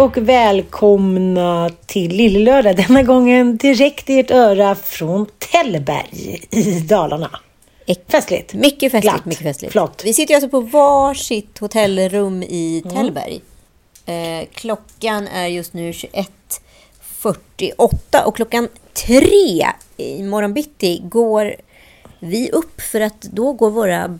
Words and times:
Och 0.00 0.16
välkomna 0.16 1.70
till 1.86 2.16
Lillelördag. 2.16 2.76
Denna 2.76 3.02
gången 3.02 3.56
direkt 3.56 4.10
i 4.10 4.18
ert 4.18 4.30
öra 4.30 4.74
från 4.74 5.26
Tällberg 5.38 6.40
i 6.50 6.80
Dalarna. 6.80 7.40
Festligt. 8.08 8.54
Mycket 8.54 8.92
festligt. 8.92 9.02
Glatt. 9.02 9.24
Mycket 9.24 9.42
festligt. 9.42 9.72
Flott. 9.72 10.02
Vi 10.04 10.12
sitter 10.12 10.34
alltså 10.34 10.48
på 10.48 10.60
varsitt 10.60 11.58
hotellrum 11.58 12.42
i 12.42 12.82
Mm. 12.84 12.96
Tällberg. 12.96 13.40
Eh, 14.06 14.42
klockan 14.52 15.28
är 15.28 15.46
just 15.46 15.72
nu 15.72 15.92
21.48 15.92 18.24
och 18.26 18.36
klockan 18.36 18.68
tre 18.92 19.66
i 19.96 20.22
morgon 20.22 20.54
bitti 20.54 21.00
går 21.04 21.54
vi 22.20 22.50
upp 22.50 22.80
för 22.80 23.00
att 23.00 23.22
då 23.22 23.52
går 23.52 23.70
våra, 23.70 24.18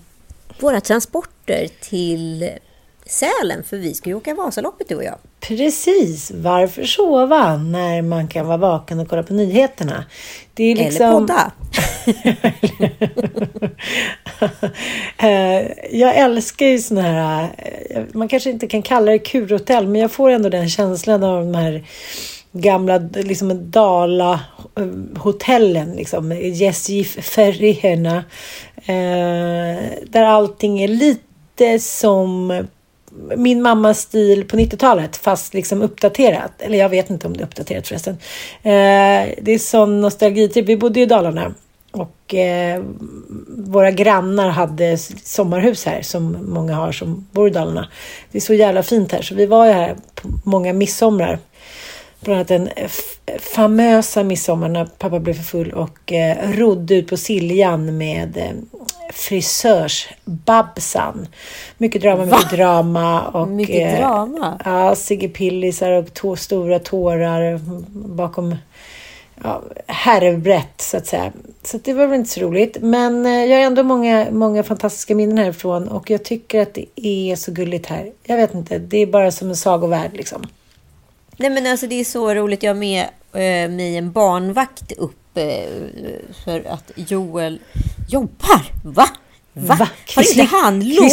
våra 0.60 0.80
transporter 0.80 1.68
till 1.80 2.50
Sälen 3.10 3.64
för 3.64 3.76
vi 3.76 3.94
ska 3.94 4.10
ju 4.10 4.14
åka 4.14 4.34
Vasaloppet 4.34 4.88
du 4.88 4.94
och 4.94 5.04
jag. 5.04 5.18
Precis. 5.40 6.32
Varför 6.34 6.84
sova 6.84 7.56
när 7.56 8.02
man 8.02 8.28
kan 8.28 8.46
vara 8.46 8.56
vaken 8.56 9.00
och 9.00 9.08
kolla 9.08 9.22
på 9.22 9.32
nyheterna? 9.32 10.04
Det 10.54 10.64
är 10.64 10.76
liksom... 10.76 11.06
Eller 11.06 11.12
podda. 11.12 11.52
Eh, 15.18 15.62
jag 15.90 16.16
älskar 16.16 16.66
ju 16.66 16.78
såna 16.78 17.02
här, 17.02 17.48
eh, 17.90 18.02
man 18.12 18.28
kanske 18.28 18.50
inte 18.50 18.66
kan 18.66 18.82
kalla 18.82 19.12
det 19.12 19.18
kurhotell, 19.18 19.86
men 19.86 20.00
jag 20.00 20.12
får 20.12 20.30
ändå 20.30 20.48
den 20.48 20.68
känslan 20.68 21.22
av 21.22 21.44
de 21.44 21.54
här 21.54 21.84
gamla 22.52 22.98
liksom 23.14 23.70
Dala-hotellen, 23.70 25.96
liksom 25.96 26.32
Gästgiferierna, 26.32 28.16
eh, 28.76 29.78
där 30.06 30.22
allting 30.22 30.82
är 30.82 30.88
lite 30.88 31.78
som 31.78 32.62
min 33.36 33.62
mammas 33.62 33.98
stil 33.98 34.44
på 34.48 34.56
90-talet 34.56 35.16
fast 35.16 35.54
liksom 35.54 35.82
uppdaterat. 35.82 36.52
Eller 36.62 36.78
jag 36.78 36.88
vet 36.88 37.10
inte 37.10 37.26
om 37.26 37.36
det 37.36 37.42
är 37.42 37.46
uppdaterat 37.46 37.88
förresten. 37.88 38.14
Eh, 38.62 39.34
det 39.42 39.52
är 39.52 39.58
sån 39.58 40.00
nostalgitripp. 40.00 40.66
Vi 40.66 40.76
bodde 40.76 41.00
i 41.00 41.06
Dalarna 41.06 41.54
och 41.90 42.34
eh, 42.34 42.82
våra 43.48 43.90
grannar 43.90 44.48
hade 44.48 44.98
sommarhus 45.24 45.84
här 45.84 46.02
som 46.02 46.36
många 46.42 46.74
har 46.74 46.92
som 46.92 47.26
bor 47.32 47.48
i 47.48 47.50
Dalarna. 47.50 47.88
Det 48.32 48.38
är 48.38 48.42
så 48.42 48.54
jävla 48.54 48.82
fint 48.82 49.12
här 49.12 49.22
så 49.22 49.34
vi 49.34 49.46
var 49.46 49.66
ju 49.66 49.72
här 49.72 49.96
på 50.14 50.28
många 50.44 50.72
midsomrar. 50.72 51.38
Bland 52.20 52.36
annat 52.36 52.48
den 52.48 52.68
f- 52.76 53.20
famösa 53.54 54.24
midsommar 54.24 54.68
när 54.68 54.84
pappa 54.84 55.18
blev 55.20 55.34
för 55.34 55.42
full 55.42 55.72
och 55.72 56.12
eh, 56.12 56.50
rodde 56.52 56.94
ut 56.94 57.08
på 57.08 57.16
Siljan 57.16 57.98
med 57.98 58.36
eh, 58.36 58.50
frisörs-Babsan. 59.12 61.26
Mycket 61.78 62.02
drama, 62.02 62.24
mycket 62.24 62.50
drama. 62.50 63.28
Och, 63.28 63.48
Mycket 63.48 63.92
eh, 63.94 63.98
drama? 64.00 64.60
Ja, 64.64 64.94
Sigge 64.94 65.28
Pillisar 65.28 65.90
och 65.90 66.14
tå, 66.14 66.36
stora 66.36 66.78
tårar 66.78 67.60
bakom 68.16 68.56
ja, 69.44 69.62
härvbrett 69.86 70.80
så 70.80 70.96
att 70.96 71.06
säga. 71.06 71.32
Så 71.62 71.76
att 71.76 71.84
det 71.84 71.92
var 71.92 72.06
väl 72.06 72.18
inte 72.18 72.30
så 72.30 72.40
roligt. 72.40 72.76
Men 72.80 73.26
eh, 73.26 73.32
jag 73.44 73.56
har 73.58 73.64
ändå 73.64 73.82
många, 73.82 74.26
många 74.30 74.62
fantastiska 74.62 75.14
minnen 75.14 75.38
härifrån 75.38 75.88
och 75.88 76.10
jag 76.10 76.24
tycker 76.24 76.62
att 76.62 76.74
det 76.74 76.86
är 77.30 77.36
så 77.36 77.52
gulligt 77.52 77.86
här. 77.86 78.12
Jag 78.24 78.36
vet 78.36 78.54
inte, 78.54 78.78
det 78.78 78.98
är 78.98 79.06
bara 79.06 79.30
som 79.30 79.48
en 79.48 79.56
sagovärld 79.56 80.10
liksom. 80.12 80.46
Nej 81.40 81.50
men 81.50 81.66
alltså 81.66 81.86
det 81.86 82.00
är 82.00 82.04
så 82.04 82.34
roligt. 82.34 82.62
Jag 82.62 82.70
har 82.70 82.78
med 82.78 83.02
eh, 83.32 83.70
mig 83.70 83.96
en 83.96 84.12
barnvakt 84.12 84.92
upp 84.92 85.36
eh, 85.36 85.44
för 86.44 86.66
att 86.68 86.92
Joel 86.94 87.60
jobbar. 88.08 88.62
Va? 88.84 89.08
Va? 89.52 89.76
Va? 89.78 89.88
Har 90.16 90.38
inte 90.38 90.42
han 90.42 90.88
lov? 90.88 91.04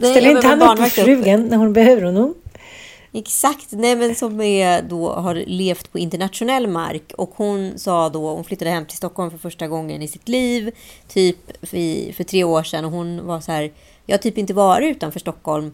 Jag 0.00 0.22
inte 0.22 0.46
han 0.46 0.62
upp 0.62 0.66
barnvakt 0.66 0.94
frugan 0.94 1.46
när 1.46 1.56
hon 1.56 1.72
behöver 1.72 2.02
honom? 2.02 2.34
Exakt, 3.12 3.66
nej 3.70 3.96
men 3.96 4.14
som 4.14 4.40
är 4.40 4.82
då 4.82 5.12
har 5.12 5.34
levt 5.34 5.92
på 5.92 5.98
internationell 5.98 6.66
mark 6.66 7.12
och 7.16 7.30
hon 7.36 7.78
sa 7.78 8.08
då, 8.08 8.34
hon 8.34 8.44
flyttade 8.44 8.70
hem 8.70 8.86
till 8.86 8.96
Stockholm 8.96 9.30
för 9.30 9.38
första 9.38 9.68
gången 9.68 10.02
i 10.02 10.08
sitt 10.08 10.28
liv, 10.28 10.70
typ 11.08 11.66
för, 11.66 12.12
för 12.12 12.24
tre 12.24 12.44
år 12.44 12.62
sedan 12.62 12.84
och 12.84 12.90
hon 12.90 13.26
var 13.26 13.40
så 13.40 13.52
här, 13.52 13.72
jag 14.06 14.14
har 14.14 14.22
typ 14.22 14.38
inte 14.38 14.54
varit 14.54 14.96
utanför 14.96 15.20
Stockholm 15.20 15.72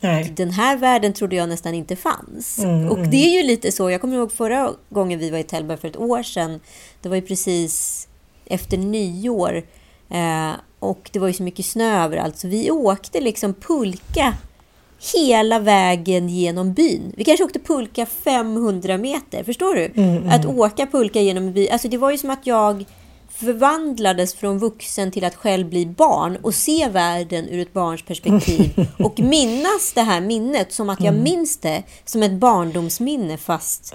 Nej. 0.00 0.32
den 0.36 0.50
här 0.50 0.76
världen 0.76 1.12
trodde 1.12 1.36
jag 1.36 1.48
nästan 1.48 1.74
inte 1.74 1.96
fanns. 1.96 2.58
Mm, 2.58 2.90
och 2.90 2.98
det 2.98 3.16
är 3.16 3.42
ju 3.42 3.42
lite 3.42 3.72
så, 3.72 3.90
jag 3.90 4.00
kommer 4.00 4.16
ihåg 4.16 4.32
förra 4.32 4.72
gången 4.88 5.18
vi 5.18 5.30
var 5.30 5.38
i 5.38 5.42
Tällberg 5.42 5.78
för 5.78 5.88
ett 5.88 5.96
år 5.96 6.22
sedan, 6.22 6.60
det 7.02 7.08
var 7.08 7.16
ju 7.16 7.22
precis 7.22 8.08
efter 8.46 8.76
nyår 8.76 9.62
eh, 10.10 10.50
och 10.78 11.10
det 11.12 11.18
var 11.18 11.28
ju 11.28 11.34
så 11.34 11.42
mycket 11.42 11.66
snö 11.66 12.04
överallt 12.04 12.38
så 12.38 12.48
vi 12.48 12.70
åkte 12.70 13.20
liksom 13.20 13.54
pulka 13.54 14.34
hela 15.14 15.58
vägen 15.58 16.28
genom 16.28 16.72
byn. 16.72 17.12
Vi 17.16 17.24
kanske 17.24 17.44
åkte 17.44 17.58
pulka 17.58 18.06
500 18.06 18.98
meter, 18.98 19.44
förstår 19.44 19.74
du? 19.74 19.92
Att 20.30 20.46
åka 20.46 20.86
pulka 20.86 21.20
genom 21.20 21.46
en 21.46 21.52
by, 21.52 21.68
alltså 21.68 21.88
det 21.88 21.98
var 21.98 22.10
ju 22.10 22.18
som 22.18 22.30
att 22.30 22.46
jag 22.46 22.84
förvandlades 23.38 24.34
från 24.34 24.58
vuxen 24.58 25.10
till 25.10 25.24
att 25.24 25.34
själv 25.34 25.68
bli 25.68 25.86
barn 25.86 26.38
och 26.42 26.54
se 26.54 26.88
världen 26.88 27.48
ur 27.48 27.58
ett 27.58 27.72
barns 27.72 28.02
perspektiv 28.02 28.86
och 28.98 29.20
minnas 29.20 29.92
det 29.94 30.00
här 30.00 30.20
minnet 30.20 30.72
som 30.72 30.90
att 30.90 31.00
jag 31.00 31.14
minns 31.14 31.56
det 31.56 31.82
som 32.04 32.22
ett 32.22 32.32
barndomsminne 32.32 33.36
fast 33.36 33.94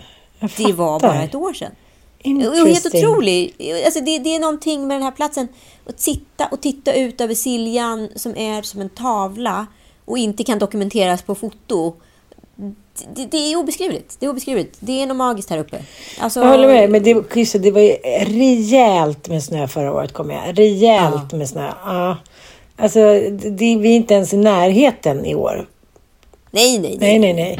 det 0.57 0.73
var 0.73 0.99
bara 0.99 1.23
ett 1.23 1.35
år 1.35 1.53
sedan. 1.53 1.71
Och 2.25 2.67
helt 2.67 2.85
otroligt. 2.85 3.55
Alltså 3.85 3.99
det, 3.99 4.19
det 4.19 4.35
är 4.35 4.39
någonting 4.39 4.87
med 4.87 4.95
den 4.95 5.03
här 5.03 5.11
platsen. 5.11 5.47
Att 5.85 5.99
sitta 5.99 6.47
och 6.47 6.61
titta 6.61 6.93
ut 6.93 7.21
över 7.21 7.35
Siljan 7.35 8.09
som 8.15 8.37
är 8.37 8.61
som 8.61 8.81
en 8.81 8.89
tavla 8.89 9.67
och 10.05 10.17
inte 10.17 10.43
kan 10.43 10.59
dokumenteras 10.59 11.21
på 11.21 11.35
foto. 11.35 11.95
Det, 13.15 13.25
det 13.25 13.37
är 13.37 13.55
obeskrivligt. 13.55 14.15
Det 14.19 14.25
är 14.25 14.29
obeskrivligt. 14.29 14.77
Det 14.79 15.01
är 15.01 15.05
något 15.07 15.17
magiskt 15.17 15.49
här 15.49 15.57
uppe. 15.57 15.77
Alltså, 16.19 16.39
Jag 16.39 16.47
håller 16.47 16.67
med. 16.67 16.89
Men 16.89 17.03
det, 17.03 17.35
just 17.35 17.61
det, 17.61 17.71
var 17.71 17.81
ju 17.81 17.91
rejält 18.25 19.29
med 19.29 19.43
snö 19.43 19.67
förra 19.67 19.93
året, 19.93 20.13
kommer 20.13 20.33
jag 20.33 20.59
Rejält 20.59 21.33
med 21.33 21.49
snö. 21.49 21.71
Ja. 21.85 22.17
Alltså, 22.77 22.99
det, 22.99 23.49
det, 23.49 23.75
vi 23.77 23.91
är 23.91 23.95
inte 23.95 24.13
ens 24.13 24.33
i 24.33 24.37
närheten 24.37 25.25
i 25.25 25.35
år. 25.35 25.67
Nej, 26.51 26.79
nej, 26.79 26.97
nej. 26.99 27.19
Nej, 27.19 27.33
nej, 27.33 27.57
nej. 27.57 27.59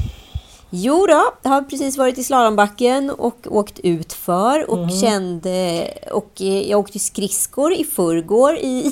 Jo 0.73 1.05
då, 1.07 1.33
jag 1.41 1.51
har 1.51 1.61
precis 1.61 1.97
varit 1.97 2.17
i 2.17 2.23
slalombacken 2.23 3.09
och 3.09 3.47
åkt 3.49 3.79
ut 3.79 4.13
för 4.13 4.69
och 4.69 4.91
kände... 5.01 5.87
Och 6.11 6.41
eh, 6.41 6.69
jag 6.69 6.79
åkte 6.79 6.99
skridskor 6.99 7.73
i 7.73 7.83
förrgår 7.83 8.55
i, 8.55 8.91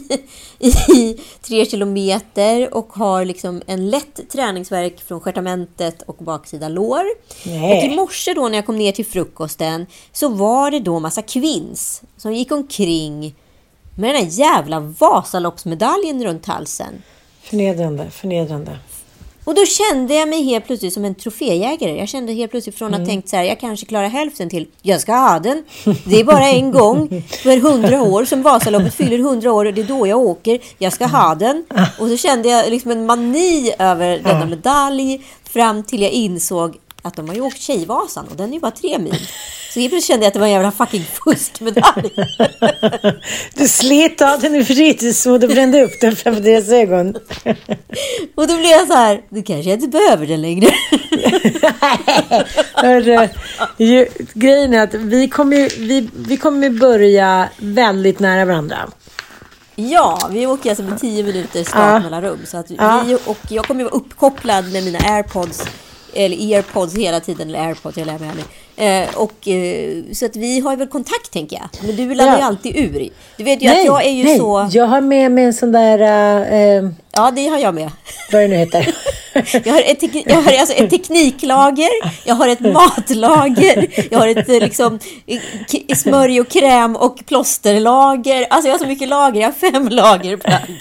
i 0.96 1.20
tre 1.42 1.66
kilometer 1.66 2.74
och 2.74 2.94
har 2.94 3.26
liksom 3.26 3.62
en 3.68 3.90
lätt 3.90 4.30
träningsverk 4.32 5.02
från 5.02 5.20
stjärtamentet 5.20 6.02
och 6.02 6.16
baksida 6.16 6.70
lår. 6.70 7.04
Nej. 7.46 7.78
Och 7.78 7.94
i 7.94 7.96
morse 7.96 8.34
då 8.34 8.48
när 8.48 8.58
jag 8.58 8.66
kom 8.66 8.78
ner 8.78 8.92
till 8.92 9.06
frukosten 9.06 9.86
så 10.12 10.30
var 10.30 10.72
det 10.72 10.80
då 10.80 11.00
massa 11.00 11.22
kvinns 11.22 12.02
som 12.18 12.34
gick 12.34 12.52
omkring 12.52 13.36
med 13.98 14.16
den 14.16 14.24
här 14.24 14.32
jävla 14.32 14.80
Vasaloppsmedaljen 14.80 16.24
runt 16.24 16.46
halsen. 16.46 17.02
Förnedrande, 17.42 18.10
förnedrande. 18.10 18.78
Och 19.50 19.56
då 19.56 19.66
kände 19.66 20.14
jag 20.14 20.30
mig 20.30 20.44
helt 20.44 20.66
plötsligt 20.66 20.94
som 20.94 21.06
en 21.06 21.16
troféjägare. 21.16 21.98
Jag 21.98 22.10
kände 22.10 22.34
helt 22.34 22.52
plötsligt 22.52 22.78
från 22.78 22.88
Mm. 22.88 23.02
att 23.02 23.08
tänkt 23.08 23.30
så 23.30 23.36
här, 23.36 23.44
jag 23.44 23.60
kanske 23.60 23.86
klarar 23.86 24.08
hälften 24.08 24.50
till, 24.50 24.68
jag 24.82 25.02
ska 25.02 25.14
ha 25.14 25.40
den. 25.40 25.64
Det 26.06 26.20
är 26.20 26.24
bara 26.24 26.48
en 26.48 26.72
gång 26.72 27.24
för 27.44 27.58
hundra 27.58 28.02
år 28.02 28.26
som 28.26 28.42
Vasaloppet 28.42 28.94
fyller 28.94 29.18
hundra 29.18 29.54
år 29.54 29.66
och 29.66 29.74
det 29.74 29.82
är 29.82 29.86
då 29.86 30.08
jag 30.08 30.20
åker. 30.20 30.60
Jag 30.78 30.94
ska 30.94 31.06
ha 31.06 31.36
den. 31.36 31.66
Och 32.00 32.08
så 32.08 32.18
kände 32.18 32.50
jag 32.50 32.70
liksom 32.70 32.92
en 32.92 33.06
mani 33.06 33.74
över 33.80 34.20
denna 34.20 34.46
medalj 34.46 35.26
fram 35.44 35.84
till 35.84 36.02
jag 36.02 36.12
insåg 36.12 36.78
att 37.02 37.16
de 37.16 37.28
har 37.28 37.36
ju 37.36 37.42
åkt 37.42 37.62
Tjejvasan 37.62 38.28
och 38.32 38.36
den 38.36 38.50
är 38.50 38.54
ju 38.54 38.60
bara 38.60 38.72
tre 38.72 38.98
mil. 39.00 39.28
Så 39.74 39.80
helt 39.80 39.92
plötsligt 39.92 40.06
kände 40.06 40.26
jag 40.26 40.28
att 40.28 40.34
det 40.34 40.40
var 40.40 40.48
en 40.48 40.54
jävla 40.54 40.72
fucking 40.72 41.06
fuskmedalj. 41.26 42.10
Du 43.54 43.68
slet 43.68 44.22
av 44.22 44.40
den 44.42 44.56
i 44.56 44.64
fritidsmod 44.66 45.44
och 45.44 45.50
brände 45.50 45.84
upp 45.84 46.02
den 46.02 46.16
framför 46.16 46.42
deras 46.42 46.70
ögon. 46.70 47.08
Och 48.36 48.48
då 48.48 48.58
blev 48.58 48.66
jag 48.72 48.88
så 48.88 48.94
här, 48.94 49.22
du 49.30 49.44
kanske 49.44 49.72
inte 49.74 49.88
behöver 49.88 50.28
den 50.28 50.42
längre. 50.42 50.72
Hörru, 52.74 53.28
grejen 54.34 54.74
är 54.74 54.84
att 54.84 54.94
vi 54.94 55.28
kommer, 55.30 55.80
vi, 55.88 56.10
vi 56.16 56.38
kommer 56.38 56.70
börja 56.70 57.50
väldigt 57.58 58.20
nära 58.20 58.46
varandra. 58.46 58.78
Ja, 59.76 60.30
vi 60.32 60.48
åker 60.48 60.70
alltså 60.70 60.84
med 60.84 61.00
10 61.00 61.24
minuters 61.24 61.54
Ja. 61.56 61.64
startmellanrum. 61.64 62.40
Så 62.46 62.58
att 62.58 62.66
Ja. 62.70 63.04
vi, 63.08 63.16
och 63.26 63.38
jag 63.50 63.66
kommer 63.66 63.84
vara 63.84 63.94
uppkopplad 63.94 64.72
med 64.74 64.84
mina 64.84 65.00
airpods, 65.00 65.64
eller 66.14 66.38
airpods 66.56 66.96
hela 66.96 67.20
tiden, 67.20 67.50
eller 67.50 67.68
airpods, 67.68 67.98
jag 67.98 68.08
lär 68.08 68.20
mig 68.20 68.30
aldrig. 68.30 68.46
Eh, 68.80 69.16
och, 69.16 69.48
eh, 69.48 70.04
så 70.14 70.26
att 70.26 70.36
vi 70.36 70.60
har 70.60 70.76
väl 70.76 70.88
kontakt 70.88 71.32
tänker 71.34 71.56
jag. 71.56 71.70
Men 71.88 71.96
du 71.96 72.14
laddar 72.16 72.32
Ja. 72.32 72.38
ju 72.38 72.44
alltid 72.44 72.76
ur. 72.76 73.10
Du 73.38 73.44
vet 73.44 73.62
ju 73.62 73.68
att 73.68 73.86
jag 73.86 74.06
är 74.06 74.12
ju 74.12 74.24
nej. 74.24 74.38
så... 74.38 74.68
Jag 74.72 74.86
har 74.86 75.02
med 75.02 75.32
mig 75.32 75.44
en 75.44 75.54
sån 75.54 75.72
där, 75.72 76.00
äh, 76.80 76.90
Ja, 77.12 77.32
det 77.36 77.48
har 77.48 77.58
jag 77.58 77.76
med. 77.76 77.92
vad 78.32 78.42
det 78.42 78.48
nu 78.48 78.56
heter. 78.56 78.96
Jag 79.66 79.74
har, 79.74 79.82
ett, 79.86 80.04
jag 80.26 80.36
har 80.42 80.54
alltså 80.54 80.74
ett 80.76 80.90
tekniklager, 80.90 81.90
jag 82.26 82.36
har 82.36 82.48
ett 82.48 82.60
matlager, 82.60 83.88
jag 84.12 84.20
har 84.20 84.28
ett 84.28 84.50
eh, 84.50 84.60
liksom, 84.60 85.00
k- 85.72 85.96
smörj 85.96 86.42
och 86.42 86.48
kräm 86.50 86.96
och 86.96 87.20
plåsterlager. 87.26 88.46
Alltså 88.50 88.68
jag 88.68 88.74
har 88.74 88.80
så 88.80 88.88
mycket 88.88 89.08
lager, 89.10 89.42
jag 89.42 89.48
har 89.48 89.72
fem 89.72 89.88
lager 89.90 90.38
plagg. 90.38 90.80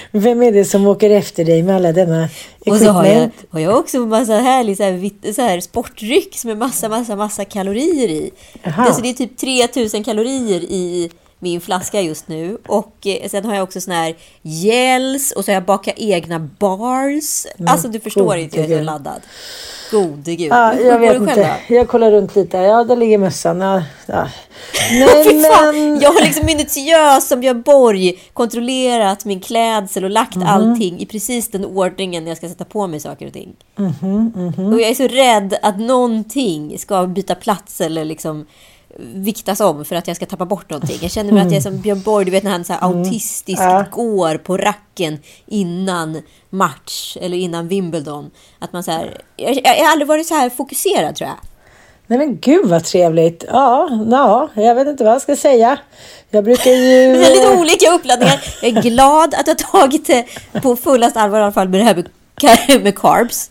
Vem 0.12 0.42
är 0.42 0.52
det 0.52 0.64
som 0.64 0.86
åker 0.86 1.10
efter 1.10 1.44
dig 1.44 1.62
med 1.62 1.76
alla 1.76 1.92
denna 1.92 2.28
Och 2.66 2.76
så 2.76 2.84
har 2.90 3.04
jag, 3.06 3.30
har 3.50 3.60
jag 3.60 3.78
också 3.78 3.96
en 3.96 4.08
massa 4.08 4.32
härlig 4.34 4.76
så 4.76 4.82
här, 4.82 5.32
så 5.32 5.42
här 5.42 5.60
sportdryck 5.60 6.44
med 6.44 6.58
massa, 6.58 6.88
massa, 6.88 7.16
massa 7.16 7.44
kalorier 7.44 8.08
i. 8.08 8.30
Jaha. 8.62 8.84
Det, 8.88 8.94
så 8.94 9.00
det 9.00 9.08
är 9.08 9.12
typ 9.14 9.36
3000 9.36 10.04
kalorier 10.04 10.60
i 10.60 11.10
min 11.42 11.60
flaska 11.60 12.00
just 12.00 12.28
nu. 12.28 12.58
Och 12.66 13.06
eh, 13.06 13.28
sen 13.28 13.44
har 13.44 13.54
jag 13.54 13.62
också 13.62 13.80
sån 13.80 13.94
här 13.94 14.14
gels 14.42 15.32
och 15.32 15.44
så 15.44 15.50
har 15.50 15.54
jag 15.54 15.64
bakat 15.64 15.94
egna 15.96 16.38
bars. 16.38 17.46
Alltså 17.66 17.88
du 17.88 18.00
förstår 18.00 18.36
inte, 18.36 18.60
jag 18.60 18.70
är 18.70 18.78
så 18.78 18.84
laddad. 18.84 19.20
Gode 19.90 20.34
gud. 20.36 20.48
Ja, 20.52 20.70
Hur 20.76 20.84
jag 20.84 20.98
vet 20.98 21.16
inte. 21.16 21.34
själv? 21.34 21.46
Jag 21.68 21.88
kollar 21.88 22.10
runt 22.10 22.36
lite. 22.36 22.56
Ja, 22.56 22.84
där 22.84 22.96
ligger 22.96 23.18
mössan. 23.18 23.60
Ja, 23.60 23.82
ja. 24.06 24.28
Nej, 24.92 25.34
men... 25.34 26.00
Jag 26.00 26.12
har 26.12 26.20
liksom 26.24 26.46
minutiöst 26.46 27.28
som 27.28 27.40
Björn 27.40 27.62
Borg 27.62 28.18
kontrollerat 28.32 29.24
min 29.24 29.40
klädsel 29.40 30.04
och 30.04 30.10
lagt 30.10 30.36
Mhm. 30.36 30.46
allting 30.46 31.00
i 31.00 31.06
precis 31.06 31.48
den 31.50 31.64
ordningen 31.64 32.26
jag 32.26 32.36
ska 32.36 32.48
sätta 32.48 32.64
på 32.64 32.86
mig 32.86 33.00
saker 33.00 33.26
och 33.26 33.32
ting. 33.32 33.52
Mhm, 33.76 34.72
Och 34.74 34.80
jag 34.80 34.90
är 34.90 34.94
så 34.94 35.06
rädd 35.08 35.58
att 35.62 35.78
någonting 35.80 36.78
ska 36.78 37.06
byta 37.06 37.34
plats 37.34 37.80
eller 37.80 38.04
liksom 38.04 38.46
viktas 38.98 39.60
om 39.60 39.84
för 39.84 39.96
att 39.96 40.06
jag 40.06 40.16
ska 40.16 40.26
tappa 40.26 40.46
bort 40.46 40.70
någonting. 40.70 40.98
Jag 41.02 41.10
känner 41.10 41.32
mig 41.32 41.42
att 41.42 41.48
jag 41.50 41.56
är 41.56 41.60
som 41.60 41.80
Björn 41.80 42.00
Borg, 42.02 42.24
du 42.24 42.30
vet 42.30 42.42
när 42.42 42.50
han 42.50 42.64
så 42.64 42.72
här 42.72 42.80
autistiskt 42.84 43.60
Mm. 43.60 43.72
Ja. 43.72 43.84
går 43.90 44.36
på 44.36 44.56
racken 44.56 45.18
innan 45.46 46.22
match 46.50 47.16
eller 47.20 47.36
innan 47.36 47.68
Wimbledon. 47.68 48.30
Att 48.58 48.72
man 48.72 48.82
så 48.82 48.90
här, 48.90 49.20
jag, 49.36 49.56
jag 49.64 49.84
har 49.84 49.92
aldrig 49.92 50.08
varit 50.08 50.26
så 50.26 50.34
här 50.34 50.50
fokuserad 50.50 51.16
tror 51.16 51.28
jag. 51.28 51.38
Nej 52.06 52.18
men 52.18 52.38
gud 52.40 52.66
vad 52.66 52.84
trevligt. 52.84 53.44
Ja, 53.48 53.88
ja, 54.10 54.48
jag 54.54 54.74
vet 54.74 54.88
inte 54.88 55.04
vad 55.04 55.12
jag 55.12 55.22
ska 55.22 55.36
säga. 55.36 55.78
Jag 56.30 56.44
brukar 56.44 56.70
ju... 56.70 57.12
Väldigt 57.18 57.58
olika 57.58 57.90
uppladdningar. 57.92 58.44
Jag 58.62 58.76
är 58.76 58.82
glad 58.82 59.34
att 59.34 59.46
jag 59.46 59.58
tagit 59.58 60.06
det 60.06 60.24
på 60.62 60.76
fullast 60.76 61.16
allvar 61.16 61.38
i 61.38 61.42
alla 61.42 61.52
fall 61.52 61.68
med 61.68 61.80
det 61.80 61.84
här 61.84 61.94
med, 61.94 62.08
med 62.82 62.98
carbs. 62.98 63.50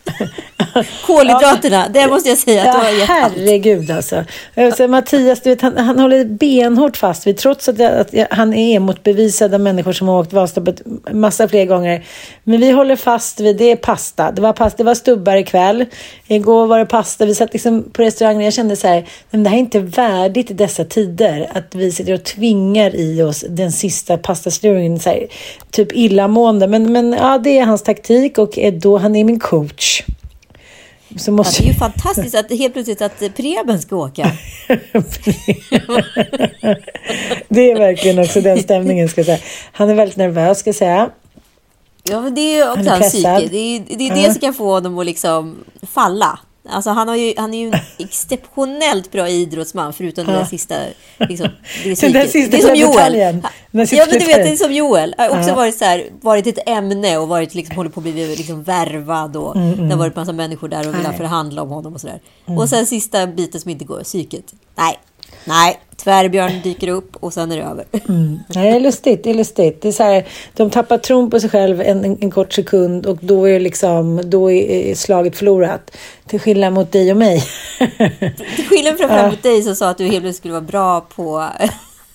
Kolhydraterna, 1.06 1.88
det 1.88 2.06
måste 2.06 2.28
jag 2.28 2.38
säga 2.38 2.60
att 2.60 2.66
Ja, 2.74 2.82
var 2.82 2.90
jätteallt. 2.90 3.34
herregud 3.36 3.90
alltså. 3.90 4.24
alltså. 4.56 4.88
Mattias, 4.88 5.40
du 5.40 5.50
vet, 5.50 5.60
han, 5.60 5.76
han 5.76 5.98
håller 5.98 6.24
benhårt 6.24 6.96
fast 6.96 7.26
vid, 7.26 7.36
trots 7.36 7.68
att, 7.68 7.78
jag, 7.78 7.92
att 7.92 8.12
jag, 8.12 8.26
han 8.30 8.54
är 8.54 8.80
motbevisad 8.80 9.54
av 9.54 9.60
människor 9.60 9.92
som 9.92 10.08
har 10.08 10.20
åkt 10.20 10.32
Vasaloppet 10.32 10.82
massa 11.12 11.48
fler 11.48 11.64
gånger. 11.64 12.04
Men 12.44 12.60
vi 12.60 12.70
håller 12.70 12.96
fast 12.96 13.40
vid, 13.40 13.56
det 13.56 13.64
är 13.64 13.76
pasta. 13.76 14.32
Det 14.32 14.42
var, 14.42 14.52
pasta, 14.52 14.76
det 14.76 14.84
var 14.84 14.94
stubbar 14.94 15.36
ikväll. 15.36 15.84
Igår 16.26 16.66
var 16.66 16.78
det 16.78 16.86
pasta. 16.86 17.26
Vi 17.26 17.34
satt 17.34 17.52
liksom 17.52 17.82
på 17.92 18.02
restaurangen 18.02 18.44
jag 18.44 18.52
kände 18.52 18.76
så 18.76 18.86
här, 18.86 19.08
men 19.30 19.42
det 19.44 19.50
här 19.50 19.56
är 19.56 19.60
inte 19.60 19.80
värdigt 19.80 20.50
i 20.50 20.54
dessa 20.54 20.84
tider. 20.84 21.50
Att 21.54 21.74
vi 21.74 21.92
sitter 21.92 22.14
och 22.14 22.24
tvingar 22.24 22.96
i 22.96 23.22
oss 23.22 23.44
den 23.48 23.72
sista 23.72 24.16
pastasluringen. 24.18 25.00
Typ 25.70 25.92
illamående. 25.92 26.66
Men, 26.66 26.92
men 26.92 27.12
ja, 27.12 27.38
det 27.38 27.58
är 27.58 27.64
hans 27.64 27.82
taktik 27.82 28.38
och 28.38 28.58
är 28.58 28.72
då 28.80 28.98
han 28.98 29.16
är 29.16 29.24
min 29.24 29.40
coach. 29.40 30.02
Så 31.16 31.30
Ja, 31.30 31.32
måste 31.34 31.62
det 31.62 31.68
är 31.68 31.72
ju 31.72 31.78
fantastiskt 31.78 32.34
att 32.34 32.50
helt 32.50 32.72
plötsligt 32.72 33.02
att 33.02 33.18
Preben 33.36 33.82
ska 33.82 33.96
åka. 33.96 34.32
Det 37.48 37.70
är 37.70 37.78
verkligen 37.78 38.18
också 38.18 38.40
den 38.40 38.58
stämningen 38.62 39.08
ska 39.08 39.18
jag 39.18 39.26
säga. 39.26 39.38
Han 39.72 39.90
är 39.90 39.94
väldigt 39.94 40.16
nervös 40.16 40.58
ska 40.58 40.68
jag 40.68 40.74
säga. 40.74 41.10
Ja, 42.02 42.20
men 42.20 42.34
det 42.34 42.40
är 42.40 42.64
också 42.70 42.76
Han 42.78 42.86
är 42.86 42.90
hans 42.90 43.12
psyke. 43.12 43.48
Det 43.50 43.58
är, 43.58 43.96
det, 43.96 44.08
är 44.08 44.14
det 44.14 44.20
Ja. 44.20 44.32
som 44.32 44.40
kan 44.40 44.54
få 44.54 44.64
honom 44.70 44.98
att 44.98 45.06
liksom 45.06 45.56
falla. 45.82 46.38
Alltså 46.70 46.90
han, 46.90 47.08
har 47.08 47.16
ju, 47.16 47.34
han 47.36 47.54
är 47.54 47.58
ju 47.58 47.66
en 47.66 47.80
exceptionellt 47.98 49.12
bra 49.12 49.28
idrottsman 49.28 49.92
förutom 49.92 50.26
den 50.26 50.34
där 50.34 50.44
sista... 50.44 50.74
Liksom, 51.18 51.48
det, 51.84 51.90
är 51.90 52.00
Den 52.02 52.12
där 52.12 52.26
psyket. 52.26 52.30
sista 52.30 52.56
det 52.56 52.62
är 52.62 52.66
som 52.66 52.74
Joel. 52.76 53.14
Ja 53.96 54.06
men 54.06 54.18
du 54.18 54.26
vet, 54.26 54.36
det 54.36 54.52
är 54.52 54.56
som 54.56 54.72
Joel. 54.72 55.14
Har 55.18 55.28
också 55.38 55.54
varit, 55.54 55.78
så 55.78 55.84
här, 55.84 56.06
varit 56.20 56.46
ett 56.46 56.68
ämne 56.68 57.18
och 57.18 57.28
varit, 57.28 57.54
liksom, 57.54 57.76
håller 57.76 57.90
på 57.90 58.00
att 58.00 58.04
bli 58.04 58.36
liksom, 58.36 58.62
värvad. 58.62 59.36
Och 59.36 59.56
Mm, 59.56 59.88
Det 59.88 59.94
har 59.94 59.98
varit 59.98 60.16
massa 60.16 60.32
människor 60.32 60.68
där 60.68 60.88
och 60.88 60.94
velat 60.94 61.16
förhandla 61.16 61.62
om 61.62 61.68
honom 61.68 61.94
och 61.94 62.00
sådär. 62.00 62.20
Och 62.44 62.68
sen 62.68 62.86
sista 62.86 63.26
biten 63.26 63.60
som 63.60 63.70
inte 63.70 63.84
går, 63.84 64.02
psyket. 64.02 64.44
Nej, 64.76 64.98
nej. 65.44 65.80
Tvärbjörn 65.96 66.60
dyker 66.62 66.88
upp 66.88 67.16
och 67.16 67.32
sen 67.32 67.52
är 67.52 67.56
det 67.56 67.62
över. 67.62 67.84
Nej, 68.54 68.70
det 68.70 68.76
är 68.76 68.80
lustigt. 68.80 69.24
Det 69.24 69.30
är 69.30 69.34
lustigt. 69.34 69.82
Det 69.82 69.88
är 69.88 69.92
så 69.92 70.02
här, 70.02 70.26
de 70.56 70.70
tappar 70.70 70.98
tron 70.98 71.30
på 71.30 71.40
sig 71.40 71.50
själv 71.50 71.80
en, 71.80 72.04
en, 72.04 72.18
en 72.20 72.30
kort 72.30 72.52
sekund 72.52 73.06
och 73.06 73.18
då 73.20 73.48
är, 73.48 73.60
liksom, 73.60 74.20
då 74.24 74.50
är 74.50 74.94
slaget 74.94 75.36
förlorat. 75.36 75.96
Till 76.26 76.40
skillnad 76.40 76.72
mot 76.72 76.92
dig 76.92 77.10
och 77.10 77.16
mig. 77.16 77.44
Till 78.56 78.66
skillnad 78.68 78.98
från 78.98 79.08
fram 79.08 79.30
mot 79.30 79.42
dig 79.42 79.62
som 79.62 79.76
sa 79.76 79.90
att 79.90 79.98
du 79.98 80.06
helt 80.06 80.36
skulle 80.36 80.52
vara 80.52 80.62
bra 80.62 81.00
på... 81.00 81.46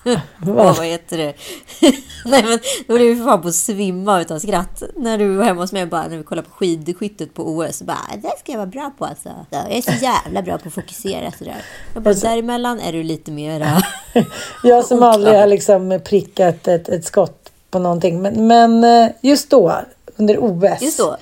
vad 0.40 0.86
heter 0.86 1.18
det? 1.18 1.34
Nej 2.26 2.44
men 2.44 2.60
då 2.88 2.94
blev 2.94 3.08
vi 3.08 3.16
för 3.16 3.24
fan 3.24 3.42
på 3.42 3.48
att 3.48 3.56
svimma 3.56 4.22
utan 4.22 4.40
skratt. 4.40 4.84
När 4.96 5.18
du 5.18 5.36
var 5.36 5.46
hemma 5.46 5.62
hos 5.62 5.72
mig 5.72 5.84
och 5.84 5.90
bara 5.90 6.08
när 6.08 6.18
vi 6.18 6.24
kollade 6.24 6.48
på 6.48 6.54
skidskyttet 6.56 7.34
på 7.34 7.44
OS. 7.50 7.82
Bara, 7.82 7.98
det 8.22 8.40
ska 8.40 8.52
jag 8.52 8.58
vara 8.60 8.68
bra 8.68 8.92
på 8.98 9.06
alltså. 9.06 9.30
Ja, 9.50 9.58
Jag 9.70 9.78
är 9.78 9.82
så 9.82 10.06
jävla 10.06 10.42
bra 10.42 10.58
på 10.58 10.68
att 10.68 10.74
fokusera 10.74 11.32
sådär. 11.32 11.56
Jag 11.94 12.04
bara, 12.04 12.10
Alltså- 12.10 12.28
däremellan 12.28 12.80
är 12.80 12.94
du 12.94 13.04
lite 13.04 13.32
mera... 13.32 13.82
Jag 14.64 14.86
som 14.86 15.04
aldrig 15.04 15.36
har 15.36 15.48
liksom 15.48 16.00
prickat 16.06 16.68
ett, 16.68 16.90
ett 16.90 17.06
skott 17.06 17.52
på 17.72 17.80
någonting. 17.80 18.22
Men, 18.22 18.48
men 18.48 18.84
eh, 18.84 19.12
just 19.22 19.50
då, 19.50 19.74
under 20.16 20.38
OS. 20.40 20.82
Just 20.82 20.98
då. 21.00 21.18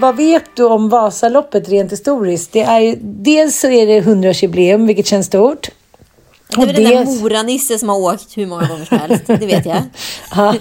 Vad 0.00 0.16
vet 0.16 0.44
du 0.56 0.64
om 0.64 0.88
Vasaloppet 0.88 1.68
rent 1.68 1.92
historiskt? 1.92 2.52
Det 2.52 2.62
är, 2.62 2.96
dels 3.00 3.60
så 3.60 3.66
är 3.68 3.86
det 3.86 4.00
100-årsjubileum, 4.00 4.86
vilket 4.86 5.06
känns 5.06 5.26
stort. 5.26 5.68
Det 6.48 6.62
är 6.62 6.66
väl 6.66 6.68
Och 6.68 6.82
den 6.82 6.84
där 6.84 7.04
Mora-Nisse 7.04 7.78
som 7.78 7.88
har 7.88 7.98
åkt 7.98 8.36
hur 8.36 8.46
många 8.46 8.66
gånger 8.66 8.84
som 8.84 8.98
helst. 8.98 9.26
Det 9.26 9.46
vet 9.46 9.66
jag. 9.66 9.82
Ja, 10.30 10.54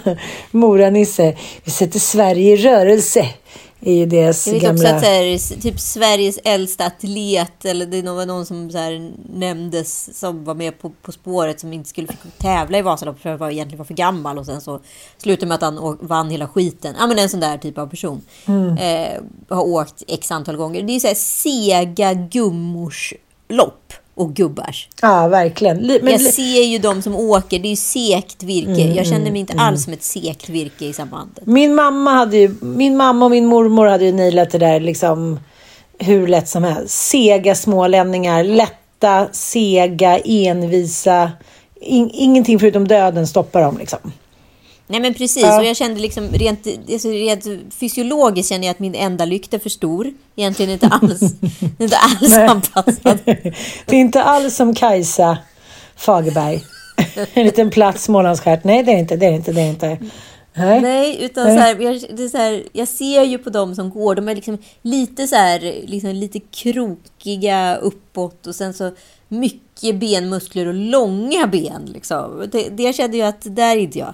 Mora-Nisse. 0.52 1.38
Vi 1.64 1.72
sätter 1.72 2.00
Sverige 2.00 2.54
i 2.54 2.58
rörelse. 2.58 3.30
är 3.82 3.94
ju 3.94 4.06
deras 4.06 4.48
Jag 4.48 4.54
vet 4.54 4.64
gamla... 4.64 4.84
också 4.84 4.96
att 4.96 5.04
här, 5.04 5.62
typ 5.62 5.80
Sveriges 5.80 6.40
äldsta 6.44 6.86
atlet, 6.86 7.66
eller 7.66 7.86
det 7.86 8.02
var 8.02 8.26
någon 8.26 8.46
som 8.46 8.72
så 8.72 8.78
här, 8.78 9.12
nämndes 9.34 10.20
som 10.20 10.44
var 10.44 10.56
med 10.56 10.82
på, 10.82 10.90
på 11.02 11.12
spåret 11.12 11.60
som 11.60 11.74
inte 11.74 11.90
skulle 11.90 12.08
få 12.08 12.14
tävla 12.38 12.78
i 12.78 12.82
Vasaloppet 12.82 13.22
för 13.22 13.30
att 13.30 13.40
han 13.40 13.52
egentligen 13.52 13.78
var 13.78 13.86
för 13.86 13.94
gammal 13.94 14.38
och 14.38 14.46
sen 14.46 14.62
så 14.62 14.80
slutade 15.18 15.48
med 15.48 15.56
att 15.56 15.62
han 15.62 15.98
vann 16.02 16.30
hela 16.30 16.48
skiten. 16.48 16.96
Ja 17.00 17.08
men 17.08 17.20
en 17.20 17.30
sån 17.30 17.40
där 17.40 17.58
typ 17.58 17.78
av 17.78 17.88
person. 17.88 18.22
Mm. 18.46 18.78
Eh, 18.78 19.22
har 19.50 19.64
åkt 19.64 20.04
x 20.08 20.32
antal 20.32 20.56
gånger. 20.58 20.82
Det 20.82 20.96
är 20.96 21.00
så 21.00 21.08
här 21.08 21.16
sega 21.16 22.14
gummors 22.14 23.14
lopp 23.50 23.94
och 24.16 24.34
gubbars. 24.34 24.88
Ja, 25.02 25.28
verkligen. 25.28 25.78
Li- 25.78 26.00
Men, 26.04 26.12
jag 26.12 26.22
ser 26.22 26.64
ju 26.64 26.78
de 26.78 27.02
som 27.02 27.16
åker, 27.16 27.60
det 27.60 27.68
är 27.68 27.70
ju 27.70 27.76
sekt 27.76 28.44
virke. 28.44 28.82
jag 28.96 29.06
känner 29.08 29.32
mig 29.32 29.40
inte 29.40 29.54
alls 29.58 29.84
som 29.84 29.94
ett 29.94 30.04
sekt 30.04 30.50
virke 30.50 30.86
i 30.86 30.94
sambandet. 30.94 31.46
Min 31.48 31.76
mamma, 31.76 32.12
hade 32.12 32.38
ju, 32.38 32.56
min 32.62 32.98
mamma 32.98 33.26
och 33.26 33.32
min 33.32 33.46
mormor 33.46 33.86
hade 33.88 34.06
ju 34.06 34.12
nailat 34.12 34.50
det 34.52 34.58
där 34.58 34.80
liksom 34.80 35.40
hur 36.00 36.28
lätt 36.28 36.48
som 36.50 36.64
helst. 36.64 36.94
Sega 37.08 37.56
smålänningar, 37.56 38.44
lätta, 38.44 39.28
sega, 39.32 40.18
envisa. 40.20 41.32
In, 41.82 42.10
ingenting 42.14 42.60
förutom 42.60 42.88
döden 42.88 43.28
stoppar 43.28 43.62
dem 43.62 43.78
liksom. 43.78 44.00
Nej 44.88 45.00
men 45.00 45.14
precis, 45.14 45.44
Ja. 45.44 45.60
och 45.60 45.66
jag 45.66 45.76
kände 45.78 46.00
liksom 46.02 46.28
rent, 46.30 46.68
alltså 46.92 47.10
rent 47.10 47.46
fysiologiskt 47.80 48.50
känner 48.50 48.68
jag 48.68 48.72
att 48.72 48.80
min 48.80 48.96
enda 48.96 49.26
lykt 49.26 49.54
är 49.54 49.60
för 49.60 49.70
stor. 49.70 50.14
Egentligen 50.36 50.72
inte 50.72 50.88
alls, 50.88 51.22
inte 51.80 51.98
alls 51.98 52.38
anpassad. 52.38 53.20
Det 53.86 53.96
är 53.96 54.00
inte 54.00 54.24
alls 54.24 54.56
som 54.56 54.76
Kajsa 54.76 55.38
Fagerberg. 55.96 56.64
en 57.34 57.46
liten 57.46 57.70
platt 57.70 58.00
Smålandsstjärt. 58.00 58.64
Nej, 58.64 58.84
det 58.84 58.92
är 58.92 58.98
inte. 58.98 59.16
Det 59.16 59.26
är 59.26 59.32
inte. 59.32 59.52
Det 59.52 59.62
är 59.62 59.70
inte. 59.70 59.98
Nej. 60.58 60.82
Nej, 60.82 61.18
utan 61.24 61.44
Nej. 61.48 61.58
Så 61.58 61.62
här, 61.62 61.80
jag, 61.80 62.18
det 62.18 62.24
är 62.24 62.30
så 62.30 62.38
här, 62.38 62.64
jag 62.74 62.88
ser 62.88 63.24
ju 63.24 63.38
på 63.38 63.50
dem 63.50 63.76
som 63.76 63.90
går, 63.90 64.16
de 64.16 64.30
är 64.30 64.36
liksom 64.36 64.58
lite 64.82 65.28
så 65.28 65.36
här, 65.36 65.60
liksom 65.86 66.10
lite 66.10 66.40
krokiga 66.40 67.76
uppåt 67.76 68.48
och 68.48 68.56
sen 68.56 68.74
så 68.74 68.92
mycket 69.28 69.96
benmuskler 69.96 70.68
och 70.68 70.74
långa 70.74 71.48
ben. 71.48 71.90
Liksom. 71.94 72.50
Det, 72.52 72.70
det 72.70 72.84
jag 72.84 72.96
kände 72.96 73.18
ju 73.18 73.24
att 73.24 73.42
där 73.56 73.76
är 73.76 73.80
inte 73.80 74.00
jag. 74.00 74.14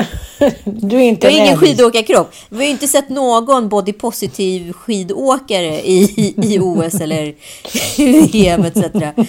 Du 0.64 0.96
är 0.96 1.00
inte 1.02 1.26
Jag 1.26 1.32
har 1.32 1.38
ingen 1.38 1.60
rädd. 1.60 1.68
skidåkarkropp. 1.68 2.34
Vi 2.48 2.56
har 2.56 2.64
ju 2.64 2.70
inte 2.70 2.88
sett 2.88 3.08
någon 3.08 3.68
body 3.68 3.92
positive 3.92 4.72
skidåkare 4.72 5.80
i, 5.86 6.34
i 6.42 6.58
OS 6.60 6.94
eller 6.94 7.34
EM 8.36 8.64
etc. 8.64 8.84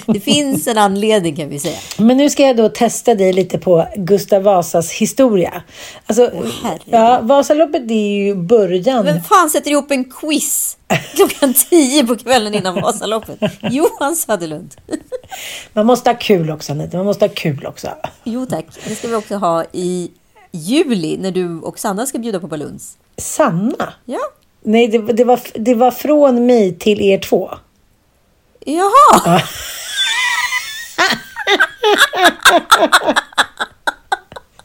Det 0.05 0.19
finns 0.19 0.67
en 0.67 0.77
anledning 0.77 1.36
kan 1.36 1.50
vi 1.50 1.59
säga. 1.59 1.77
Men 1.97 2.17
nu 2.17 2.29
ska 2.29 2.43
jag 2.43 2.57
då 2.57 2.69
testa 2.69 3.15
dig 3.15 3.33
lite 3.33 3.57
på 3.57 3.88
Gustav 3.95 4.43
Vasas 4.43 4.91
historia. 4.91 5.62
Alltså, 6.05 6.31
herregud. 6.63 6.81
ja, 6.86 7.19
Vasaloppet 7.24 7.91
är 7.91 8.17
ju 8.25 8.36
början. 8.36 9.05
Vem 9.05 9.24
fan 9.24 9.50
sätter 9.50 9.71
ihop 9.71 9.91
en 9.91 10.03
quiz 10.05 10.77
klockan 11.15 11.53
tio 11.69 12.05
på 12.05 12.15
kvällen 12.15 12.53
innan 12.55 12.75
Vasaloppet? 12.81 13.39
Johan 13.71 14.15
Söderlund. 14.15 14.75
Man 15.74 15.86
måste 15.86 16.09
ha 16.09 16.17
kul 16.17 16.51
också, 16.51 16.71
Anita. 16.71 16.97
Man 16.97 17.05
måste 17.05 17.25
ha 17.25 17.33
kul 17.36 17.65
också. 17.65 17.88
Jo 18.24 18.45
tack, 18.45 18.65
det 18.88 18.95
ska 18.95 19.07
vi 19.07 19.15
också 19.15 19.36
ha 19.36 19.63
i 19.71 20.12
juli 20.51 21.18
när 21.18 21.32
du 21.32 21.60
och 21.60 21.80
Sanna 21.80 22.06
ska 22.06 22.18
bjuda 22.20 22.39
på 22.39 22.48
baluns. 22.48 22.98
Sanna? 23.18 23.94
Ja. 24.06 24.20
Nej, 24.62 24.88
det, 24.88 24.98
det, 25.13 25.24
var, 25.24 25.39
det 25.54 25.75
var 25.75 25.92
från 25.92 26.46
mig 26.46 26.75
till 26.80 27.01
er 27.01 27.18
två. 27.18 27.50
Jaha! 28.66 29.42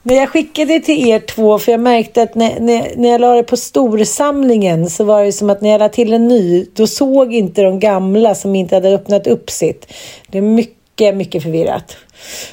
Men 0.03 0.17
jag 0.17 0.29
skickade 0.29 0.81
till 0.81 1.09
er 1.09 1.19
två 1.19 1.59
för 1.59 1.73
jag 1.73 1.81
märkte 1.81 2.23
att 2.23 2.35
när, 2.35 2.61
när, 2.61 2.93
när 2.97 3.09
jag 3.09 3.21
la 3.21 3.35
det 3.35 3.43
på 3.43 3.57
storsamlingen 3.57 4.91
så 4.91 5.05
var 5.05 5.25
det 5.25 5.33
som 5.33 5.51
att 5.51 5.61
när 5.61 5.71
jag 5.71 5.79
la 5.79 5.89
till 5.89 6.12
en 6.12 6.29
ny 6.29 6.67
då 6.75 6.87
såg 6.87 7.35
inte 7.35 7.62
de 7.62 7.81
gamla 7.81 8.35
som 8.35 8.55
inte 8.55 8.75
hade 8.75 8.95
öppnat 8.95 9.27
upp 9.27 9.51
sitt. 9.51 9.93
Det 10.29 10.39
är 10.39 10.43
mycket, 10.43 11.17
mycket 11.17 11.43
förvirrat. 11.43 11.97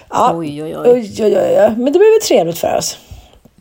Ja, 0.09 0.31
Oj, 0.35 0.63
oj, 0.63 0.77
oj. 0.77 0.89
oj, 0.89 1.13
oj, 1.19 1.37
oj. 1.37 1.73
Men 1.77 1.85
det 1.85 1.99
blev 1.99 2.19
trevligt 2.27 2.57
för 2.57 2.77
oss. 2.77 2.97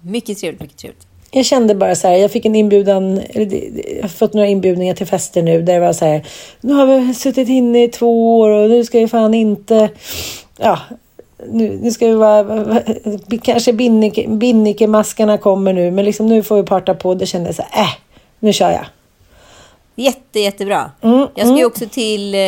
Mycket 0.03 0.39
trevligt, 0.39 0.61
mycket 0.61 0.77
trevligt. 0.77 1.07
Jag 1.31 1.45
kände 1.45 1.75
bara 1.75 1.95
så 1.95 2.09
här, 2.09 2.17
jag 2.17 2.31
fick 2.31 2.45
en 2.45 2.55
inbjudan, 2.55 3.19
eller 3.19 3.71
jag 3.97 4.03
har 4.03 4.09
fått 4.09 4.35
några 4.35 4.49
inbjudningar 4.49 4.95
till 4.95 5.07
fester 5.07 5.43
nu 5.43 5.63
där 5.63 5.75
det 5.75 5.81
var 5.81 5.93
så 5.93 6.05
här, 6.05 6.27
nu 6.61 6.73
har 6.73 6.87
vi 6.87 7.15
suttit 7.15 7.49
inne 7.49 7.85
i 7.85 7.89
två 7.89 8.39
år 8.41 8.51
och 8.51 8.71
nu 8.71 8.85
ska 8.85 8.99
vi 8.99 9.09
fan 9.09 9.35
inte, 9.35 9.91
ja, 10.59 10.79
nu, 11.47 11.79
nu 11.83 11.91
ska 11.91 12.07
vi 12.07 12.15
vara, 12.15 12.83
kanske 13.43 13.73
Binnike, 13.73 14.29
Binnikemaskarna 14.29 15.39
kommer 15.39 15.73
nu, 15.73 15.91
men 15.91 16.05
liksom 16.05 16.27
nu 16.27 16.43
får 16.43 16.57
vi 16.57 16.63
parta 16.63 16.95
på. 16.95 17.15
Det 17.15 17.27
kändes 17.27 17.57
så 17.57 17.63
här, 17.71 17.83
äh, 17.83 17.91
nu 18.41 18.53
kör 18.53 18.71
jag. 18.71 18.87
Jätte, 20.03 20.41
jättebra. 20.41 20.91
Mm, 21.03 21.27
jag 21.35 21.47
ska 21.47 21.57
ju 21.57 21.65
också 21.65 21.87
till 21.87 22.35
eh, 22.35 22.41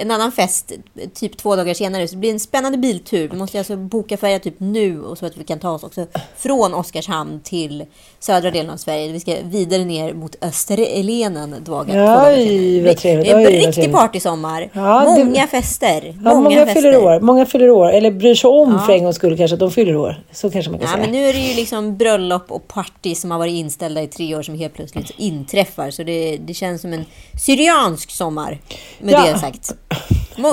en 0.00 0.10
annan 0.10 0.32
fest 0.32 0.72
typ 1.14 1.36
två 1.36 1.56
dagar 1.56 1.74
senare. 1.74 2.08
Så 2.08 2.14
det 2.14 2.18
blir 2.20 2.30
en 2.32 2.40
spännande 2.40 2.78
biltur. 2.78 3.28
Vi 3.32 3.36
måste 3.38 3.58
alltså 3.58 3.76
boka 3.76 4.16
färja 4.16 4.38
typ 4.38 4.54
nu 4.58 5.02
och 5.02 5.18
så 5.18 5.26
att 5.26 5.36
vi 5.36 5.44
kan 5.44 5.58
ta 5.58 5.70
oss 5.70 5.82
också 5.84 6.06
från 6.36 6.74
Oskarshamn 6.74 7.40
till 7.44 7.84
södra 8.20 8.50
delen 8.50 8.70
av 8.70 8.76
Sverige. 8.76 9.12
Vi 9.12 9.20
ska 9.20 9.34
vidare 9.44 9.84
ner 9.84 10.12
mot 10.14 10.36
Österlenen 10.40 11.50
dagar, 11.64 11.64
två 11.64 11.94
dagar 11.94 12.36
senare. 12.36 12.94
trevligt. 12.94 13.02
Det 13.02 13.30
är 13.30 13.36
en 13.36 13.66
riktig 13.66 13.92
partysommar. 13.92 14.70
Ja, 14.72 15.14
det- 15.16 15.24
många 15.24 15.46
fester. 15.46 16.02
Ja, 16.04 16.12
Många, 16.34 16.40
många, 16.40 16.66
fester. 16.66 16.82
fyller 16.82 17.04
år, 17.04 17.20
många 17.20 17.46
fyller 17.46 17.70
år, 17.70 17.92
eller 17.92 18.10
bryr 18.10 18.34
sig 18.34 18.50
om 18.50 18.80
för 18.86 18.92
en 18.92 19.02
gångs 19.04 19.16
skull 19.16 19.36
kanske 19.36 19.54
att 19.54 19.60
de 19.60 19.70
fyller 19.70 19.96
år. 19.96 20.22
Så 20.32 20.50
kanske 20.50 20.70
man 20.70 20.80
kan 20.80 20.88
Ja, 20.88 20.94
säga. 20.94 21.04
men 21.06 21.12
nu 21.14 21.28
är 21.28 21.32
det 21.32 21.38
ju 21.38 21.54
liksom 21.54 21.96
bröllop 21.96 22.52
och 22.52 22.68
party 22.68 23.14
som 23.14 23.30
har 23.30 23.38
varit 23.38 23.52
inställda 23.52 24.02
i 24.02 24.06
tre 24.06 24.36
år 24.36 24.42
som 24.42 24.58
helt 24.58 24.74
plötsligt 24.74 25.10
inträffar. 25.16 25.90
Så 25.90 26.02
det, 26.02 26.36
det 26.36 26.54
känns 26.54 26.80
som 26.80 26.87
en 26.94 27.04
syriansk 27.40 28.10
sommar. 28.10 28.58
Med 29.00 29.12
Ja. 29.14 29.26
det 29.32 29.38
sagt. 29.38 29.72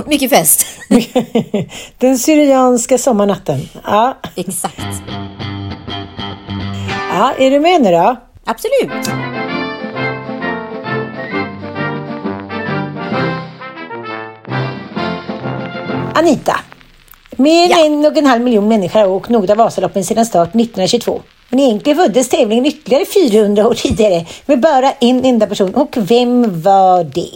Mycket 0.05 0.29
fest. 0.29 0.65
Den 1.97 2.17
syrianska 2.19 2.97
sommarnatten. 2.97 3.69
Ja. 3.85 4.17
Exakt. 4.35 4.79
ja, 7.13 7.33
är 7.37 7.51
du 7.51 7.59
med 7.59 7.81
nu 7.81 7.91
då? 7.91 8.15
Absolut. 8.45 9.09
Anita. 16.13 16.55
Mer 17.37 17.69
Ja. 17.69 17.85
än 17.85 17.93
en 17.93 18.05
och 18.05 18.17
en 18.17 18.25
halv 18.25 18.41
miljon 18.43 18.67
människor 18.67 18.99
har 18.99 19.07
åkt 19.07 19.29
Nordre 19.29 19.55
Vasaloppen 19.55 20.03
sedan 20.03 20.25
start 20.25 20.49
1922. 20.49 21.21
Men 21.55 21.63
egentligen 21.63 21.97
föddes 21.97 22.29
tävlingen 22.29 22.65
ytterligare 22.65 23.05
400 23.05 23.67
år 23.67 23.73
tidigare 23.73 24.25
med 24.45 24.59
bara 24.59 24.91
en 24.91 25.25
enda 25.25 25.47
person. 25.47 25.75
Och 25.75 25.89
vem 25.97 26.61
var 26.61 27.03
det? 27.03 27.29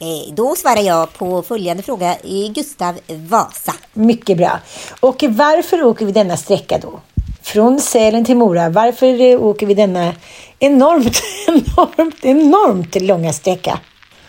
Eh, 0.00 0.34
Då 0.34 0.56
svarar 0.56 0.82
jag 0.82 1.12
på 1.12 1.42
följande 1.42 1.82
fråga. 1.82 2.10
Eh, 2.12 2.52
Gustav 2.54 2.94
Vasa. 3.08 3.74
Mycket 3.92 4.36
bra. 4.36 4.60
Och 5.00 5.24
varför 5.28 5.82
åker 5.82 6.06
vi 6.06 6.12
denna 6.12 6.36
sträcka 6.36 6.78
då? 6.78 7.00
Från 7.42 7.80
Sälen 7.80 8.24
till 8.24 8.36
Mora. 8.36 8.68
Varför 8.68 9.20
eh, 9.20 9.40
åker 9.42 9.66
vi 9.66 9.74
denna 9.74 10.12
enormt, 10.58 11.22
enormt, 11.46 12.24
enormt 12.24 13.02
långa 13.02 13.32
sträcka? 13.32 13.78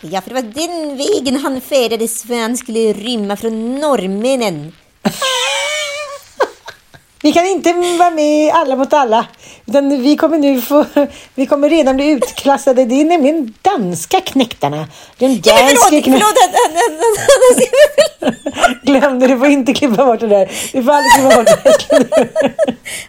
Ja, 0.02 0.22
för 0.22 0.30
det 0.30 0.36
var 0.36 0.42
den 0.42 0.98
vägen 0.98 1.36
han 1.36 1.62
färdades 1.62 2.24
för 2.24 2.42
han 2.42 2.58
skulle 2.58 2.94
rymma 2.94 3.36
från 3.38 3.80
norrmännen. 3.80 4.74
Vi 7.26 7.34
kan 7.34 7.46
inte 7.46 7.74
vara 8.00 8.10
med 8.12 8.54
alla 8.54 8.76
mot 8.76 8.94
alla. 8.94 9.26
Utan 9.68 9.90
vi 10.02 10.18
kommer 10.18 10.38
nu 10.38 10.62
få, 10.62 10.86
vi 11.36 11.46
kommer 11.46 11.70
redan 11.70 11.96
bli 11.96 12.10
utklassade. 12.12 12.86
Det 12.86 13.02
är 13.02 13.06
nämligen 13.06 13.54
danska 13.62 14.22
knäktarna. 14.22 14.88
Den 15.18 15.42
Ja, 15.44 15.58
danska 15.58 15.78
förlåt, 15.90 16.04
knä- 16.06 16.20
förlåt. 16.20 16.38
att- 16.44 16.56
att- 16.66 16.78
att- 18.32 18.68
att- 18.70 18.84
Glöm 18.84 19.20
det, 19.20 19.28
du 19.28 19.38
får 19.40 19.48
inte 19.48 19.74
klippa 19.74 20.06
bort 20.06 20.20
det 20.20 20.28
där. 20.28 20.52
Du 20.74 20.84
får 20.84 20.92
aldrig 20.92 21.12
klippa 21.14 21.36
bort 21.36 21.46
det. 21.46 22.30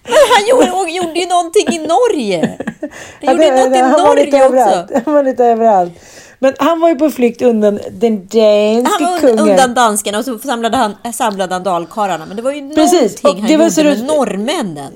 Men 0.02 0.22
han 0.34 0.46
gjorde, 0.48 0.90
gjorde 0.90 1.18
ju 1.20 1.26
någonting 1.26 1.66
i 1.74 1.78
Norge. 1.78 2.56
Han 2.80 2.90
Ja, 3.20 3.32
gjorde 3.32 3.44
det- 3.44 3.68
något 3.68 3.76
i 3.76 3.82
var 3.82 4.16
lite 4.16 4.38
Norge 4.38 4.66
också. 4.86 5.00
Han 5.04 5.14
var 5.14 5.22
lite 5.22 5.44
överallt. 5.44 5.92
Men 6.38 6.54
han 6.58 6.80
var 6.80 6.88
ju 6.88 6.94
på 6.94 7.10
flykt 7.10 7.42
undan 7.42 7.78
den 7.90 8.26
danske 8.26 9.04
Han 9.04 9.12
var 9.12 9.20
kungen. 9.20 9.38
un- 9.38 9.50
undan 9.50 9.74
danskarna 9.74 10.18
och 10.18 10.24
så 10.24 10.38
samlade 10.38 10.76
han, 10.76 11.12
samlade 11.14 11.54
han 11.54 11.62
dalkarlarna. 11.62 12.26
Men 12.26 12.36
det 12.36 12.42
var 12.42 12.52
ju 12.52 12.74
Precis, 12.74 13.22
någonting 13.22 13.30
och 13.30 13.36
han 13.40 13.46
det 13.50 13.56
var 13.56 13.64
gjorde 13.64 13.96
så 13.96 14.02
med 14.04 14.16
norrmännen. 14.16 14.92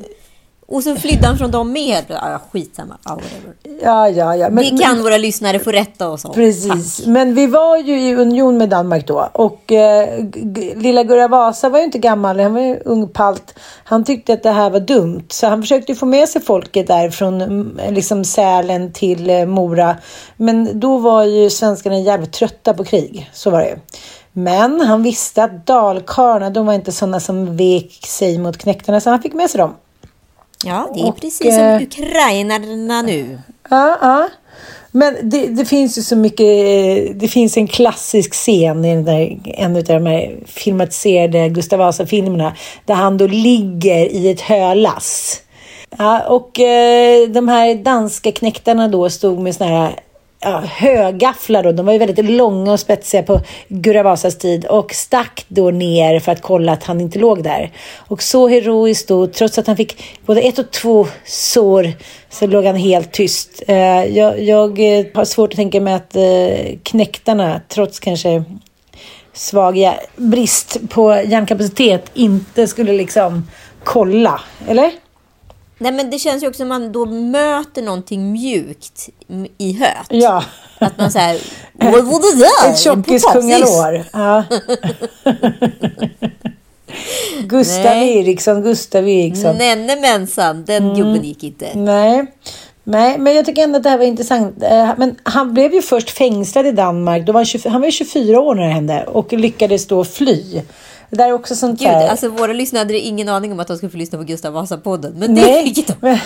Och 0.70 0.82
så 0.82 0.96
flydde 0.96 1.26
han 1.26 1.38
från 1.38 1.50
dem 1.50 1.72
med. 1.72 2.04
Ja, 2.08 2.40
skitsamma. 2.52 2.98
Ja. 3.04 3.18
Ja, 3.82 4.08
ja, 4.08 4.36
ja. 4.36 4.50
Men, 4.50 4.64
Det 4.64 4.82
kan 4.82 5.02
våra 5.02 5.16
lyssnare 5.16 5.58
få 5.58 5.70
rätta 5.70 6.08
oss 6.08 6.24
om. 6.24 6.32
Precis, 6.32 7.06
men 7.06 7.34
vi 7.34 7.46
var 7.46 7.76
ju 7.76 8.00
i 8.00 8.14
union 8.14 8.58
med 8.58 8.68
Danmark 8.68 9.06
då 9.06 9.28
och 9.32 9.72
eh, 9.72 10.24
lilla 10.76 11.02
Gurra 11.02 11.28
Vasa 11.28 11.68
var 11.68 11.78
ju 11.78 11.84
inte 11.84 11.98
gammal, 11.98 12.40
han 12.40 12.54
var 12.54 12.60
ju 12.60 12.78
ung 12.84 13.08
palt. 13.08 13.58
Han 13.84 14.04
tyckte 14.04 14.32
att 14.32 14.42
det 14.42 14.50
här 14.50 14.70
var 14.70 14.80
dumt 14.80 15.24
så 15.28 15.46
han 15.46 15.62
försökte 15.62 15.94
få 15.94 16.06
med 16.06 16.28
sig 16.28 16.42
folket 16.42 16.86
där 16.86 17.10
från 17.10 17.40
mm, 17.40 17.80
liksom 17.90 18.24
Sälen 18.24 18.92
till 18.92 19.30
eh, 19.30 19.46
Mora. 19.46 19.96
Men 20.36 20.80
då 20.80 20.98
var 20.98 21.24
ju 21.24 21.50
svenskarna 21.50 21.98
jävligt 21.98 22.32
trötta 22.32 22.74
på 22.74 22.84
krig, 22.84 23.30
så 23.32 23.50
var 23.50 23.60
det 23.60 23.68
ju. 23.68 23.76
Men 24.32 24.80
han 24.80 25.02
visste 25.02 25.44
att 25.44 25.66
dalkarlarna, 25.66 26.50
de 26.50 26.66
var 26.66 26.74
inte 26.74 26.92
sådana 26.92 27.20
som 27.20 27.56
vek 27.56 28.06
sig 28.06 28.38
mot 28.38 28.58
knäktarna 28.58 29.00
så 29.00 29.10
han 29.10 29.22
fick 29.22 29.34
med 29.34 29.50
sig 29.50 29.58
dem. 29.58 29.74
Ja, 30.64 30.90
det 30.94 31.00
är 31.00 31.08
Och, 31.08 31.20
precis 31.20 31.46
eh, 31.46 31.78
som 31.78 31.86
ukrainarna 31.86 33.02
nu. 33.02 33.38
Ja, 33.70 33.98
ja. 34.00 34.28
Men 34.92 35.16
det, 35.22 35.46
det 35.46 35.64
finns 35.64 35.98
ju 35.98 36.02
så 36.02 36.16
mycket, 36.16 36.46
det 37.20 37.28
finns 37.28 37.56
en 37.56 37.66
klassisk 37.66 38.32
scen 38.32 38.84
i 38.84 39.02
där, 39.02 39.38
en 39.44 39.76
av 39.76 39.84
de 39.84 40.06
här 40.06 40.36
filmatiserade 40.46 41.48
Gustav 41.48 41.78
Vasa-filmerna 41.78 42.56
där 42.84 42.94
han 42.94 43.18
då 43.18 43.26
ligger 43.26 44.06
i 44.06 44.30
ett 44.30 44.40
hölass. 44.40 45.42
Ja, 45.98 46.28
och 46.28 46.60
eh, 46.60 47.28
de 47.28 47.48
här 47.48 47.74
danska 47.74 48.32
knäktarna 48.32 48.88
då 48.88 49.10
stod 49.10 49.38
med 49.38 49.54
såna 49.54 49.70
här 49.70 49.94
ja, 50.40 50.62
högafflar 50.66 51.62
då. 51.62 51.72
De 51.72 51.86
var 51.86 51.92
ju 51.92 51.98
väldigt 51.98 52.24
långa 52.24 52.72
och 52.72 52.80
spetsiga 52.80 53.22
på 53.22 53.40
Gurra 53.68 54.02
Vasas 54.02 54.38
tid 54.38 54.64
och 54.64 54.94
stack 54.94 55.44
då 55.48 55.70
ner 55.70 56.20
för 56.20 56.32
att 56.32 56.42
kolla 56.42 56.72
att 56.72 56.84
han 56.84 57.00
inte 57.00 57.18
låg 57.18 57.42
där. 57.42 57.70
Och 57.96 58.22
så 58.22 58.48
heroiskt 58.48 59.08
då, 59.08 59.26
trots 59.26 59.58
att 59.58 59.66
han 59.66 59.76
fick 59.76 60.02
både 60.26 60.40
ett 60.40 60.58
och 60.58 60.70
två 60.70 61.06
sår 61.24 61.92
så 62.30 62.46
låg 62.46 62.64
han 62.64 62.76
helt 62.76 63.12
tyst. 63.12 63.62
Eh, 63.68 64.04
jag, 64.04 64.42
jag 64.42 64.98
eh, 64.98 65.06
har 65.14 65.24
svårt 65.24 65.50
att 65.50 65.56
tänka 65.56 65.80
mig 65.80 65.94
att 65.94 66.16
eh, 66.16 66.78
knäktarna, 66.82 67.60
trots 67.68 68.00
kanske 68.00 68.44
svag 69.32 69.94
brist 70.16 70.78
på 70.88 71.22
hjärnkapacitet, 71.26 72.10
inte 72.14 72.66
skulle 72.66 72.92
liksom 72.92 73.48
kolla. 73.84 74.40
Eller? 74.68 74.90
Nej, 75.82 75.92
men 75.92 76.10
det 76.10 76.18
känns 76.18 76.42
ju 76.42 76.48
också 76.48 76.58
som 76.58 76.68
man 76.68 76.92
då 76.92 77.06
möter 77.06 77.82
någonting 77.82 78.32
mjukt 78.32 79.08
i 79.58 79.72
höet. 79.72 80.06
Ja. 80.08 80.44
Att 80.78 80.98
man 80.98 81.10
säger 81.10 81.40
vad 81.72 82.04
var 82.04 82.36
det 82.36 82.38
där? 82.38 82.70
Ett 82.70 82.86
En 82.86 83.02
potatis?" 83.02 83.22
tjockiskungalår. 83.22 84.04
Ja. 84.12 84.44
Gustav 87.46 87.84
Nej. 87.84 88.18
Eriksson, 88.18 88.62
Gustav 88.62 89.08
Eriksson. 89.08 89.56
Nennemensan, 89.56 90.64
den 90.64 90.84
Mm. 90.84 90.96
gubben 90.96 91.24
gick 91.24 91.44
inte. 91.44 91.68
Nej. 91.74 92.26
Nej, 92.84 93.18
men 93.18 93.34
jag 93.36 93.44
tycker 93.46 93.62
ändå 93.62 93.76
att 93.76 93.82
det 93.82 93.90
här 93.90 93.98
var 93.98 94.04
intressant. 94.04 94.62
Eh, 94.62 94.90
Men 94.96 95.14
han 95.22 95.54
blev 95.54 95.74
ju 95.74 95.82
först 95.82 96.10
fängslad 96.10 96.66
i 96.66 96.72
Danmark. 96.72 97.26
Då 97.26 97.32
var 97.32 97.40
han, 97.40 97.46
24, 97.46 97.70
han 97.72 97.80
var 97.80 97.86
ju 97.86 97.92
24 97.92 98.40
år 98.40 98.54
när 98.54 98.62
det 98.62 98.72
hände 98.72 99.04
och 99.04 99.32
lyckades 99.32 99.86
då 99.86 100.04
fly. 100.04 100.62
Det 101.10 101.16
där 101.16 101.28
är 101.28 101.32
också 101.32 101.56
sånt 101.56 101.78
Gud, 101.80 101.88
där. 101.88 102.08
alltså 102.08 102.28
våra 102.28 102.52
lyssnare 102.52 102.80
hade 102.80 102.98
ingen 102.98 103.28
aning 103.28 103.52
om 103.52 103.60
att 103.60 103.68
de 103.68 103.76
skulle 103.76 103.90
få 103.90 103.96
lyssna 103.98 104.18
på 104.18 104.24
Gustav 104.24 104.52
Vasa-podden. 104.52 105.12
Men 105.18 105.34
det 105.34 105.40
Nej, 105.42 105.74
fick 105.74 105.86
de. 106.00 106.18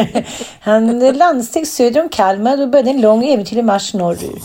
han 0.60 0.98
landsteg 1.16 1.66
söder 1.68 2.02
om 2.02 2.08
Kalmar 2.08 2.62
och 2.62 2.68
började 2.68 2.90
en 2.90 3.00
lång 3.00 3.24
äventyrlig 3.24 3.64
marsch 3.64 3.94
norrut. 3.94 4.42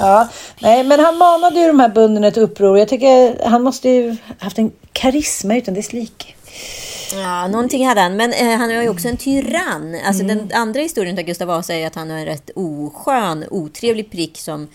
Ja, 0.00 0.28
nej, 0.60 0.84
men 0.84 1.00
han 1.00 1.18
manade 1.18 1.60
ju 1.60 1.66
de 1.66 1.80
här 1.80 1.88
bönderna 1.88 2.30
till 2.30 2.42
uppror. 2.42 2.78
Jag 2.78 2.88
tycker 2.88 3.44
han 3.48 3.62
måste 3.62 3.88
ju 3.88 4.16
haft 4.38 4.58
en 4.58 4.70
karisma 4.92 5.56
utan 5.56 5.74
dess 5.74 5.92
like. 5.92 6.26
Ja, 7.14 7.46
någonting 7.48 7.88
hade 7.88 8.00
han. 8.00 8.16
Men 8.16 8.32
eh, 8.32 8.56
han 8.58 8.68
var 8.76 8.82
ju 8.82 8.88
också 8.88 9.08
en 9.08 9.16
tyrann. 9.16 9.96
Alltså 10.06 10.22
Mm. 10.22 10.38
den 10.38 10.50
andra 10.60 10.80
historien 10.80 11.18
av 11.18 11.24
Gustav 11.24 11.48
Vasa 11.48 11.74
är 11.74 11.86
att 11.86 11.94
han 11.94 12.10
är 12.10 12.16
en 12.18 12.24
rätt 12.24 12.50
oskön, 12.54 13.44
otrevlig 13.50 14.10
prick 14.10 14.38
som 14.38 14.68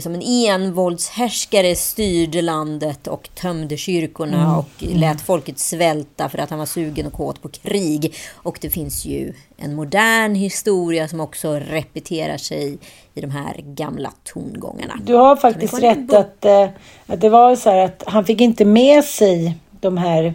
som 0.00 0.14
en 0.14 0.22
envåldshärskare 0.22 1.76
styrde 1.76 2.42
landet 2.42 3.06
och 3.06 3.28
tömde 3.34 3.76
kyrkorna 3.76 4.36
Mm. 4.42 4.54
och 4.58 4.68
lät 4.78 5.20
folket 5.20 5.58
svälta 5.58 6.28
för 6.28 6.38
att 6.38 6.50
han 6.50 6.58
var 6.58 6.66
sugen 6.66 7.06
och 7.06 7.12
kåt 7.12 7.42
på 7.42 7.48
krig. 7.48 8.14
Och 8.32 8.58
det 8.60 8.70
finns 8.70 9.04
ju 9.04 9.32
en 9.56 9.74
modern 9.74 10.34
historia 10.34 11.08
som 11.08 11.20
också 11.20 11.52
repeterar 11.52 12.36
sig 12.36 12.78
i 13.14 13.20
de 13.20 13.30
här 13.30 13.60
gamla 13.64 14.12
tongångarna. 14.24 14.98
Du 15.04 15.14
har 15.14 15.36
faktiskt 15.36 15.74
rätt 15.82 16.12
att, 16.12 16.44
eh, 16.44 16.68
att 17.06 17.20
det 17.20 17.28
var 17.28 17.56
så 17.56 17.70
här 17.70 17.78
att 17.78 18.02
han 18.06 18.24
fick 18.24 18.40
inte 18.40 18.64
med 18.64 19.04
sig 19.04 19.54
de 19.80 19.96
här, 19.96 20.34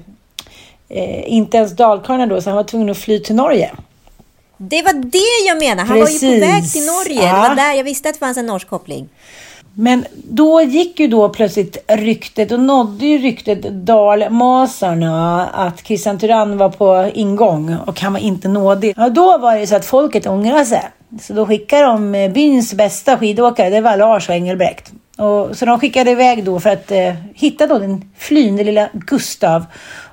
eh, 0.90 1.34
inte 1.34 1.58
ens 1.58 1.76
dalkarlarna 1.76 2.26
då, 2.36 2.42
så 2.42 2.50
han 2.50 2.58
var 2.58 2.64
tvungen 2.64 2.90
att 2.90 2.98
fly 2.98 3.20
till 3.20 3.36
Norge. 3.36 3.72
Det 4.58 4.82
var 4.82 4.94
det 4.94 5.48
jag 5.48 5.58
menade. 5.60 5.82
Han 5.88 6.00
var 6.00 6.08
ju 6.08 6.20
på 6.20 6.26
Precis. 6.26 6.44
väg 6.44 6.72
till 6.72 6.86
Norge. 6.86 7.28
Ja. 7.28 7.34
Det 7.44 7.50
var 7.50 7.56
där 7.56 7.74
jag 7.74 7.84
visste 7.84 8.10
att 8.10 8.16
det 8.16 8.20
fanns 8.20 8.38
en 8.38 8.46
norsk 8.46 8.70
koppling. 8.70 9.10
Men 9.74 10.06
då 10.14 10.62
gick 10.62 11.00
ju 11.00 11.08
då 11.08 11.30
plötsligt 11.30 11.78
ryktet 11.88 12.52
och 12.52 12.60
nådde 12.60 13.06
ju 13.06 13.18
ryktet 13.18 13.62
dalmasarna 13.62 15.48
att 15.48 15.86
Christian 15.86 16.20
Tyrann 16.20 16.58
var 16.58 16.70
på 16.70 17.12
ingång 17.14 17.76
och 17.86 18.02
han 18.02 18.14
var 18.14 18.20
inte 18.20 18.48
nådig. 18.48 18.94
Ja, 18.98 19.10
då 19.10 19.38
var 19.38 19.58
det 19.58 19.68
så 19.68 19.76
att 19.76 19.86
folket 19.86 20.28
ångrade 20.28 20.66
sig. 20.66 20.90
Så 21.22 21.34
då 21.34 21.46
skickade 21.46 21.84
de 21.84 22.16
eh, 22.16 22.32
byns 22.32 22.74
bästa 22.74 23.18
skidåkare, 23.18 23.70
det 23.70 23.82
var 23.82 23.98
Lars 23.98 24.30
och 24.30 24.36
Engelbrekt. 24.36 24.92
Och, 25.18 25.58
så 25.58 25.66
de 25.66 25.80
skickade 25.80 26.12
iväg 26.12 26.44
då 26.44 26.60
för 26.60 26.70
att 26.70 26.92
eh, 26.92 27.14
hitta 27.34 27.68
då 27.68 27.80
den 27.80 28.12
flyende 28.18 28.64
lilla 28.64 28.90
Gustav. 28.94 29.66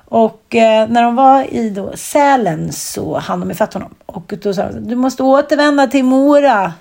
Och 0.05 0.55
eh, 0.55 0.89
när 0.89 1.03
de 1.03 1.15
var 1.15 1.53
i 1.53 1.69
då 1.69 1.91
Sälen 1.95 2.73
så 2.73 3.17
hann 3.17 3.39
de 3.39 3.51
ifatt 3.51 3.73
honom. 3.73 3.95
Och 4.05 4.33
då 4.43 4.53
sa 4.53 4.71
de, 4.71 4.79
du 4.79 4.95
måste 4.95 5.23
återvända 5.23 5.87
till 5.87 6.03
Mora. 6.03 6.73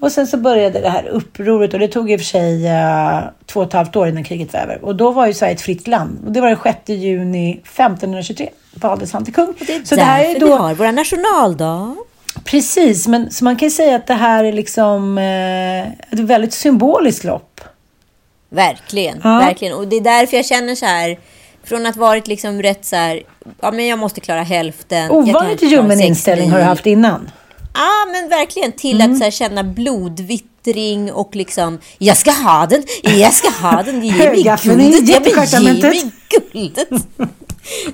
Och 0.00 0.12
sen 0.12 0.26
så 0.26 0.36
började 0.36 0.80
det 0.80 0.88
här 0.88 1.06
upproret 1.08 1.74
och 1.74 1.80
det 1.80 1.88
tog 1.88 2.10
i 2.10 2.16
och 2.16 2.20
för 2.20 2.24
sig 2.26 2.64
uh, 2.64 3.20
två 3.46 3.60
och 3.60 3.66
ett 3.66 3.72
halvt 3.72 3.96
år 3.96 4.08
innan 4.08 4.24
kriget 4.24 4.52
var 4.52 4.60
över. 4.60 4.84
Och 4.84 4.96
då 4.96 5.10
var 5.10 5.26
ju 5.26 5.34
Sverige 5.34 5.54
ett 5.54 5.60
fritt 5.60 5.86
land. 5.86 6.18
Och 6.26 6.32
det 6.32 6.40
var 6.40 6.48
den 6.48 6.58
6 6.62 6.78
juni 6.86 7.50
1523 7.52 8.48
valdes 8.74 9.12
han 9.12 9.24
till 9.24 9.34
kung. 9.34 9.54
Det 9.58 9.74
är 9.74 9.84
så 9.84 9.94
därför 9.94 9.96
det 9.96 10.02
här 10.02 10.24
är 10.24 10.34
vi 10.34 10.40
då, 10.40 10.56
har 10.56 10.74
vår 10.74 10.92
nationaldag. 10.92 11.96
precis, 12.44 13.06
men 13.08 13.30
så 13.30 13.44
man 13.44 13.56
kan 13.56 13.66
ju 13.66 13.70
säga 13.74 13.96
att 13.96 14.06
det 14.06 14.14
här 14.14 14.44
är 14.44 14.52
liksom 14.52 15.18
eh, 15.18 15.86
ett 16.12 16.20
väldigt 16.20 16.52
symboliskt 16.52 17.24
lopp. 17.24 17.60
Verkligen, 18.48 19.20
Ja. 19.24 19.38
verkligen. 19.38 19.74
Och 19.76 19.88
det 19.88 19.96
är 19.96 20.00
därför 20.00 20.36
jag 20.36 20.46
känner 20.46 20.74
så 20.74 20.86
här. 20.86 21.18
Från 21.64 21.86
att 21.86 21.96
varit 21.96 22.26
liksom 22.26 22.62
rätt 22.62 22.84
så 22.84 22.96
här. 22.96 23.22
Ja, 23.60 23.70
men 23.70 23.86
jag 23.86 23.98
måste 23.98 24.20
klara 24.20 24.42
hälften. 24.42 25.10
Ovanligt 25.10 25.62
ljummen 25.62 26.00
inställning 26.00 26.50
har 26.50 26.58
du 26.58 26.64
haft 26.64 26.86
innan. 26.86 27.30
Ja, 27.76 28.06
men 28.12 28.28
verkligen 28.28 28.72
till 28.72 29.00
Mm. 29.00 29.12
att 29.14 29.20
här, 29.22 29.30
känna 29.30 29.64
blodvittring 29.64 31.12
och 31.12 31.36
liksom 31.36 31.78
jag 31.98 32.16
ska 32.16 32.30
ha 32.30 32.66
den, 32.66 32.82
jag 33.02 33.32
ska 33.34 33.48
ha 33.50 33.82
den, 33.82 34.04
ge 34.04 34.12
mig 34.12 34.42
guldet, 34.42 35.08
ge 35.08 35.20
mig 35.20 36.12
guldet. 36.52 36.88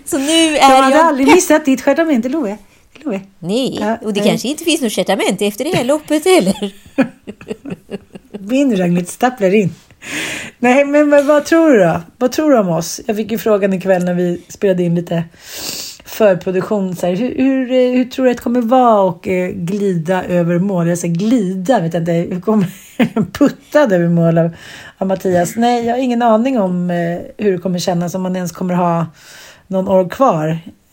Så 0.05 0.19
nu 0.19 0.27
De 0.51 0.57
är 0.59 0.83
hade 0.83 0.97
jag 0.97 1.07
aldrig 1.07 1.27
missat 1.27 1.65
ditt 1.65 1.81
stjärtamente, 1.83 2.29
Love. 2.29 2.57
Love. 3.05 3.21
Nej, 3.39 3.79
Ja, 3.81 3.97
och 4.03 4.13
det 4.13 4.21
nej. 4.21 4.29
kanske 4.31 4.49
inte 4.49 4.65
finns 4.65 4.81
något 4.81 4.93
stjärtament 4.93 5.43
efter 5.43 5.65
det 5.65 5.77
här 5.77 5.85
loppet 5.85 6.25
heller. 6.25 6.73
Vinn 8.39 8.77
Ragnhild, 8.77 9.09
stapplar 9.09 9.55
in. 9.55 9.75
Nej, 10.59 10.85
men 10.85 11.11
vad, 11.11 11.25
vad 11.25 11.45
tror 11.45 11.71
du 11.71 11.79
då? 11.85 12.01
Vad 12.19 12.33
tror 12.33 12.51
du 12.51 12.59
om 12.59 12.69
oss? 12.69 13.01
Jag 13.07 13.17
fick 13.17 13.31
ju 13.33 13.39
frågan 13.39 13.73
ikväll 13.73 14.05
när 14.05 14.15
vi 14.15 14.43
spelade 14.49 14.83
in 14.83 14.95
lite 14.95 15.25
förproduktion. 16.13 16.97
Så 16.97 17.07
här, 17.07 17.17
hur, 17.17 17.35
hur, 17.37 17.73
eh, 17.73 17.97
hur 17.97 18.05
tror 18.05 18.25
du 18.25 18.31
att 18.31 18.37
det 18.37 18.43
kommer 18.43 18.61
vara 18.61 19.11
att 19.11 19.27
eh, 19.27 19.47
glida 19.47 20.25
över 20.25 20.59
mål? 20.59 20.89
Jag 20.89 20.99
säger 20.99 21.15
glida, 21.15 21.81
vet 21.81 21.95
jag 21.95 22.01
inte. 22.01 22.13
Hur 22.13 22.41
kommer 22.41 22.67
puttad 23.33 23.93
över 23.93 24.09
mål 24.09 24.39
av, 24.39 24.51
av 24.99 25.07
Mattias? 25.07 25.57
Nej, 25.57 25.87
jag 25.87 25.95
har 25.95 25.99
ingen 25.99 26.23
aning 26.23 26.61
om 26.61 26.91
eh, 26.91 27.19
hur 27.45 27.53
det 27.53 27.59
kommer 27.59 27.79
kännas 27.79 28.15
om 28.15 28.23
man 28.23 28.37
ens 28.37 28.53
kommer 28.53 28.75
ha 28.75 29.07
någon 29.67 29.89
år 29.89 30.09
kvar. 30.09 30.49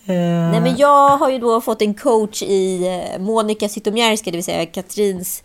Eh, 0.06 0.52
Nej, 0.52 0.62
men 0.62 0.76
jag 0.78 1.18
har 1.18 1.30
ju 1.30 1.40
då 1.40 1.62
fått 1.62 1.82
en 1.82 1.94
coach 1.94 2.44
i 2.44 2.88
eh, 2.88 3.22
Monica 3.22 3.70
Zytomierska, 3.70 4.32
det 4.32 4.38
vill 4.38 4.44
säga 4.44 4.66
Katrins 4.66 5.44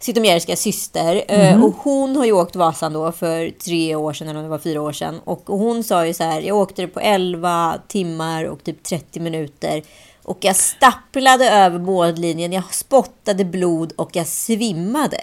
Zytomierska 0.00 0.56
syster. 0.56 1.24
Eh, 1.28 1.64
Och 1.64 1.74
hon 1.78 2.16
har 2.16 2.24
ju 2.24 2.32
åkt 2.32 2.56
Vasan 2.56 2.92
då 2.92 3.12
för 3.12 3.50
tre 3.50 3.94
år 3.94 4.12
sedan, 4.12 4.28
eller 4.28 4.38
om 4.38 4.44
det 4.44 4.50
var 4.50 4.58
fyra 4.58 4.82
år 4.82 4.92
sedan. 4.92 5.20
Och 5.24 5.42
hon 5.46 5.84
sa 5.84 6.06
ju 6.06 6.14
så 6.14 6.24
här, 6.24 6.40
jag 6.40 6.56
åkte 6.56 6.82
det 6.82 6.88
på 6.88 7.00
11 7.00 7.78
timmar 7.88 8.44
och 8.44 8.64
typ 8.64 8.82
30 8.82 9.20
minuter. 9.20 9.82
Och 10.22 10.38
jag 10.40 10.56
stapplade 10.56 11.50
över 11.50 11.78
mållinjen, 11.78 12.52
jag 12.52 12.74
spottade 12.74 13.44
blod 13.44 13.92
och 13.96 14.10
jag 14.12 14.26
svimmade. 14.26 15.18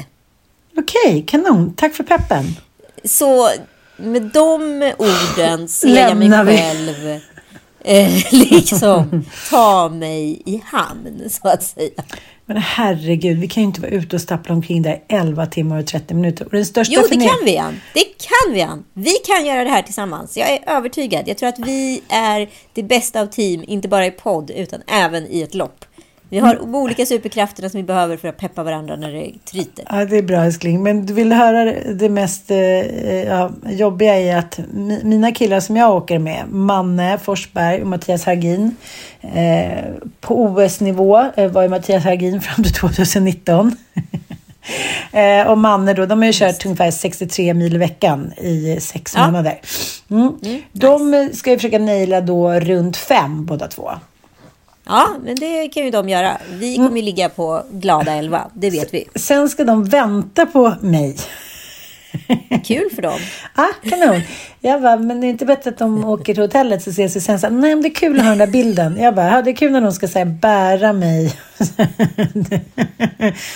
Okej, 0.77 1.23
kanon. 1.27 1.73
Tack 1.77 1.93
för 1.93 2.03
peppen. 2.03 2.45
Så 3.03 3.49
med 3.97 4.21
de 4.21 4.93
orden 4.97 5.67
ser 5.67 5.87
jag 6.07 6.17
mig 6.17 6.29
själv 6.57 7.19
eh, 7.83 8.13
liksom 8.31 9.25
ta 9.49 9.89
mig 9.89 10.41
i 10.45 10.61
hamn, 10.65 11.29
så 11.29 11.47
att 11.47 11.63
säga. 11.63 12.03
Men 12.45 12.57
herregud, 12.57 13.37
vi 13.37 13.47
kan 13.47 13.63
ju 13.63 13.67
inte 13.67 13.81
vara 13.81 13.91
ute 13.91 14.15
och 14.15 14.21
stappla 14.21 14.55
omkring 14.55 14.81
där 14.81 15.03
11 15.07 15.45
timmar 15.45 15.79
och 15.79 15.87
30 15.87 16.13
minuter. 16.13 16.45
Och 16.45 16.51
den 16.51 16.65
största 16.65 16.93
Jo, 16.95 17.01
det 17.09 17.15
kan 17.15 17.45
vi, 17.45 17.57
Ann. 17.57 17.81
Det 17.93 18.03
kan 18.03 18.53
vi, 18.53 18.61
Ann. 18.61 18.83
Vi 18.93 19.13
kan 19.25 19.45
göra 19.45 19.63
det 19.63 19.69
här 19.69 19.81
tillsammans. 19.81 20.37
Jag 20.37 20.49
är 20.49 20.59
övertygad. 20.67 21.27
Jag 21.27 21.37
tror 21.37 21.49
att 21.49 21.59
vi 21.59 22.01
är 22.09 22.49
det 22.73 22.83
bästa 22.83 23.21
av 23.21 23.25
team, 23.25 23.63
inte 23.67 23.87
bara 23.87 24.05
i 24.05 24.11
podd, 24.11 24.51
utan 24.51 24.81
även 24.87 25.27
i 25.27 25.41
ett 25.41 25.55
lopp. 25.55 25.85
Vi 26.29 26.39
har 26.39 26.75
olika 26.75 27.05
superkrafterna 27.05 27.69
som 27.69 27.77
vi 27.77 27.83
behöver 27.83 28.17
för 28.17 28.27
att 28.27 28.37
peppa 28.37 28.63
varandra 28.63 28.95
när 28.95 29.11
det 29.13 29.31
tryter. 29.51 29.85
Ja, 29.89 30.05
det 30.05 30.17
är 30.17 30.21
bra 30.21 30.43
älskling. 30.43 30.83
Men 30.83 31.05
du 31.05 31.13
vill 31.13 31.31
höra 31.33 31.73
det 31.93 32.09
mest 32.09 32.51
eh, 32.51 32.57
ja, 33.23 33.51
jobbiga 33.69 34.15
är 34.15 34.37
att 34.37 34.57
mi- 34.73 35.03
mina 35.05 35.31
killar 35.31 35.59
som 35.59 35.77
jag 35.77 35.95
åker 35.95 36.19
med, 36.19 36.43
Manne 36.49 37.17
Forsberg 37.17 37.81
och 37.81 37.87
Mattias 37.87 38.25
Hargin. 38.25 38.75
Eh, 39.21 39.83
på 40.21 40.35
OS-nivå 40.43 41.25
eh, 41.35 41.47
var 41.51 41.61
ju 41.63 41.69
Mattias 41.69 42.03
Hargin 42.03 42.41
fram 42.41 42.63
till 42.63 42.73
2019. 42.79 43.75
eh, 45.11 45.47
och 45.47 45.57
Manne 45.57 45.93
då, 45.93 46.05
de 46.05 46.19
har 46.19 46.25
ju 46.25 46.33
kört 46.33 46.65
ungefär 46.65 46.91
63 46.91 47.53
mil 47.53 47.75
i 47.75 47.77
veckan 47.77 48.33
i 48.37 48.77
sex 48.81 49.13
Ja. 49.17 49.25
månader. 49.25 49.59
Mm. 50.09 50.33
de 50.71 51.13
eh, 51.13 51.29
ska 51.33 51.49
ju 51.51 51.57
försöka 51.57 51.79
naila 51.79 52.21
då 52.21 52.53
runt 52.53 52.97
fem 52.97 53.45
båda 53.45 53.67
två. 53.67 53.91
Ja, 54.85 55.07
men 55.23 55.35
det 55.35 55.67
kan 55.67 55.83
ju 55.85 55.91
de 55.91 56.09
göra. 56.09 56.37
Vi 56.51 56.75
kommer 56.75 56.97
ju 56.97 57.01
ligga 57.01 57.29
på 57.29 57.63
glada 57.71 58.13
11, 58.13 58.47
det 58.53 58.69
vet 58.69 58.93
vi. 58.93 59.05
Sen 59.15 59.49
ska 59.49 59.63
de 59.63 59.83
vänta 59.85 60.45
på 60.45 60.73
mig. 60.81 61.17
Kul 62.65 62.89
för 62.95 63.01
dem. 63.01 63.19
Ah, 63.55 63.89
kanon. 63.89 64.21
Jag 64.59 64.81
bara, 64.81 64.97
men 64.97 65.21
det 65.21 65.27
är 65.27 65.29
inte 65.29 65.45
bättre 65.45 65.69
att 65.69 65.77
de 65.77 66.05
åker 66.05 66.33
till 66.33 66.43
hotellet 66.43 66.83
så 66.83 66.89
ses 66.89 67.15
vi 67.15 67.21
sen. 67.21 67.39
Så, 67.39 67.49
Nej, 67.49 67.75
men 67.75 67.81
det 67.81 67.87
är 67.87 67.93
kul 67.93 68.17
att 68.19 68.23
ha 68.23 68.29
den 68.29 68.37
där 68.37 68.47
bilden. 68.47 68.97
Jag 68.99 69.15
bara, 69.15 69.31
ja, 69.31 69.41
det 69.41 69.51
är 69.51 69.55
kul 69.55 69.71
när 69.71 69.81
de 69.81 69.91
ska 69.91 70.07
säga 70.07 70.25
bära 70.25 70.93
mig. 70.93 71.33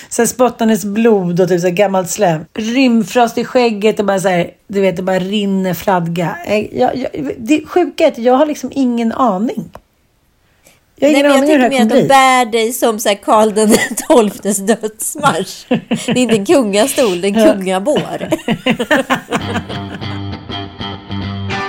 så 0.10 0.22
här, 0.22 0.26
spottandes 0.26 0.86
blod 0.86 1.42
och 1.42 1.48
typ 1.50 1.62
så 1.62 1.68
här, 1.68 1.74
gammalt 1.74 2.10
slem. 2.10 2.46
Rymfrost 2.54 3.38
i 3.38 3.46
skägget 3.46 4.00
och 4.00 4.06
bara 4.06 4.20
så 4.20 4.28
här, 4.28 4.52
du 4.68 4.82
vet, 4.82 4.96
det 4.96 5.04
bara 5.04 5.20
rinner 5.20 5.74
fladga. 5.74 6.36
Eh, 6.46 6.78
Jag, 6.80 6.96
jag, 6.98 7.32
det 7.38 7.65
sjuka 7.65 8.04
är 8.04 8.08
att 8.08 8.18
jag 8.18 8.34
har 8.34 8.46
liksom 8.46 8.72
ingen 8.74 9.12
aning. 9.12 9.70
Jag 11.01 11.12
Nej, 11.12 11.23
men 11.23 11.31
jag 11.31 11.47
tänker 11.47 11.69
mer 11.69 11.81
att 11.81 11.89
de 11.89 12.07
bär 12.07 12.45
dig 12.45 12.73
som 12.73 12.99
så 12.99 13.09
här 13.09 13.15
Karl 13.15 13.53
den 13.53 13.69
XIIs 13.69 14.57
dödsmarsch. 14.57 15.65
Det 16.05 16.12
är 16.12 16.17
inte 16.17 16.35
en 16.35 16.45
kungastol, 16.45 17.21
det 17.21 17.27
är 17.27 17.38
en 17.38 17.53
kungabår. 17.53 18.29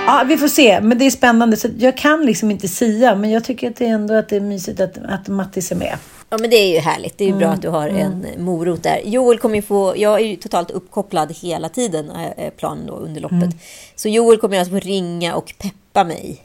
Ja, 0.07 0.25
vi 0.27 0.37
får 0.37 0.49
se. 0.49 0.81
Men 0.81 0.99
det 0.99 1.07
är 1.07 1.11
spännande. 1.11 1.57
Så 1.57 1.69
jag 1.79 1.97
kan 1.97 2.27
liksom 2.27 2.51
inte 2.51 2.69
sia. 2.69 3.15
Men 3.15 3.31
jag 3.31 3.45
tycker 3.45 3.71
att 3.71 3.77
det 3.77 3.87
är 3.87 3.95
ändå 3.95 4.15
att 4.15 4.29
det 4.29 4.37
är 4.37 4.41
mysigt 4.41 4.81
att, 4.81 4.99
att 5.09 5.29
Mattis 5.29 5.73
är 5.73 5.77
med. 5.77 5.97
Ja, 6.31 6.39
men 6.41 6.51
det 6.51 6.57
är 6.57 6.75
ju 6.75 6.79
härligt. 6.79 7.19
Det 7.19 7.25
är 7.25 7.27
ju 7.27 7.33
Mm, 7.33 7.39
bra 7.41 7.49
att 7.49 7.63
du 7.63 7.69
har 7.69 7.89
en 7.89 8.27
morot 8.39 8.83
där. 8.83 9.01
Joel 9.05 9.39
kommer 9.39 9.57
ju 9.57 9.63
få... 9.63 9.95
Jag 9.97 10.21
är 10.21 10.25
ju 10.25 10.37
totalt 10.37 10.71
uppkopplad 10.71 11.33
hela 11.41 11.69
tiden, 11.69 12.11
är 12.37 12.51
planen 12.51 12.87
då, 12.87 12.93
under 12.93 13.21
loppet. 13.21 13.43
Mm. 13.43 13.59
Så 13.97 14.09
Joel 14.09 14.39
kommer 14.39 14.59
alltså 14.59 14.75
få 14.75 14.81
ringa 14.81 15.35
och 15.35 15.55
peppa 15.59 16.05
mig 16.05 16.41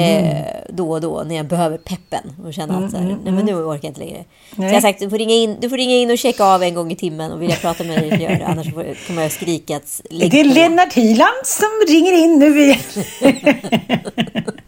Eh, 0.00 0.46
då 0.68 0.90
och 0.90 1.00
då 1.00 1.22
när 1.26 1.36
jag 1.36 1.46
behöver 1.46 1.78
peppen 1.78 2.20
och 2.44 2.54
känner 2.54 2.84
att 2.84 2.90
så 2.90 2.96
här, 2.96 3.16
nej 3.24 3.32
men 3.32 3.46
nu 3.46 3.54
orkar 3.54 3.88
jag 3.88 3.90
inte 3.90 4.00
längre. 4.00 4.24
Så 4.56 4.62
jag 4.62 4.72
har 4.72 4.80
sagt, 4.80 5.00
du 5.00 5.10
får, 5.10 5.18
ringa 5.18 5.34
in, 5.34 5.56
du 5.60 5.68
får 5.68 5.76
ringa 5.76 5.94
in 5.94 6.10
och 6.10 6.18
checka 6.18 6.44
av 6.44 6.62
en 6.62 6.74
gång 6.74 6.92
i 6.92 6.96
timmen 6.96 7.32
och 7.32 7.42
vill 7.42 7.50
jag 7.50 7.60
prata 7.60 7.84
med 7.84 8.02
dig, 8.02 8.22
gör 8.22 8.30
det. 8.30 8.46
Annars 8.46 8.74
får, 8.74 9.06
kommer 9.06 9.22
jag 9.22 9.32
skrika 9.32 9.76
att 9.76 10.00
lägg 10.10 10.30
Det 10.30 10.40
är 10.40 10.44
på. 10.44 10.54
Lennart 10.54 10.92
Hyland 10.92 11.44
som 11.44 11.68
ringer 11.88 12.12
in 12.12 12.38
nu 12.38 12.62
igen. 12.62 12.78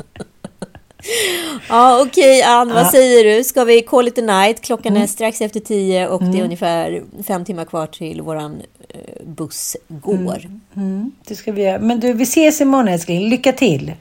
Ja, 1.69 2.03
okej 2.03 2.43
Ann, 2.43 2.75
vad 2.75 2.87
säger 2.87 3.25
du? 3.25 3.45
Ska 3.45 3.65
vi 3.65 3.83
call 3.83 4.09
it 4.09 4.19
a 4.19 4.23
night? 4.23 4.61
Klockan 4.61 4.97
är 4.97 5.07
strax 5.07 5.41
efter 5.41 5.61
tio 5.61 6.09
och 6.09 6.25
det 6.25 6.39
är 6.39 6.45
ungefär 6.45 7.03
fem 7.27 7.45
timmar 7.45 7.65
kvar 7.65 7.87
till 7.87 8.23
våran 8.23 8.63
eh, 8.89 9.27
buss 9.27 9.77
går. 9.89 10.51
Det 11.27 11.37
ska 11.37 11.53
vi 11.53 11.63
göra. 11.63 11.79
Men 11.79 12.01
du, 12.01 12.13
vi 12.13 12.23
ses 12.23 12.61
imorgon 12.61 12.89
älskling. 12.89 13.29
Lycka 13.29 13.53
till. 13.53 13.93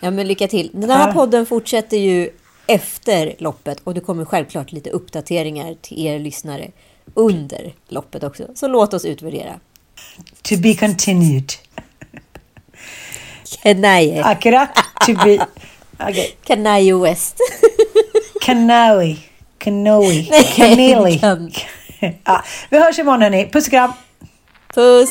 Ja, 0.00 0.10
men 0.10 0.28
lycka 0.28 0.48
till. 0.48 0.70
Den 0.72 0.90
här 0.90 1.12
podden 1.12 1.46
fortsätter 1.46 1.96
ju 1.96 2.30
efter 2.66 3.34
loppet 3.38 3.80
och 3.84 3.94
det 3.94 4.00
kommer 4.00 4.24
självklart 4.24 4.72
lite 4.72 4.90
uppdateringar 4.90 5.76
till 5.82 6.06
er 6.06 6.18
lyssnare 6.18 6.70
under 7.14 7.72
loppet 7.88 8.24
också. 8.24 8.44
Så 8.54 8.68
låt 8.68 8.94
oss 8.94 9.04
utvärdera. 9.04 9.60
To 10.42 10.56
be 10.56 10.74
continued. 10.74 11.52
Kanaje. 13.62 14.24
Akkurat. 14.24 14.68
To 15.06 15.14
be... 15.24 15.46
Okej. 16.08 16.36
Kanaje 16.44 16.94
West. 16.96 17.36
Kanawi. 18.40 19.18
Kanoe. 19.58 20.24
Kaneli. 20.56 21.18
kan- 21.18 21.52
ja, 22.24 22.44
vi 22.70 22.78
hörs 22.78 22.98
imorgon 22.98 23.22
hörni. 23.22 23.48
Puss 23.52 23.66
och 23.66 23.70
kram. 23.70 23.92
Puss! 24.74 25.10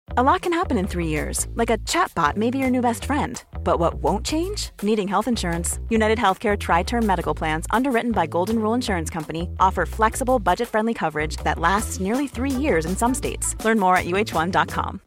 A 0.17 0.23
lot 0.23 0.41
can 0.41 0.51
happen 0.51 0.77
in 0.77 0.87
three 0.87 1.07
years, 1.07 1.47
like 1.55 1.69
a 1.69 1.77
chatbot 1.79 2.35
may 2.35 2.51
be 2.51 2.57
your 2.57 2.69
new 2.69 2.81
best 2.81 3.05
friend. 3.05 3.41
But 3.63 3.79
what 3.79 3.93
won't 3.93 4.25
change? 4.25 4.71
Needing 4.83 5.07
health 5.07 5.27
insurance. 5.27 5.79
United 5.89 6.17
Healthcare 6.17 6.59
Tri 6.59 6.83
Term 6.83 7.05
Medical 7.05 7.33
Plans, 7.33 7.65
underwritten 7.71 8.11
by 8.11 8.27
Golden 8.27 8.59
Rule 8.59 8.73
Insurance 8.73 9.09
Company, 9.09 9.49
offer 9.59 9.85
flexible, 9.85 10.37
budget 10.37 10.67
friendly 10.67 10.93
coverage 10.93 11.37
that 11.45 11.59
lasts 11.59 12.01
nearly 12.01 12.27
three 12.27 12.51
years 12.51 12.85
in 12.85 12.97
some 12.97 13.13
states. 13.13 13.55
Learn 13.63 13.79
more 13.79 13.95
at 13.95 14.05
uh1.com. 14.05 14.99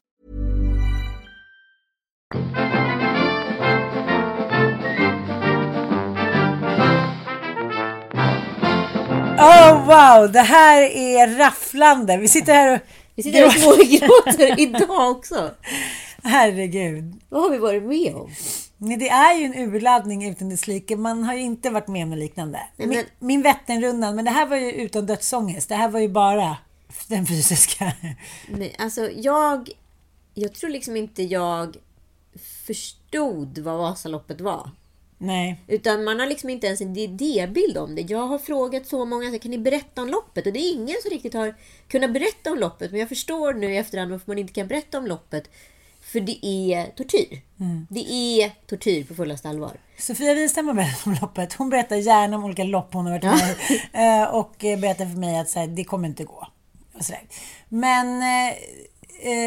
Oh 9.36 9.84
wow, 9.86 10.26
det 10.32 10.40
här 10.40 10.82
är 10.82 11.38
rafflande. 11.38 12.16
Vi 12.16 12.28
sitter 12.28 12.74
och... 12.74 12.80
Vi 13.14 13.22
sitter 13.22 13.38
här 13.38 13.46
och 13.46 13.52
smågråter 13.52 14.60
idag 14.60 15.10
också. 15.10 15.50
Herregud. 16.22 17.14
Vad 17.28 17.42
har 17.42 17.50
vi 17.50 17.58
varit 17.58 17.82
med 17.82 18.14
om? 18.14 18.30
Nej, 18.76 18.96
det 18.96 19.08
är 19.08 19.34
ju 19.38 19.44
en 19.44 19.54
urladdning 19.54 20.28
utan 20.30 20.48
dess 20.48 20.66
like. 20.66 20.96
Man 20.96 21.24
har 21.24 21.34
ju 21.34 21.40
inte 21.40 21.70
varit 21.70 21.88
med 21.88 22.02
om 22.02 22.10
något 22.10 22.18
liknande. 22.18 22.60
Nej, 22.76 22.86
Min, 22.88 22.96
men- 22.98 23.06
min 23.28 23.42
Vätternrundan, 23.42 24.16
men 24.16 24.24
det 24.24 24.30
här 24.30 24.46
var 24.46 24.56
ju 24.56 24.72
utan 24.72 25.06
dödsångest. 25.06 25.68
Det 25.68 25.74
här 25.74 25.88
var 25.88 26.00
ju 26.00 26.08
bara 26.08 26.56
den 27.08 27.26
fysiska. 27.26 27.92
Nej, 28.48 28.74
alltså 28.78 29.10
jag... 29.10 29.70
Jag 30.36 30.54
tror 30.54 30.70
liksom 30.70 30.96
inte 30.96 31.22
jag 31.22 31.76
förstod 32.66 33.58
vad 33.58 33.78
Vasaloppet 33.78 34.40
var. 34.40 34.70
Nej. 35.24 35.60
Utan 35.66 36.04
man 36.04 36.20
har 36.20 36.26
liksom 36.26 36.50
inte 36.50 36.66
ens 36.66 36.80
en 36.80 36.96
idébild 36.96 37.78
om 37.78 37.94
det. 37.94 38.02
Jag 38.02 38.26
har 38.26 38.38
frågat 38.38 38.86
så 38.86 39.04
många, 39.04 39.30
så 39.32 39.38
kan 39.38 39.50
ni 39.50 39.58
berätta 39.58 40.02
om 40.02 40.08
loppet? 40.08 40.46
Och 40.46 40.52
det 40.52 40.58
är 40.60 40.72
ingen 40.72 40.96
som 41.02 41.10
riktigt 41.10 41.34
har 41.34 41.54
kunnat 41.88 42.12
berätta 42.12 42.52
om 42.52 42.58
loppet. 42.58 42.90
Men 42.90 43.00
jag 43.00 43.08
förstår 43.08 43.54
nu 43.54 43.74
i 43.74 43.76
efterhand 43.76 44.10
varför 44.10 44.30
man 44.30 44.38
inte 44.38 44.52
kan 44.52 44.66
berätta 44.68 44.98
om 44.98 45.06
loppet. 45.06 45.50
För 46.00 46.20
det 46.20 46.46
är 46.46 46.86
tortyr. 46.86 47.40
Det 47.90 48.12
är 48.12 48.50
tortyr 48.66 49.04
på 49.04 49.14
fullaste 49.14 49.48
allvar. 49.48 49.72
Sofia 49.98 50.34
Wistam 50.34 50.66
har 50.66 50.74
berättat 50.74 51.06
om 51.06 51.16
loppet. 51.20 51.52
Hon 51.52 51.70
berättar 51.70 51.96
gärna 51.96 52.36
om 52.36 52.44
olika 52.44 52.64
lopp 52.64 52.94
hon 52.94 53.06
har 53.06 53.12
varit 53.12 53.24
med 53.24 53.56
i. 53.70 53.82
Eh, 53.98 54.34
Och 54.34 54.54
berättar 54.58 55.06
för 55.06 55.18
mig 55.18 55.38
att 55.38 55.48
så 55.50 55.58
här, 55.58 55.66
det 55.66 55.84
kommer 55.84 56.08
inte 56.08 56.24
gå. 56.24 56.46
Och 56.94 57.04
så 57.04 57.12
där. 57.12 57.22
Men 57.68 58.22
eh, 58.22 58.48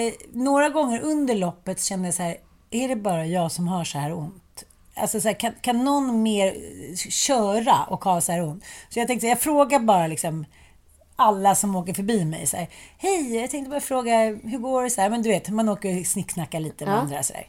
eh, 0.08 0.14
några 0.34 0.70
gånger 0.70 1.02
under 1.02 1.36
loppet 1.36 1.82
kände 1.84 2.08
jag 2.08 2.16
så 2.16 2.24
här, 2.24 2.38
är 2.72 2.88
det 2.88 2.96
bara 2.96 3.26
jag 3.26 3.52
som 3.52 3.68
har 3.68 3.84
så 3.84 3.98
här 3.98 4.14
ont? 4.14 4.44
Alltså 5.02 5.22
så 5.22 5.28
här, 5.28 5.36
kan, 5.36 5.54
kan 5.62 5.84
någon 5.84 6.24
mer 6.24 6.48
eh, 6.48 6.96
köra 7.10 7.84
och 7.84 8.04
ha 8.04 8.22
så 8.22 8.32
här 8.32 8.44
ont? 8.44 8.64
Så 8.90 9.00
jag 9.00 9.08
tänkte, 9.08 9.22
så 9.22 9.28
här, 9.28 9.32
jag 9.32 9.42
frågar 9.42 9.80
bara 9.80 10.08
liksom 10.08 10.46
alla 11.16 11.56
som 11.56 11.76
åker 11.76 11.94
förbi 11.94 12.26
mig 12.26 12.48
så 12.48 12.58
här, 12.58 12.68
Hej, 12.98 13.36
jag 13.36 13.52
tänkte 13.52 13.70
bara 13.70 13.80
fråga, 13.82 14.20
hur 14.44 14.58
går 14.58 14.84
det? 14.84 14.90
Så 14.90 15.02
här, 15.02 15.10
men 15.10 15.22
du 15.22 15.30
vet, 15.30 15.50
man 15.50 15.70
åker 15.70 16.00
och 16.00 16.06
snicksnackar 16.06 16.60
lite 16.60 16.86
med 16.86 16.94
Ja. 16.94 16.98
andra 16.98 17.24
så 17.24 17.34
här. 17.34 17.48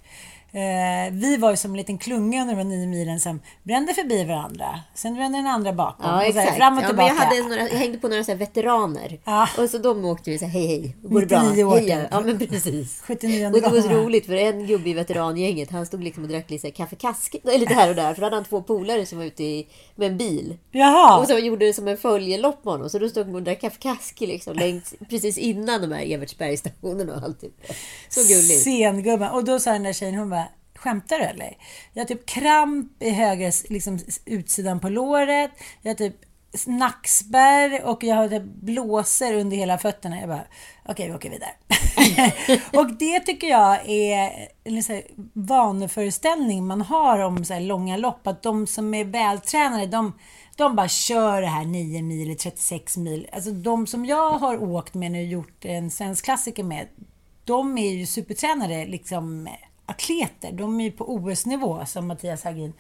Eh, 0.53 1.13
vi 1.13 1.37
var 1.37 1.51
ju 1.51 1.57
som 1.57 1.71
en 1.71 1.77
liten 1.77 1.99
klunga 1.99 2.43
under 2.43 2.57
de 2.57 2.65
nio 2.65 2.87
milen 2.87 3.21
som 3.21 3.41
brände 3.63 3.95
förbi 3.95 4.25
varandra. 4.25 4.81
Sen 4.95 5.15
brände 5.15 5.39
den 5.39 5.47
andra 5.47 5.73
bakom. 5.73 6.11
Ja, 6.11 6.27
och 6.29 6.35
så 6.35 6.41
här, 6.41 6.53
fram 6.53 6.79
och 6.79 6.85
ja, 6.85 6.87
tillbaka. 6.87 7.09
jag, 7.09 7.15
hade 7.15 7.43
några, 7.43 7.63
jag 7.63 7.79
hängde 7.79 7.99
på 7.99 8.09
några 8.09 8.25
så 8.25 8.35
veteraner. 8.35 9.21
Ja. 9.25 9.49
Och 9.59 9.71
så 9.71 9.79
de 9.79 10.05
åkte 10.05 10.31
vi 10.31 10.39
så 10.39 10.45
här, 10.45 10.53
hej 10.53 10.67
hej, 10.67 10.97
går 11.03 11.21
det 11.21 11.27
bra? 11.27 11.43
99 11.43 11.65
år 11.65 11.77
Hej, 11.77 11.89
ja. 11.89 11.99
ja, 12.11 12.21
men 12.21 12.39
precis. 12.39 13.03
79 13.07 13.47
Och 13.47 13.53
det 13.53 13.69
var 13.69 13.81
så 13.81 13.89
roligt 13.89 14.27
för 14.27 14.35
en 14.35 14.67
gubbe 14.67 14.91
i 14.91 14.95
veterangänget, 14.95 15.71
han 15.71 15.87
stod 15.87 16.05
liksom 16.05 16.23
och 16.23 16.29
drack 16.29 16.51
lite 16.51 16.71
kaffekask 16.71 17.37
lite 17.45 17.75
här 17.75 17.89
och 17.89 17.97
där. 17.97 18.15
För 18.15 18.21
då 18.21 18.27
hade 18.27 18.37
han 18.37 18.45
två 18.45 18.63
polare 18.63 19.07
som 19.07 19.19
var 19.19 19.25
ute 19.25 19.45
i, 19.45 19.67
med 19.97 20.11
en 20.11 20.19
bil. 20.19 20.57
Jaha. 20.71 21.19
Och 21.19 21.27
så 21.27 21.39
gjorde 21.39 21.67
det 21.67 21.73
som 21.73 21.89
en 21.89 21.97
följelopp 21.97 22.65
med 22.65 22.75
honom. 22.75 22.91
Så 22.91 22.99
då 22.99 23.09
stod 23.09 23.27
de 23.27 23.35
och 23.35 23.43
drack 23.43 23.61
kaffekask 23.61 24.21
liksom, 24.21 24.57
längs, 24.57 24.95
precis 25.11 25.39
innan 25.39 25.81
de 25.81 25.93
här 25.93 26.13
Evertsbergsstationerna 26.13 27.15
och 27.15 27.23
allt. 27.23 27.41
Typ. 27.41 27.53
Så 28.09 28.21
gulligt. 28.21 28.63
Sengubben. 28.63 29.31
Och 29.31 29.45
då 29.45 29.61
sa 29.61 29.73
den 29.73 29.83
där 29.83 29.93
tjejen, 29.93 30.15
hon 30.15 30.31
bara, 30.31 30.38
skämtar 30.79 31.19
du 31.19 31.25
eller? 31.25 31.57
Jag 31.93 32.03
har 32.03 32.07
typ 32.07 32.27
kramp 32.27 33.03
i 33.03 33.11
högra 33.11 33.53
liksom, 33.69 33.99
utsidan 34.25 34.81
på 34.81 34.89
låret. 34.89 35.51
Jag 35.83 35.91
har 35.91 35.97
typ 35.97 36.17
nackspärr 36.67 37.85
och 37.85 38.05
jag 38.05 38.17
har 38.17 38.29
typ 38.29 38.43
blåser 38.43 39.35
under 39.35 39.57
hela 39.57 39.79
fötterna. 39.79 40.21
Jag 40.21 40.29
bara, 40.29 40.45
okej 40.85 41.09
vi 41.09 41.15
åker 41.15 41.31
vidare. 41.31 41.51
och 42.73 42.93
det 42.99 43.21
tycker 43.21 43.47
jag 43.47 43.89
är 43.89 44.49
en 44.65 44.83
så 44.83 44.93
här 44.93 45.03
vaneföreställning 45.33 46.67
man 46.67 46.83
har 46.83 47.19
om 47.19 47.45
så 47.45 47.55
här 47.55 47.61
långa 47.61 47.97
lopp. 47.97 48.27
Att 48.27 48.43
de 48.43 48.67
som 48.67 48.95
är 48.95 49.05
vältränade, 49.05 49.87
de, 49.87 50.13
de 50.57 50.77
bara 50.77 50.89
kör 50.89 51.41
det 51.41 51.47
här 51.47 51.65
9 51.65 52.03
mil 52.03 52.27
eller 52.27 52.35
36 52.35 52.97
mil. 52.97 53.29
Alltså 53.33 53.51
de 53.51 53.87
som 53.87 54.07
jag 54.07 54.31
har 54.31 54.63
åkt 54.63 54.95
med 54.95 55.13
nu 55.13 55.19
och 55.19 55.27
gjort 55.27 55.65
en 55.65 55.91
svensk 55.91 56.25
klassiker 56.25 56.65
med, 56.65 56.87
de 57.45 57.79
är 57.79 57.91
ju 57.91 58.07
supertränade 58.07 58.87
liksom 58.87 59.49
atleter. 59.89 60.53
De 60.53 60.81
är 60.81 60.85
ju 60.85 60.91
på 60.93 61.15
OS-nivå 61.15 61.87
som 61.87 62.07
Mattias 62.07 62.45
Hagin. 62.45 62.73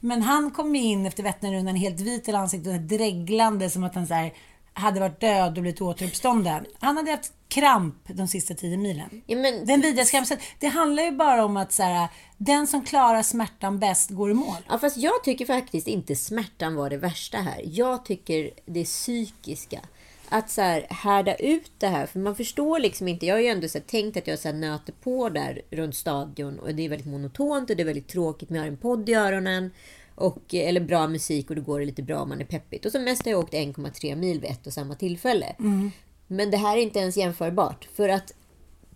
Men 0.00 0.22
han 0.22 0.50
kom 0.50 0.74
in 0.76 1.06
efter 1.06 1.22
Vätternrundan 1.22 1.76
helt 1.76 2.00
vit 2.00 2.28
i 2.28 2.32
ansiktet 2.32 2.74
och 2.74 2.80
dreglande 2.80 3.70
som 3.70 3.84
att 3.84 3.94
han 3.94 4.06
så 4.06 4.14
här 4.14 4.32
hade 4.74 5.00
varit 5.00 5.20
död 5.20 5.56
och 5.56 5.62
blivit 5.62 5.80
återuppstånden. 5.80 6.66
Han 6.80 6.96
hade 6.96 7.10
haft 7.10 7.32
kramp 7.48 7.96
de 8.08 8.28
sista 8.28 8.54
tio 8.54 8.76
milen. 8.76 9.22
Ja, 9.26 9.36
men- 9.36 9.66
Den 9.66 9.80
vidriga 9.80 10.04
skrämseln. 10.04 10.40
Det 10.60 10.66
handlar 10.68 11.02
ju 11.02 11.10
bara 11.10 11.44
om 11.44 11.56
att 11.56 11.72
så 11.72 11.82
här, 11.82 12.08
den 12.36 12.66
som 12.66 12.84
klarar 12.84 13.22
smärtan 13.22 13.78
bäst 13.78 14.10
går 14.10 14.30
i 14.30 14.34
mål. 14.34 14.56
Ja, 14.68 14.78
fast 14.78 14.96
jag 14.96 15.24
tycker 15.24 15.46
faktiskt 15.46 15.86
inte 15.88 16.16
smärtan 16.16 16.74
var 16.74 16.90
det 16.90 16.96
värsta 16.96 17.38
här. 17.38 17.60
Jag 17.64 18.04
tycker 18.04 18.50
det 18.66 18.84
psykiska. 18.84 19.80
Att 20.34 20.50
så 20.50 20.60
här, 20.60 20.86
härda 20.90 21.34
ut 21.34 21.70
det 21.78 21.86
här. 21.86 22.06
För 22.06 22.18
man 22.18 22.36
förstår 22.36 22.78
liksom 22.78 23.08
inte. 23.08 23.26
Jag 23.26 23.34
har 23.34 23.40
ju 23.40 23.46
ändå 23.46 23.68
så 23.68 23.78
här, 23.78 23.84
tänkt 23.84 24.16
att 24.16 24.26
jag 24.26 24.38
så 24.38 24.48
här, 24.48 24.54
nöter 24.54 24.92
på 25.02 25.28
där 25.28 25.62
runt 25.70 25.96
stadion. 25.96 26.58
Och 26.58 26.74
det 26.74 26.84
är 26.84 26.88
väldigt 26.88 27.06
monotont 27.06 27.70
och 27.70 27.76
det 27.76 27.82
är 27.82 27.84
väldigt 27.84 28.08
tråkigt. 28.08 28.50
Men 28.50 28.56
jag 28.56 28.62
har 28.62 28.68
en 28.68 28.76
podd 28.76 29.08
i 29.08 29.14
öronen. 29.14 29.70
Och, 30.14 30.54
eller 30.54 30.80
bra 30.80 31.08
musik 31.08 31.50
och 31.50 31.56
då 31.56 31.62
går 31.62 31.80
det 31.80 31.86
lite 31.86 32.02
bra 32.02 32.18
om 32.18 32.28
man 32.28 32.40
är 32.40 32.44
peppigt. 32.44 32.84
Och 32.86 32.92
som 32.92 33.04
mest 33.04 33.24
har 33.24 33.30
jag 33.30 33.40
åkt 33.40 33.52
1,3 33.52 34.16
mil 34.16 34.40
vid 34.40 34.50
ett 34.50 34.66
och 34.66 34.72
samma 34.72 34.94
tillfälle. 34.94 35.54
Men 36.26 36.50
det 36.50 36.56
här 36.56 36.76
är 36.76 36.82
inte 36.82 36.98
ens 36.98 37.16
jämförbart. 37.16 37.88
För 37.96 38.08
att 38.08 38.32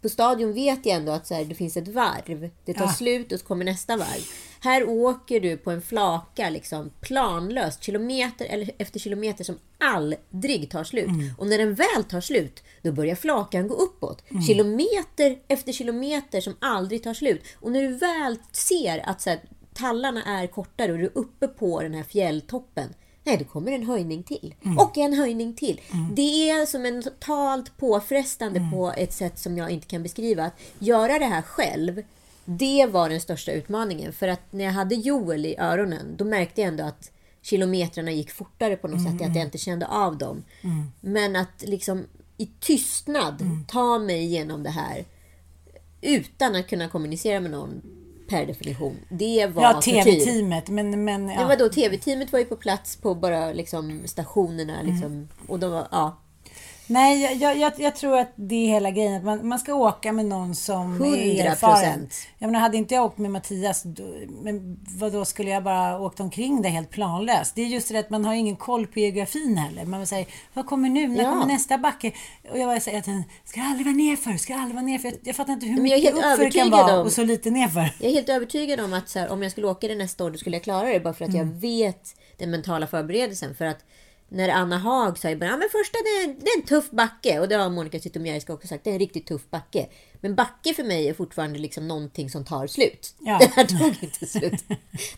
på 0.03 0.09
stadion 0.09 0.53
vet 0.53 0.87
jag 0.87 0.97
ändå 0.97 1.13
att 1.13 1.27
så 1.27 1.35
här, 1.35 1.45
det 1.45 1.55
finns 1.55 1.77
ett 1.77 1.89
varv. 1.89 2.51
Det 2.65 2.75
tar 2.75 2.85
Ja. 2.85 2.93
slut 2.93 3.33
och 3.33 3.41
så 3.41 3.47
kommer 3.47 3.65
nästa 3.65 3.97
varv. 3.97 4.23
Här 4.61 4.89
åker 4.89 5.41
du 5.41 5.57
på 5.57 5.71
en 5.71 5.83
flaka 5.83 6.51
liksom 6.51 6.91
planlöst, 7.01 7.83
kilometer 7.85 8.47
eller 8.47 8.71
efter 8.79 9.01
kilometer 9.01 9.45
som 9.45 9.59
aldrig 9.79 10.71
tar 10.71 10.85
slut. 10.85 11.07
Mm. 11.07 11.31
Och 11.39 11.47
när 11.47 11.59
den 11.59 11.75
väl 11.75 12.05
tar 12.09 12.21
slut, 12.21 12.63
då 12.83 12.93
börjar 12.93 13.15
flakan 13.15 13.69
gå 13.69 13.75
uppåt. 13.75 14.31
Mm. 14.31 14.43
Kilometer 14.43 15.39
efter 15.49 15.73
kilometer 15.73 16.41
som 16.41 16.57
aldrig 16.59 17.03
tar 17.03 17.15
slut. 17.15 17.43
Och 17.61 17.73
när 17.73 17.83
du 17.83 17.89
väl 17.89 18.37
ser 18.53 19.09
att 19.09 19.21
så 19.21 19.31
här, 19.31 19.41
tallarna 19.75 20.23
är 20.25 20.47
kortare 20.47 20.93
och 20.93 20.99
du 20.99 21.05
är 21.05 21.19
uppe 21.19 21.49
på 21.49 21.83
den 21.83 21.95
här 21.95 22.03
fjälltoppen, 22.03 22.95
Nej, 23.29 23.37
då 23.39 23.45
kommer 23.45 23.73
en 23.73 23.87
höjning 23.87 24.23
till. 24.23 24.55
Mm. 24.65 24.79
Och 24.79 24.99
en 24.99 25.15
höjning 25.15 25.55
till. 25.55 25.81
Det 26.13 26.51
är 26.51 26.67
som 26.67 26.87
en 26.87 27.03
totalt 27.03 27.77
påfrestande 27.77 28.59
Mm. 28.59 28.71
på 28.73 28.93
ett 28.97 29.13
sätt 29.13 29.39
som 29.39 29.59
jag 29.59 29.71
inte 29.71 29.87
kan 29.87 30.03
beskriva. 30.03 30.45
Att 30.45 30.55
göra 30.79 31.19
det 31.19 31.25
här 31.25 31.43
själv, 31.43 32.03
det 32.45 32.87
var 32.87 33.09
den 33.09 33.21
största 33.21 33.53
utmaningen. 33.53 34.13
För 34.13 34.29
att 34.29 34.53
när 34.53 34.65
jag 34.65 34.73
hade 34.73 34.95
Joel 34.95 35.47
i 35.47 35.57
öronen, 35.59 36.17
då 36.17 36.25
märkte 36.25 36.61
jag 36.61 36.69
ändå 36.69 36.85
att 36.85 37.11
kilometrarna 37.43 38.11
gick 38.11 38.31
fortare 38.31 38.77
på 38.77 38.89
något 38.89 39.03
sätt. 39.03 39.23
Att 39.29 39.37
jag 39.37 39.45
inte 39.45 39.59
kände 39.59 39.87
av 39.87 40.19
dem. 40.19 40.45
Men 41.01 41.37
att 41.37 41.63
liksom 41.67 42.05
i 42.37 42.47
tystnad 42.61 43.43
ta 43.69 43.99
mig 43.99 44.23
igenom 44.25 44.63
det 44.63 44.71
här 44.71 45.05
utan 46.01 46.55
att 46.57 46.69
kunna 46.69 46.89
kommunicera 46.89 47.41
med 47.41 47.51
någon 47.51 47.83
per 48.29 48.47
definition. 48.47 48.97
Det 49.09 49.47
var 49.55 49.63
Ja, 49.63 49.73
tortyr. 49.73 50.03
tv-teamet. 50.03 50.69
Men, 50.69 51.05
men 51.05 51.27
Det 51.27 51.35
ja. 51.35 51.47
var 51.47 51.57
då 51.57 51.69
tv-teamet 51.69 52.33
var 52.33 52.39
ju 52.39 52.45
på 52.45 52.57
plats 52.57 52.97
på 52.97 53.15
bara 53.15 53.53
liksom 53.53 54.03
stationerna. 54.07 54.83
Liksom, 54.83 55.29
och 55.47 55.59
de 55.59 55.71
var, 55.73 55.89
ja, 55.91 56.17
Nej, 56.91 57.23
jag- 57.23 57.35
jag, 57.35 57.57
jag, 57.59 57.73
jag 57.81 57.97
tror 57.97 58.19
att 58.19 58.33
det 58.37 58.55
är 58.55 58.67
hela 58.69 58.91
grejen. 58.91 59.15
Att 59.15 59.25
man, 59.25 59.49
man 59.49 59.59
ska 59.59 59.75
åka 59.75 60.13
med 60.13 60.27
någon 60.27 60.55
som 60.55 61.03
är 61.03 61.07
100%. 61.07 61.41
erfaren. 61.51 62.09
Jag 62.39 62.49
menar, 62.49 62.61
hade 62.61 62.77
inte 62.77 62.95
jag 62.95 63.05
åkt 63.05 63.19
med 63.19 63.31
Mattias, 63.31 63.83
då, 63.83 64.03
men 64.43 64.79
vad 64.99 65.13
då 65.13 65.25
skulle 65.25 65.51
jag 65.51 65.65
bara 65.65 66.01
åkt 66.01 66.21
omkring 66.21 66.63
där 66.63 66.71
helt 66.71 66.91
planlöst? 66.91 67.55
Det 67.55 67.63
är 67.63 67.67
just 67.67 67.89
det 67.89 67.99
att 67.99 68.11
man 68.11 68.25
har 68.25 68.35
ingen 68.35 68.57
koll 68.57 68.87
på 68.87 68.99
geografin 69.01 69.57
heller. 69.57 69.85
Man 69.85 70.07
säger, 70.07 70.27
vad 70.55 70.67
kommer 70.67 70.89
nu? 70.89 71.09
När 71.09 71.25
Ja. 71.25 71.31
kommer 71.31 71.47
nästa 71.47 71.79
backe? 71.79 72.13
Och 72.51 72.59
jag 72.59 72.67
bara 72.69 72.81
säger 72.81 73.03
den 73.03 73.23
ska 73.45 73.63
aldrig 73.63 73.87
vara 73.87 73.97
nerför, 73.97 74.33
ska 74.33 74.55
aldrig 74.55 74.75
vara 74.75 74.85
nerför. 74.87 75.09
Jag, 75.09 75.19
jag 75.25 75.37
fattar 75.37 75.53
inte 75.53 75.67
hur 75.67 75.73
jag 75.77 75.87
är 75.87 75.97
mycket 75.97 76.15
uppför 76.15 76.45
det 76.45 76.51
kan 76.51 76.71
vara 76.71 77.01
om- 77.01 77.07
och 77.07 77.13
så 77.13 77.25
lite 77.25 77.51
nerför. 77.51 77.91
Jag 78.01 78.11
är 78.11 78.15
helt 78.15 78.29
övertygad 78.29 78.81
om 78.81 78.93
att 78.93 79.15
här, 79.15 79.29
om 79.33 79.43
jag 79.43 79.53
skulle 79.53 79.67
åka 79.67 79.89
det 79.89 79.95
nästa 79.95 80.25
år, 80.25 80.31
då 80.31 80.39
skulle 80.39 80.57
jag 80.57 80.63
klara 80.65 80.89
det. 80.89 81.01
Bara 81.01 81.15
för 81.15 81.25
att 81.25 81.35
jag 81.35 81.45
vet 81.45 82.15
den 82.39 82.51
mentala 82.51 82.87
förberedelsen. 82.87 83.55
För 83.55 83.65
att 83.65 83.79
när 84.29 84.49
Anna 84.49 84.79
Haag 84.79 85.19
sa 85.19 85.31
i 85.31 85.37
början, 85.37 85.53
ja, 85.53 85.59
men 85.59 85.69
första 85.69 85.99
det 86.05 86.09
är, 86.09 86.27
det 86.27 86.51
är 86.51 86.59
en 86.61 86.67
tuff 86.67 86.91
backe. 86.91 87.41
Och 87.41 87.49
det 87.49 87.55
har 87.55 87.71
Monica 87.71 88.01
Zytomierska 88.01 88.53
också 88.53 88.69
sagt, 88.69 88.85
det 88.85 88.91
är 88.91 88.95
en 88.95 88.99
riktigt 88.99 89.27
tuff 89.27 89.51
backe. 89.51 89.89
Men 90.21 90.35
backe 90.35 90.75
för 90.75 90.85
mig 90.85 91.09
är 91.09 91.15
fortfarande 91.15 91.59
liksom 91.59 91.89
någonting 91.89 92.31
som 92.31 92.45
tar 92.45 92.67
slut. 92.67 93.15
Ja. 93.19 93.39
Den 93.41 93.49
här 93.51 93.65
tog 93.65 93.95
inte 94.03 94.27
slut. 94.27 94.65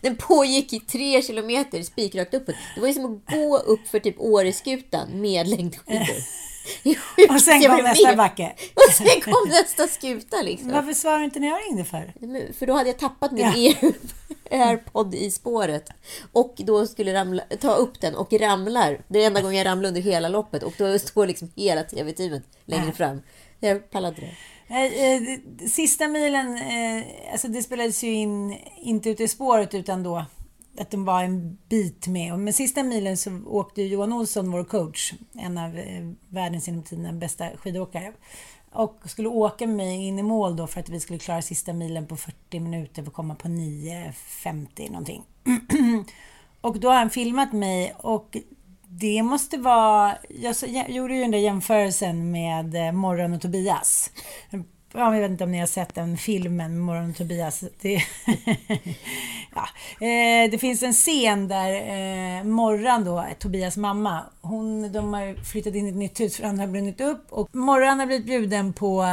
Den 0.01 0.15
pågick 0.15 0.73
i 0.73 0.79
tre 0.79 1.21
kilometer 1.21 1.83
spikrakt 1.83 2.33
uppåt. 2.33 2.55
Det 2.75 2.81
var 2.81 2.87
ju 2.87 2.93
som 2.93 3.05
att 3.05 3.33
gå 3.33 3.57
upp 3.57 3.87
för 3.87 3.99
typ 3.99 4.15
Åreskutan 4.19 5.21
med 5.21 5.47
längdskidor. 5.47 6.17
Och 7.29 7.41
sen 7.41 7.61
kom 7.61 7.77
nästa 7.83 8.07
med. 8.07 8.17
backe. 8.17 8.53
Och 8.73 8.93
sen 8.93 9.21
kom 9.21 9.49
nästa 9.49 9.87
skuta 9.87 10.41
liksom. 10.41 10.71
Varför 10.71 10.93
svarar 10.93 11.19
du 11.19 11.25
inte 11.25 11.39
när 11.39 11.47
jag 11.47 11.59
ringde 11.69 11.83
för? 11.85 12.13
För 12.53 12.65
då 12.67 12.73
hade 12.73 12.89
jag 12.89 12.99
tappat 12.99 13.31
min 13.31 13.45
Ja. 13.45 13.51
Air- 13.81 13.93
airpod 14.51 15.15
i 15.15 15.31
spåret. 15.31 15.89
Och 16.31 16.55
då 16.57 16.87
skulle 16.87 17.13
ramla, 17.13 17.43
ta 17.59 17.73
upp 17.75 18.01
den 18.01 18.15
och 18.15 18.33
ramlar. 18.33 19.01
Det 19.07 19.23
är 19.23 19.27
enda 19.27 19.41
gången 19.41 19.57
jag 19.57 19.65
ramlar 19.65 19.87
under 19.87 20.01
hela 20.01 20.27
loppet. 20.29 20.63
Och 20.63 20.73
då 20.77 20.99
står 20.99 21.27
liksom 21.27 21.51
hela 21.55 21.83
tv-teamet 21.83 22.43
längre 22.65 22.91
fram. 22.91 23.21
Jag 23.59 23.91
pallade 23.91 24.21
det. 24.21 24.31
Eh, 24.71 25.39
sista 25.67 26.07
milen, 26.07 26.57
eh, 26.57 27.03
alltså 27.31 27.47
det 27.47 27.63
spelades 27.63 28.03
ju 28.03 28.13
in, 28.13 28.57
inte 28.77 29.09
ute 29.09 29.23
i 29.23 29.27
spåret 29.27 29.73
utan 29.73 30.03
då 30.03 30.25
att 30.77 30.91
de 30.91 31.05
var 31.05 31.23
en 31.23 31.57
bit 31.69 32.07
med. 32.07 32.39
Men 32.39 32.53
sista 32.53 32.83
milen 32.83 33.17
så 33.17 33.41
åkte 33.45 33.81
Johan 33.81 34.13
Olsson, 34.13 34.51
vår 34.51 34.63
coach, 34.63 35.13
en 35.33 35.57
av 35.57 35.77
eh, 35.77 36.09
världens 36.29 36.67
genom 36.67 36.83
tiderna 36.83 37.13
bästa 37.13 37.45
skidåkare. 37.57 38.13
Och 38.71 39.01
skulle 39.05 39.27
åka 39.27 39.67
med 39.67 39.75
mig 39.75 40.07
in 40.07 40.19
i 40.19 40.23
mål 40.23 40.55
då 40.55 40.67
för 40.67 40.79
att 40.79 40.89
vi 40.89 40.99
skulle 40.99 41.19
klara 41.19 41.41
sista 41.41 41.73
milen 41.73 42.07
på 42.07 42.17
40 42.17 42.59
minuter 42.59 43.07
och 43.07 43.13
komma 43.13 43.35
på 43.35 43.47
9.50 43.47 44.89
någonting. 44.89 45.23
Och 46.61 46.79
då 46.79 46.87
har 46.87 46.95
han 46.95 47.09
filmat 47.09 47.53
mig 47.53 47.93
och 47.97 48.37
det 48.93 49.23
måste 49.23 49.57
vara... 49.57 50.17
Jag 50.29 50.89
gjorde 50.89 51.15
ju 51.15 51.21
den 51.21 51.31
där 51.31 51.39
jämförelsen 51.39 52.31
med 52.31 52.75
eh, 52.75 52.91
Morran 52.91 53.33
och 53.33 53.41
Tobias. 53.41 54.11
Ja, 54.93 55.13
jag 55.13 55.21
vet 55.21 55.31
inte 55.31 55.43
om 55.43 55.51
ni 55.51 55.59
har 55.59 55.67
sett 55.67 55.95
den 55.95 56.17
filmen 56.17 56.79
Morran 56.79 57.09
och 57.09 57.15
Tobias. 57.15 57.63
Det, 57.81 57.93
ja. 59.55 59.67
eh, 60.07 60.51
det 60.51 60.57
finns 60.61 60.83
en 60.83 60.93
scen 60.93 61.47
där 61.47 61.73
eh, 61.73 62.43
Morran 62.43 63.05
då, 63.05 63.25
Tobias 63.39 63.77
mamma, 63.77 64.23
hon, 64.41 64.91
de 64.91 65.13
har 65.13 65.43
flyttat 65.43 65.75
in 65.75 65.85
i 65.85 65.89
ett 65.89 65.95
nytt 65.95 66.19
hus 66.19 66.37
för 66.37 66.43
han 66.43 66.59
har 66.59 66.67
brunnit 66.67 67.01
upp 67.01 67.25
och 67.29 67.55
Morran 67.55 67.99
har 67.99 68.05
blivit 68.05 68.25
bjuden 68.25 68.73
på 68.73 69.03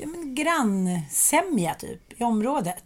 ja, 0.00 0.06
men 0.06 0.34
grannsämja 0.34 1.74
typ 1.74 2.20
i 2.20 2.24
området. 2.24 2.84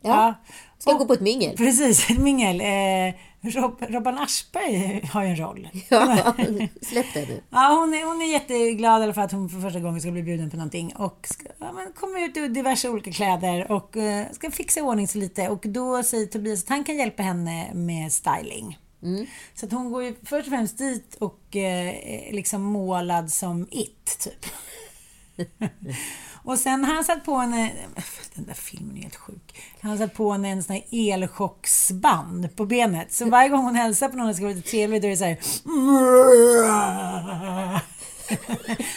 Ja. 0.00 0.34
Ska 0.78 0.92
Och- 0.92 0.98
gå 0.98 1.06
på 1.06 1.12
ett 1.12 1.20
mingel. 1.20 1.56
Precis, 1.56 2.10
ett 2.10 2.18
mingel. 2.18 2.60
Rob, 3.44 3.82
Robban 3.88 4.18
Aschberg 4.18 5.06
har 5.12 5.22
ju 5.22 5.28
en 5.28 5.36
roll. 5.36 5.68
Ja, 5.88 6.34
släpp 6.82 7.06
det 7.14 7.28
nu. 7.28 7.42
Ja, 7.50 7.76
hon, 7.80 7.94
är, 7.94 8.06
hon 8.06 8.22
är 8.22 8.32
jätteglad 8.32 9.14
fall 9.14 9.24
att 9.24 9.32
hon 9.32 9.48
för 9.48 9.60
första 9.60 9.80
gången 9.80 10.00
ska 10.00 10.10
bli 10.10 10.22
bjuden 10.22 10.50
på 10.50 10.56
någonting. 10.56 10.92
Och 10.96 11.26
ska, 11.30 11.48
ja, 11.58 11.72
men 11.72 11.92
kommer 11.92 12.24
ut 12.24 12.36
i 12.36 12.48
diverse 12.48 12.88
olika 12.88 13.12
kläder 13.12 13.72
och 13.72 13.96
eh, 13.96 14.26
ska 14.32 14.50
fixa 14.50 14.80
i 14.80 14.82
ordning 14.82 15.08
sig 15.08 15.20
lite. 15.20 15.48
Och 15.48 15.64
då 15.68 16.02
säger 16.02 16.26
Tobias 16.26 16.62
att 16.62 16.68
han 16.68 16.84
kan 16.84 16.96
hjälpa 16.96 17.22
henne 17.22 17.70
med 17.74 18.12
styling. 18.12 18.78
Så 19.54 19.66
att 19.66 19.72
hon 19.72 19.92
går 19.92 20.02
ju 20.02 20.14
först 20.22 20.46
och 20.46 20.52
främst 20.52 20.78
dit 20.78 21.14
och 21.14 21.56
är 21.56 22.32
liksom 22.32 22.62
målad 22.62 23.32
som 23.32 23.68
it, 23.70 24.18
typ. 24.18 24.46
Och 26.44 26.58
sen 26.58 26.84
har 26.84 26.94
han 26.94 27.04
satt 27.04 27.24
på 27.24 27.36
henne, 27.36 27.72
den 28.34 28.44
där 28.44 28.54
filmen 28.54 28.96
är 28.96 29.02
helt 29.02 29.16
sjuk. 29.16 29.60
Han 29.80 29.90
har 29.90 29.98
satt 29.98 30.14
på 30.14 30.32
henne 30.32 30.48
en 30.48 30.62
sån 30.62 30.74
här 30.74 30.84
elchocksband 30.92 32.56
på 32.56 32.66
benet. 32.66 33.12
Så 33.12 33.30
varje 33.30 33.48
gång 33.48 33.64
hon 33.64 33.74
hälsar 33.74 34.08
på 34.08 34.16
någon 34.16 34.28
och 34.28 34.34
ska 34.36 34.44
vara 34.44 34.54
lite 34.54 34.70
trevlig 34.70 35.02
då 35.02 35.06
är 35.08 35.10
det 35.10 35.16
så 35.16 35.24
här. 35.24 35.38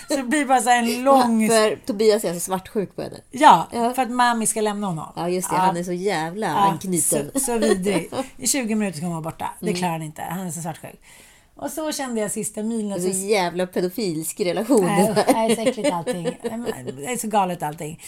Så 0.08 0.16
det 0.16 0.24
blir 0.24 0.46
bara 0.46 0.62
så 0.62 0.70
en 0.70 1.04
lång... 1.04 1.48
För 1.50 1.76
Tobias 1.86 2.24
är 2.24 2.30
alltså 2.30 2.46
svartsjuk 2.46 2.96
på 2.96 3.02
henne. 3.02 3.18
Ja, 3.32 3.68
Ja. 3.72 3.94
för 3.94 4.02
att 4.02 4.10
Mami 4.12 4.48
ska 4.48 4.62
lämna 4.62 4.88
honom. 4.88 5.14
Ja, 5.16 5.30
just 5.30 5.50
det. 5.50 5.56
Han 5.56 5.78
är 5.78 5.84
så 5.84 5.92
jävla 5.94 6.48
ankniten. 6.56 7.32
Så, 7.34 7.40
så 7.40 7.58
vidrig. 7.58 8.10
I 8.38 8.48
20 8.48 8.76
minuter 8.76 8.98
ska 8.98 9.06
hon 9.06 9.14
vara 9.16 9.24
borta. 9.24 9.50
Det 9.60 9.74
klarar 9.74 9.92
han 9.92 10.02
inte. 10.02 10.22
Han 10.22 10.48
är 10.48 10.52
så 10.52 10.62
svartsjuk. 10.62 11.02
Och 11.58 11.72
så 11.72 11.92
kände 11.92 12.22
jag 12.22 12.32
sista 12.32 12.64
milen. 12.64 13.02
Så 13.02 13.08
jävla 13.08 13.68
pedofilsk 13.68 14.40
relation. 14.40 14.86
Nej, 14.86 15.14
det 15.16 15.22
är 15.22 15.56
så 15.56 15.62
äckligt 15.62 15.92
allting. 15.92 16.24
Det 16.24 17.06
är 17.06 17.18
så 17.18 17.28
galet 17.28 17.64
allting. 17.64 18.00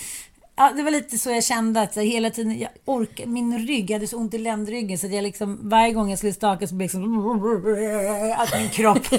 Ja, 0.59 0.71
det 0.75 0.83
var 0.83 0.91
lite 0.91 1.17
så 1.17 1.29
jag 1.29 1.43
kände 1.43 1.81
att 1.81 1.93
så 1.93 1.99
hela 1.99 2.29
tiden, 2.29 2.59
jag 2.59 2.69
orkar, 2.85 3.25
min 3.25 3.67
rygg, 3.67 3.89
jag 3.89 3.95
hade 3.95 4.07
så 4.07 4.17
ont 4.17 4.33
i 4.33 4.37
ländryggen 4.37 4.97
så 4.97 5.05
att 5.07 5.13
jag 5.13 5.23
liksom, 5.23 5.59
varje 5.69 5.93
gång 5.93 6.09
jag 6.09 6.17
skulle 6.17 6.33
staka 6.33 6.67
så 6.67 6.75
blev 6.75 6.89
det 6.89 6.97
liksom, 6.97 8.33
att 8.37 8.59
min 8.59 8.69
kropp. 8.69 9.09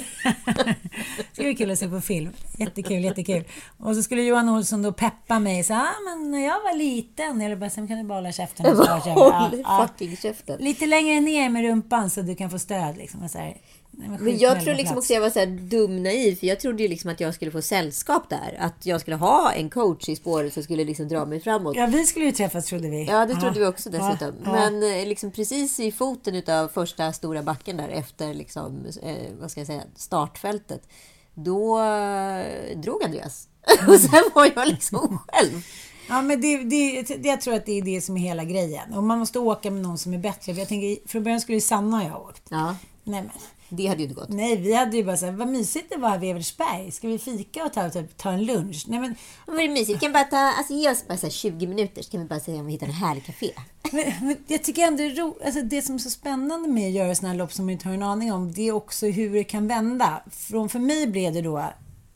det 1.37 1.45
var 1.45 1.57
kul 1.57 1.71
att 1.71 1.79
se 1.79 1.89
på 1.89 2.01
film. 2.01 2.33
Jättekul, 2.59 3.05
jättekul. 3.05 3.45
Och 3.79 3.97
så 3.97 4.03
skulle 4.03 4.23
Johan 4.23 4.49
Olsson 4.49 4.83
då 4.83 4.93
peppa 4.93 5.39
mig 5.39 5.65
så 5.65 5.75
ah, 5.75 5.95
men 6.05 6.31
när 6.31 6.47
jag 6.47 6.63
var 6.63 6.75
liten, 6.75 7.41
eller 7.41 7.57
bara, 7.57 7.71
sen 7.71 7.89
kan 7.89 7.99
du 7.99 8.05
bara 8.05 8.19
hålla 8.19 8.33
käften 8.33 8.67
och 8.67 8.85
stå 8.85 8.97
och 8.97 9.05
köra." 9.05 9.15
Ja, 9.15 9.49
Håll 9.51 9.61
ja. 9.65 9.89
fucking 9.89 10.17
käften. 10.17 10.57
Lite 10.61 10.87
längre 10.87 11.21
ner 11.21 11.49
med 11.49 11.63
rumpan 11.63 12.11
så 12.11 12.23
du 12.23 12.35
kan 12.35 12.51
få 12.51 12.59
stöd 12.59 12.97
liksom. 12.97 13.23
Och 13.23 13.31
så 13.31 13.39
här, 13.39 13.57
Men 13.91 14.39
jag 14.39 14.61
tror 14.65 14.75
liksom 14.75 14.99
också 14.99 15.13
jag 15.13 15.21
var 15.21 15.31
så 15.31 15.45
dum 15.47 16.03
naiv. 16.03 16.37
För 16.37 16.47
jag 16.47 16.61
trodde 16.61 16.83
ju 16.83 16.89
liksom 16.89 17.11
att 17.11 17.21
jag 17.21 17.35
skulle 17.35 17.51
få 17.51 17.63
sällskap 17.63 18.29
där. 18.29 18.57
Att 18.59 18.87
jag 18.87 19.01
skulle 19.01 19.17
ha 19.17 19.53
en 19.53 19.71
coach 19.71 20.09
i 20.09 20.17
spåret 20.17 20.53
som 20.53 20.63
skulle 20.63 20.85
liksom 20.85 21.09
dra 21.09 21.27
mig 21.31 21.41
framåt. 21.41 21.77
Ja, 21.77 21.87
vi 21.87 22.07
skulle 22.07 22.25
ju 22.25 22.33
träffas 22.33 22.67
trodde 22.67 22.89
vi. 22.89 23.05
Ja, 23.05 23.27
det 23.27 23.35
trodde 23.35 23.61
vi 23.61 23.67
också 23.67 23.91
dessutom. 23.91 24.35
Ja, 24.45 24.45
ja. 24.45 24.53
Men 24.53 24.83
eh, 24.83 25.09
liksom 25.09 25.31
precis 25.31 25.81
i 25.81 25.93
foten 25.93 26.35
utav 26.35 26.69
första 26.69 27.13
stora 27.13 27.43
backen 27.43 27.77
där 27.77 27.89
efter 27.89 28.35
liksom, 28.35 28.87
eh, 29.03 29.15
vad 29.41 29.51
ska 29.51 29.61
jag 29.61 29.67
säga, 29.67 29.83
startfältet. 29.97 30.89
Då 31.35 31.81
eh, 31.81 32.79
drog 32.79 33.03
Andreas. 33.05 33.49
Och 33.89 34.01
sen 34.01 34.25
var 34.35 34.53
jag 34.57 34.69
liksom 34.69 35.19
själv. 35.29 35.63
Ja, 36.09 36.23
men 36.23 36.41
det, 36.41 36.57
det, 36.57 37.03
det, 37.03 37.29
jag 37.29 37.41
tror 37.41 37.55
att 37.55 37.67
det 37.67 37.79
är 37.79 37.83
det 37.83 38.01
som 38.01 38.17
är 38.17 38.21
hela 38.21 38.45
grejen. 38.45 38.95
Och 38.95 39.03
man 39.03 39.19
måste 39.19 39.39
åka 39.39 39.71
med 39.71 39.83
någon 39.83 39.99
som 39.99 40.15
är 40.15 40.19
bättre. 40.19 40.53
Jag 40.53 40.69
tänker, 40.69 41.09
från 41.09 41.23
början 41.23 41.41
skulle 41.41 41.57
ju 41.57 41.61
Sanna 41.61 41.97
och 41.97 42.05
jag 42.05 42.23
åkt. 42.23 42.43
Ja, 42.51 42.77
Nej, 43.05 43.23
men, 43.23 43.31
det 43.71 43.87
hade 43.87 44.03
ju 44.03 44.09
inte 44.09 44.21
gått. 44.21 44.29
nej, 44.29 44.57
vi 44.57 44.75
hade 44.75 44.97
ju 44.97 45.05
bara 45.05 45.17
så 45.17 45.27
här, 45.27 45.33
vad 45.33 45.49
mysigt 45.49 45.87
det 45.91 45.97
var 45.97 46.09
här 46.09 46.19
vid 46.19 46.31
Evertsberg. 46.31 46.91
Ska 46.91 47.09
vi 47.09 47.19
fika 47.19 47.65
och 47.65 47.73
ta, 47.73 47.91
typ, 47.91 48.17
ta 48.17 48.31
en 48.31 48.45
lunch? 48.45 48.85
Nej, 48.89 49.01
men, 49.01 49.15
vad 49.47 49.57
är 49.57 49.63
det 49.63 49.69
mysigt? 49.69 49.97
Vi 49.97 50.01
kan 50.01 50.13
bara 50.13 50.25
ta, 50.25 50.37
alltså 50.37 50.75
ge 50.75 50.91
oss 50.91 51.07
bara 51.09 51.19
så 51.19 51.27
här 51.27 51.31
20 51.31 51.67
minuter 51.67 52.03
så 52.03 52.11
kan 52.11 52.21
vi 52.21 52.27
bara 52.27 52.41
säga 52.41 52.61
om 52.61 52.67
vi 52.67 52.73
hittar 52.73 52.87
en 52.87 52.93
härlig 52.93 53.25
café. 53.25 53.51
men, 53.93 54.05
men 54.21 54.37
jag 54.47 54.65
tycker 54.65 54.83
ändå 54.83 55.05
ro, 55.05 55.39
alltså 55.45 55.63
det 55.63 55.83
som 55.83 55.95
är 55.95 55.99
så 55.99 56.11
spännande 56.11 56.69
med 56.69 56.87
att 56.87 56.95
göra 56.95 57.15
sådana 57.15 57.33
här 57.33 57.39
lopp 57.39 57.53
som 57.53 57.65
man 57.65 57.73
inte 57.73 57.89
har 57.89 57.95
en 57.95 58.03
aning 58.03 58.33
om, 58.33 58.53
det 58.53 58.69
är 58.69 58.73
också 58.73 59.07
hur 59.07 59.35
det 59.35 59.45
kan 59.45 59.69
vända. 59.69 60.23
Från 60.31 60.69
för 60.69 60.79
mig 60.79 61.07
blev 61.07 61.33
det 61.33 61.43
då 61.43 61.71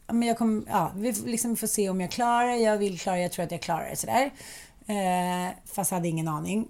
men 0.06 0.22
jag 0.22 0.38
kom, 0.38 0.66
ja, 0.68 0.92
vi 0.96 1.12
liksom 1.12 1.56
får 1.56 1.66
se 1.66 1.88
om 1.90 2.00
jag 2.00 2.10
klarar 2.10 2.48
det. 2.48 2.56
Jag 2.56 2.78
vill 2.78 2.98
klara 2.98 3.16
det, 3.16 3.22
jag 3.22 3.32
tror 3.32 3.44
att 3.44 3.50
jag 3.50 3.62
klarar 3.62 3.90
det. 3.90 3.96
Sådär. 3.96 4.30
Eh, 4.86 5.54
fast 5.64 5.90
hade 5.90 6.08
ingen 6.08 6.28
aning. 6.28 6.68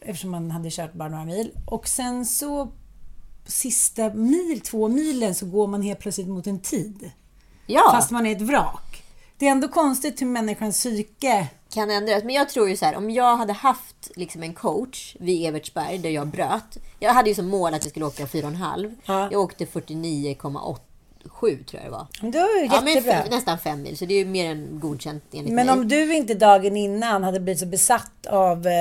Eftersom 0.00 0.30
man 0.30 0.50
hade 0.50 0.70
kört 0.70 0.92
bara 0.92 1.08
några 1.08 1.24
mil. 1.24 1.50
Och 1.66 1.88
sen 1.88 2.26
så 2.26 2.72
sista 3.46 4.14
mil, 4.14 4.60
två 4.60 4.88
milen, 4.88 5.34
så 5.34 5.46
går 5.46 5.66
man 5.66 5.82
helt 5.82 6.00
plötsligt 6.00 6.28
mot 6.28 6.46
en 6.46 6.60
tid. 6.60 7.10
Ja, 7.66 7.90
Fast 7.92 8.10
man 8.10 8.26
är 8.26 8.32
ett 8.32 8.42
vrak. 8.42 9.02
Det 9.38 9.46
är 9.46 9.50
ändå 9.50 9.68
konstigt 9.68 10.22
hur 10.22 10.26
människans 10.26 10.76
psyke... 10.76 11.48
kan 11.74 11.90
ändras. 11.90 12.24
Men 12.24 12.34
jag 12.34 12.48
tror 12.48 12.68
ju 12.68 12.76
så 12.76 12.84
här, 12.84 12.96
om 12.96 13.10
jag 13.10 13.36
hade 13.36 13.52
haft 13.52 14.10
liksom 14.16 14.42
en 14.42 14.54
coach 14.54 15.16
vid 15.20 15.46
Evertsberg 15.46 15.98
där 15.98 16.10
jag 16.10 16.26
bröt. 16.26 16.76
Jag 16.98 17.14
hade 17.14 17.28
ju 17.28 17.34
som 17.34 17.48
mål 17.48 17.74
att 17.74 17.84
jag 17.84 17.90
skulle 17.90 18.06
åka 18.06 18.26
4,5. 18.26 18.94
Ja. 19.04 19.28
Jag 19.32 19.40
åkte 19.40 19.66
49,87 21.28 21.64
tror 21.64 21.82
jag 21.82 21.84
det 21.84 21.90
var. 21.90 22.06
Det 22.32 22.38
var 22.40 22.48
ju 22.60 22.66
Ja, 22.66 22.80
men 22.84 22.94
jättebra. 22.94 23.12
fem, 23.22 23.30
nästan 23.30 23.58
fem 23.58 23.82
mil, 23.82 23.96
så 23.98 24.04
det 24.04 24.14
är 24.14 24.18
ju 24.18 24.24
mer 24.24 24.50
än 24.50 24.80
godkänt 24.80 25.24
enligt 25.32 25.52
Men 25.54 25.66
mig. 25.66 25.72
om 25.74 25.88
du 25.88 26.14
inte 26.16 26.34
dagen 26.34 26.76
innan 26.76 27.24
hade 27.24 27.40
blivit 27.40 27.60
så 27.60 27.66
besatt 27.66 28.26
av 28.30 28.66
eh, 28.66 28.72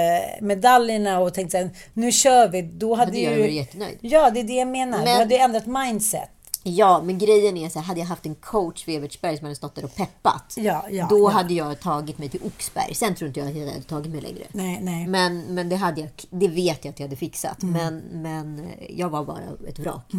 medaljerna 0.42 1.20
och 1.20 1.34
tänkt 1.34 1.52
såhär, 1.52 1.70
nu 1.94 2.12
kör 2.12 2.48
vi. 2.50 2.62
Då 2.62 2.96
hade 2.96 3.06
Hade 3.12 3.20
jag 3.20 3.34
ju... 3.34 3.42
varit 3.42 3.54
jättenöjd. 3.54 3.98
Ja, 4.02 4.30
det 4.30 4.40
är 4.40 4.44
det 4.44 4.54
jag 4.54 4.68
menar. 4.68 4.98
Du 4.98 5.04
Men- 5.04 5.18
hade 5.18 5.36
ju 5.36 5.42
ändrat 5.42 5.66
mindset. 5.66 6.30
Ja, 6.68 7.02
men 7.04 7.18
grejen 7.18 7.58
är 7.58 7.70
så 7.70 7.80
här, 7.80 7.86
hade 7.86 8.00
jag 8.00 8.08
haft 8.08 8.26
en 8.26 8.36
coach 8.36 8.88
vid 8.88 8.98
Evertsberg 8.98 9.38
som 9.38 9.46
hade 9.46 9.56
stått 9.56 9.76
där 9.76 9.86
och 9.86 9.96
peppat. 9.96 10.54
Ja, 10.58 10.86
ja, 10.90 11.08
då 11.10 11.20
ja. 11.20 11.30
hade 11.30 11.54
jag 11.54 11.80
tagit 11.80 12.18
mig 12.18 12.30
till 12.30 12.40
Oxberg. 12.44 12.96
Sen 12.96 13.16
tror 13.16 13.28
inte 13.28 13.40
jag 13.40 13.50
att 13.50 13.56
jag 13.56 13.68
hade 13.68 13.82
tagit 13.82 14.12
mig 14.12 14.22
längre. 14.22 14.44
Nej, 14.52 14.80
nej. 14.82 15.08
Men, 15.08 15.40
men 15.42 15.70
det, 15.70 15.76
hade 15.76 16.02
jag, 16.02 16.10
det 16.30 16.48
vet 16.48 16.86
jag 16.86 16.92
att 16.92 17.00
jag 17.00 17.08
hade 17.08 17.16
fixat. 17.16 17.64
Mm. 17.64 17.74
Men, 17.74 18.22
men 18.22 18.70
jag 18.90 19.10
var 19.10 19.24
bara 19.26 19.40
ett 19.68 19.80
vrak. 19.80 20.12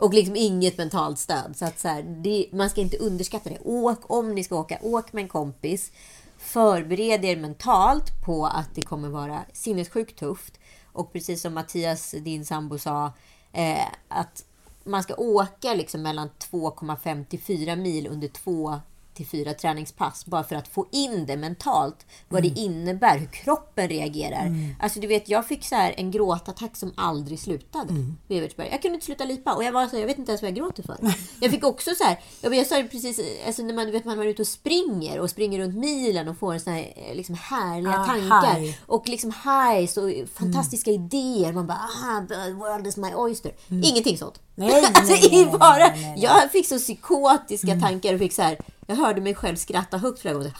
Och 0.00 0.14
liksom 0.14 0.36
inget 0.36 0.78
mentalt 0.78 1.18
stöd. 1.18 1.56
Så 1.56 1.64
att 1.64 1.78
så 1.78 1.88
här, 1.88 2.02
det, 2.02 2.46
man 2.52 2.70
ska 2.70 2.80
inte 2.80 2.96
underskatta 2.96 3.50
det. 3.50 3.58
Åk 3.64 4.10
om 4.10 4.34
ni 4.34 4.44
ska 4.44 4.56
åka. 4.56 4.78
Åk 4.82 5.12
med 5.12 5.22
en 5.22 5.28
kompis. 5.28 5.92
Förbered 6.38 7.24
er 7.24 7.36
mentalt 7.36 8.24
på 8.24 8.46
att 8.46 8.74
det 8.74 8.82
kommer 8.82 9.08
vara 9.08 9.40
sinnessjukt 9.52 10.18
tufft. 10.18 10.60
Och 10.92 11.12
precis 11.12 11.42
som 11.42 11.54
Mattias, 11.54 12.10
din 12.10 12.44
sambo, 12.44 12.78
sa. 12.78 13.12
Eh, 13.52 13.86
att 14.08 14.44
man 14.84 15.02
ska 15.02 15.14
åka 15.14 15.74
liksom 15.74 16.02
mellan 16.02 16.28
2,5 16.50 17.24
till 17.24 17.40
4 17.40 17.76
mil 17.76 18.06
under 18.06 18.28
två 18.28 18.80
till 19.20 19.28
fyra 19.28 19.54
träningspass 19.54 20.26
bara 20.26 20.44
för 20.44 20.56
att 20.56 20.68
få 20.68 20.86
in 20.92 21.26
det 21.26 21.36
mentalt. 21.36 22.06
Vad 22.28 22.40
Mm. 22.44 22.54
det 22.54 22.60
innebär, 22.60 23.18
hur 23.18 23.26
kroppen 23.26 23.88
reagerar. 23.88 24.52
Alltså 24.80 25.00
du 25.00 25.06
vet, 25.06 25.28
jag 25.28 25.46
fick 25.46 25.64
så 25.64 25.74
här 25.74 25.94
en 25.96 26.10
gråtattack 26.10 26.76
som 26.76 26.92
aldrig 26.96 27.38
slutade 27.40 27.90
Mm. 27.90 28.16
Jag 28.56 28.82
kunde 28.82 28.94
inte 28.94 29.06
sluta 29.06 29.24
lipa 29.24 29.54
och 29.54 29.64
jag 29.64 29.72
var 29.72 29.86
så 29.86 29.92
här, 29.92 30.00
jag 30.00 30.06
vet 30.06 30.18
inte 30.18 30.30
ens 30.32 30.42
vad 30.42 30.48
jag 30.50 30.56
gråter 30.56 30.82
för. 30.82 30.96
Jag 31.40 31.50
fick 31.50 31.64
också 31.64 31.90
så 31.98 32.04
här, 32.04 32.20
jag, 32.40 32.54
jag 32.54 32.66
sa 32.66 32.76
det 32.76 32.84
precis, 32.88 33.20
alltså 33.46 33.62
när 33.62 33.74
man, 33.74 33.86
du 33.86 33.92
vet, 33.92 34.04
man 34.04 34.18
är 34.20 34.24
ute 34.24 34.42
och 34.42 34.48
springer 34.48 35.20
och 35.20 35.30
springer 35.30 35.58
runt 35.58 35.74
milen 35.76 36.28
och 36.28 36.36
får 36.38 36.58
sån 36.58 36.72
här 36.72 36.92
eh, 36.96 37.14
liksom 37.16 37.34
härliga 37.34 37.98
Ah, 38.00 38.04
tankar. 38.06 38.60
high. 38.60 38.74
Och 38.86 39.08
liksom 39.08 39.32
highs 39.44 39.96
och 39.96 40.10
fantastiska 40.34 40.90
idéer. 40.90 41.52
Man 41.52 41.66
bara, 41.66 41.78
ah, 42.04 42.26
the 42.28 42.52
world 42.52 42.86
is 42.86 42.96
my 42.96 43.14
oyster. 43.14 43.52
Ingenting 43.68 44.18
sånt. 44.18 44.40
Mm. 44.56 44.68
Nej, 44.70 44.82
nej, 44.82 44.90
alltså, 44.94 45.12
nej, 45.14 45.28
nej, 45.32 45.58
bara, 45.58 45.76
nej, 45.78 45.90
nej. 46.02 46.14
Jag 46.22 46.50
fick 46.52 46.66
så 46.68 46.78
psykotiska 46.78 47.80
tankar 47.80 48.12
och 48.14 48.18
fick 48.20 48.32
så 48.32 48.42
här, 48.42 48.58
jag 48.90 48.96
hörde 48.96 49.20
mig 49.20 49.34
själv 49.34 49.56
skratta 49.56 49.98
högt 49.98 50.20
flera 50.20 50.34
gånger. 50.34 50.54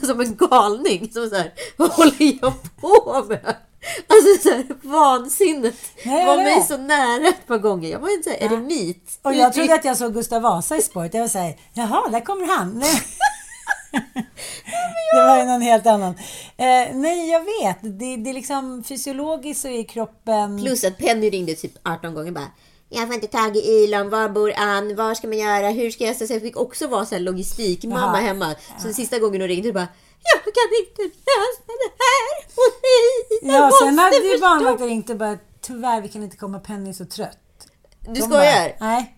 som 0.06 0.20
en 0.20 0.36
galning. 0.36 1.12
Som 1.12 1.28
så 1.28 1.36
här, 1.36 1.52
vad 1.76 1.90
håller 1.90 2.38
jag 2.42 2.52
på 2.80 3.24
med? 3.28 3.56
Alltså 4.06 4.48
så 4.48 4.54
här, 4.54 4.64
vansinnet 4.82 5.74
Nej, 6.04 6.26
var 6.26 6.36
mig 6.36 6.62
så 6.62 6.76
nära 6.76 7.28
ett 7.28 7.46
par 7.46 7.58
gånger. 7.58 7.90
Jag 7.90 7.98
var 7.98 8.16
inte 8.16 8.30
så 8.30 8.36
här, 8.36 8.52
eremit. 8.52 9.18
Och 9.22 9.34
jag 9.34 9.52
trodde 9.52 9.74
att 9.74 9.84
jag 9.84 9.96
såg 9.96 10.14
Gustav 10.14 10.42
Vasa 10.42 10.76
i 10.76 10.82
spåret. 10.82 11.14
Jag 11.14 11.20
var 11.20 11.28
såhär, 11.28 11.56
jaha, 11.74 12.08
där 12.08 12.20
kommer 12.20 12.46
han. 12.56 12.82
Det 15.14 15.22
var 15.26 15.38
ju 15.38 15.44
någon 15.44 15.62
helt 15.62 15.86
annan. 15.86 16.14
Eh, 16.56 16.94
nej, 16.94 17.30
jag 17.30 17.40
vet. 17.40 17.78
Det, 17.82 18.16
det 18.16 18.30
är 18.30 18.34
liksom 18.34 18.84
fysiologiskt 18.84 19.62
så 19.62 19.68
är 19.68 19.84
kroppen... 19.84 20.58
Plus 20.58 20.84
att 20.84 20.98
Penny 20.98 21.30
ringde 21.30 21.54
typ 21.54 21.72
18 21.82 22.14
gånger 22.14 22.32
bara 22.32 22.48
jag 22.92 23.06
får 23.06 23.14
inte 23.14 23.26
tag 23.26 23.56
i 23.56 23.84
Elon, 23.84 24.10
var 24.10 24.28
bor 24.28 24.52
Ann, 24.56 24.96
vad 24.96 25.16
ska 25.16 25.28
man 25.28 25.38
göra, 25.38 25.68
hur 25.70 25.90
ska 25.90 26.04
jag... 26.04 26.16
Så 26.16 26.34
jag 26.34 26.42
fick 26.42 26.56
också 26.56 26.86
vara 26.86 27.06
så 27.06 27.14
här 27.14 27.22
logistikmamma 27.22 28.16
hemma. 28.16 28.54
Så 28.78 28.84
den 28.84 28.94
sista 28.94 29.18
gången 29.18 29.40
hon 29.40 29.48
ringde 29.48 29.72
bara 29.72 29.88
jag 30.34 30.42
kan 30.54 30.78
inte 30.88 31.02
lösa 31.02 31.66
det 31.66 31.92
här 32.02 32.44
och 32.54 32.72
ni 33.42 33.52
Ja, 33.52 33.70
sen 33.82 33.98
hade 33.98 34.16
ju 34.16 34.22
förstå." 34.30 34.46
barnvakten 34.46 34.86
ringt 34.88 35.10
och 35.10 35.16
bara, 35.16 35.38
tyvärr 35.60 36.00
vi 36.00 36.08
kan 36.08 36.22
inte 36.22 36.36
komma, 36.36 36.58
Penny 36.58 36.88
är 36.88 36.92
så 36.92 37.04
trött. 37.04 37.38
Du 38.00 38.12
De 38.12 38.20
skojar? 38.20 38.76
Bara, 38.80 38.88
nej. 38.88 39.16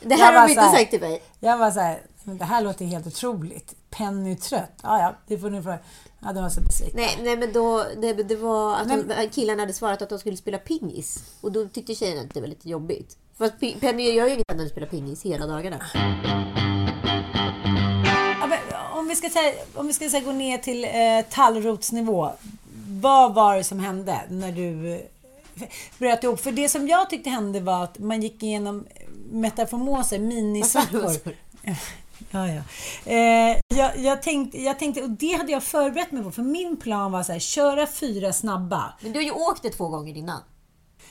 Det 0.00 0.14
Jag 0.14 0.18
här 0.18 0.32
var 0.32 0.40
har 0.40 0.46
de 0.48 0.52
inte 0.52 0.62
här- 0.62 0.76
sagt 0.76 0.90
till 0.90 1.00
mig. 1.00 1.22
Jag 1.40 1.58
var 1.58 1.70
så 1.70 1.80
här, 1.80 2.02
det 2.24 2.44
här 2.44 2.60
låter 2.62 2.84
helt 2.84 3.06
otroligt. 3.06 3.74
Penny 3.90 4.32
är 4.32 4.36
trött. 4.36 4.72
Ja, 4.82 4.98
ja, 5.00 5.14
det 5.26 5.38
får 5.38 5.50
ni 5.50 5.62
få. 5.62 5.74
Ja, 6.20 6.32
de 6.32 6.42
var 6.42 6.50
så 6.50 6.60
besvikna. 6.60 7.00
Nej, 7.00 7.18
nej 7.22 7.36
men 7.36 7.52
då, 7.52 7.84
det, 8.00 8.12
det 8.12 8.36
var 8.36 8.76
att 8.76 8.86
Men- 8.88 9.08
de, 9.08 9.28
killarna 9.28 9.62
hade 9.62 9.72
svarat 9.72 10.02
att 10.02 10.08
de 10.08 10.18
skulle 10.18 10.36
spela 10.36 10.58
pingis. 10.58 11.24
Och 11.40 11.52
då 11.52 11.68
tyckte 11.68 11.94
tjejerna 11.94 12.20
att 12.20 12.34
det 12.34 12.40
var 12.40 12.48
lite 12.48 12.68
jobbigt. 12.68 13.16
Fast 13.38 13.54
Penny 13.80 14.10
gör 14.12 14.26
ju 14.26 14.34
inget 14.34 14.50
annat 14.50 14.60
än 14.60 14.66
att 14.66 14.72
spela 14.72 14.86
pingis 14.86 15.22
hela 15.22 15.46
dagarna. 15.46 15.80
Ja, 18.40 18.46
men 18.46 18.58
om 18.98 19.08
vi 19.08 19.16
ska, 19.16 19.28
säga, 19.30 19.52
om 19.74 19.86
vi 19.86 19.92
ska 19.92 20.10
säga, 20.10 20.24
gå 20.24 20.32
ner 20.32 20.58
till 20.58 20.84
eh, 20.84 20.90
tallrotsnivå. 21.30 22.30
Vad 22.88 23.34
var 23.34 23.56
det 23.56 23.64
som 23.64 23.78
hände 23.80 24.20
när 24.28 24.52
du 24.52 24.92
eh, 24.94 25.00
bröt 25.98 26.24
ihop? 26.24 26.40
För 26.40 26.52
det 26.52 26.68
som 26.68 26.88
jag 26.88 27.10
tyckte 27.10 27.30
hände 27.30 27.60
var 27.60 27.84
att 27.84 27.98
man 27.98 28.22
gick 28.22 28.42
igenom 28.42 28.86
metamorfoser, 29.32 30.18
minisvackor. 30.18 31.12
Ja, 32.30 32.48
ja. 32.48 32.62
Eh, 33.12 33.56
jag, 33.78 33.98
jag, 33.98 34.22
tänkte, 34.22 34.62
jag 34.62 34.78
tänkte, 34.78 35.02
och 35.02 35.10
det 35.10 35.32
hade 35.32 35.52
jag 35.52 35.62
förberett 35.62 36.12
mig 36.12 36.22
på, 36.22 36.30
för 36.30 36.42
min 36.42 36.76
plan 36.76 37.12
var 37.12 37.22
så 37.22 37.32
här, 37.32 37.38
köra 37.38 37.86
fyra 37.86 38.32
snabba. 38.32 38.94
Men 39.00 39.12
du 39.12 39.18
har 39.18 39.24
ju 39.24 39.32
åkt 39.32 39.62
det 39.62 39.70
två 39.70 39.88
gånger 39.88 40.16
innan. 40.16 40.40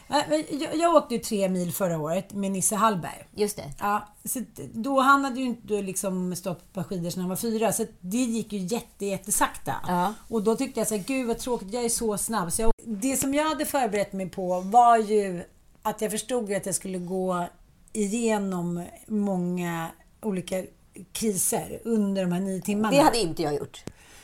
Jag, 0.09 0.75
jag 0.75 0.95
åkte 0.95 1.15
ju 1.15 1.19
tre 1.19 1.49
mil 1.49 1.73
förra 1.73 1.99
året 1.99 2.33
med 2.33 2.51
Nisse 2.51 2.75
Hallberg. 2.75 3.27
Just 3.35 3.57
det. 3.57 3.73
Ja, 3.79 4.07
så 4.25 4.39
att 4.39 4.55
då 4.73 4.99
han 4.99 5.23
hade 5.23 5.39
ju 5.39 5.45
inte 5.45 5.81
liksom 5.81 6.35
stått 6.35 6.73
på 6.73 6.83
skidor 6.83 7.09
sedan 7.09 7.21
han 7.21 7.29
var 7.29 7.35
fyra, 7.35 7.73
så 7.73 7.83
att 7.83 7.89
det 7.99 8.17
gick 8.17 8.53
ju 8.53 8.59
jätte, 8.59 9.05
jättesakta. 9.05 9.75
Ja. 9.87 10.13
Och 10.29 10.43
då 10.43 10.55
tyckte 10.55 10.79
jag 10.79 10.87
så 10.87 10.95
här, 10.95 11.03
gud 11.03 11.27
vad 11.27 11.37
tråkigt, 11.37 11.73
jag 11.73 11.85
är 11.85 11.89
så 11.89 12.17
snabb. 12.17 12.51
Så 12.51 12.61
jag, 12.61 12.71
det 12.85 13.17
som 13.17 13.33
jag 13.33 13.49
hade 13.49 13.65
förberett 13.65 14.13
mig 14.13 14.29
på 14.29 14.61
var 14.61 14.97
ju 14.97 15.43
att 15.81 16.01
jag 16.01 16.11
förstod 16.11 16.53
att 16.53 16.65
jag 16.65 16.75
skulle 16.75 16.97
gå 16.97 17.45
igenom 17.93 18.85
många 19.07 19.87
olika 20.21 20.63
kriser 21.11 21.79
under 21.83 22.21
de 22.21 22.31
här 22.31 22.39
nio 22.39 22.61
timmarna. 22.61 22.95
Det 22.97 23.01
hade 23.03 23.17
inte 23.19 23.41
jag 23.43 23.55
gjort. 23.55 23.83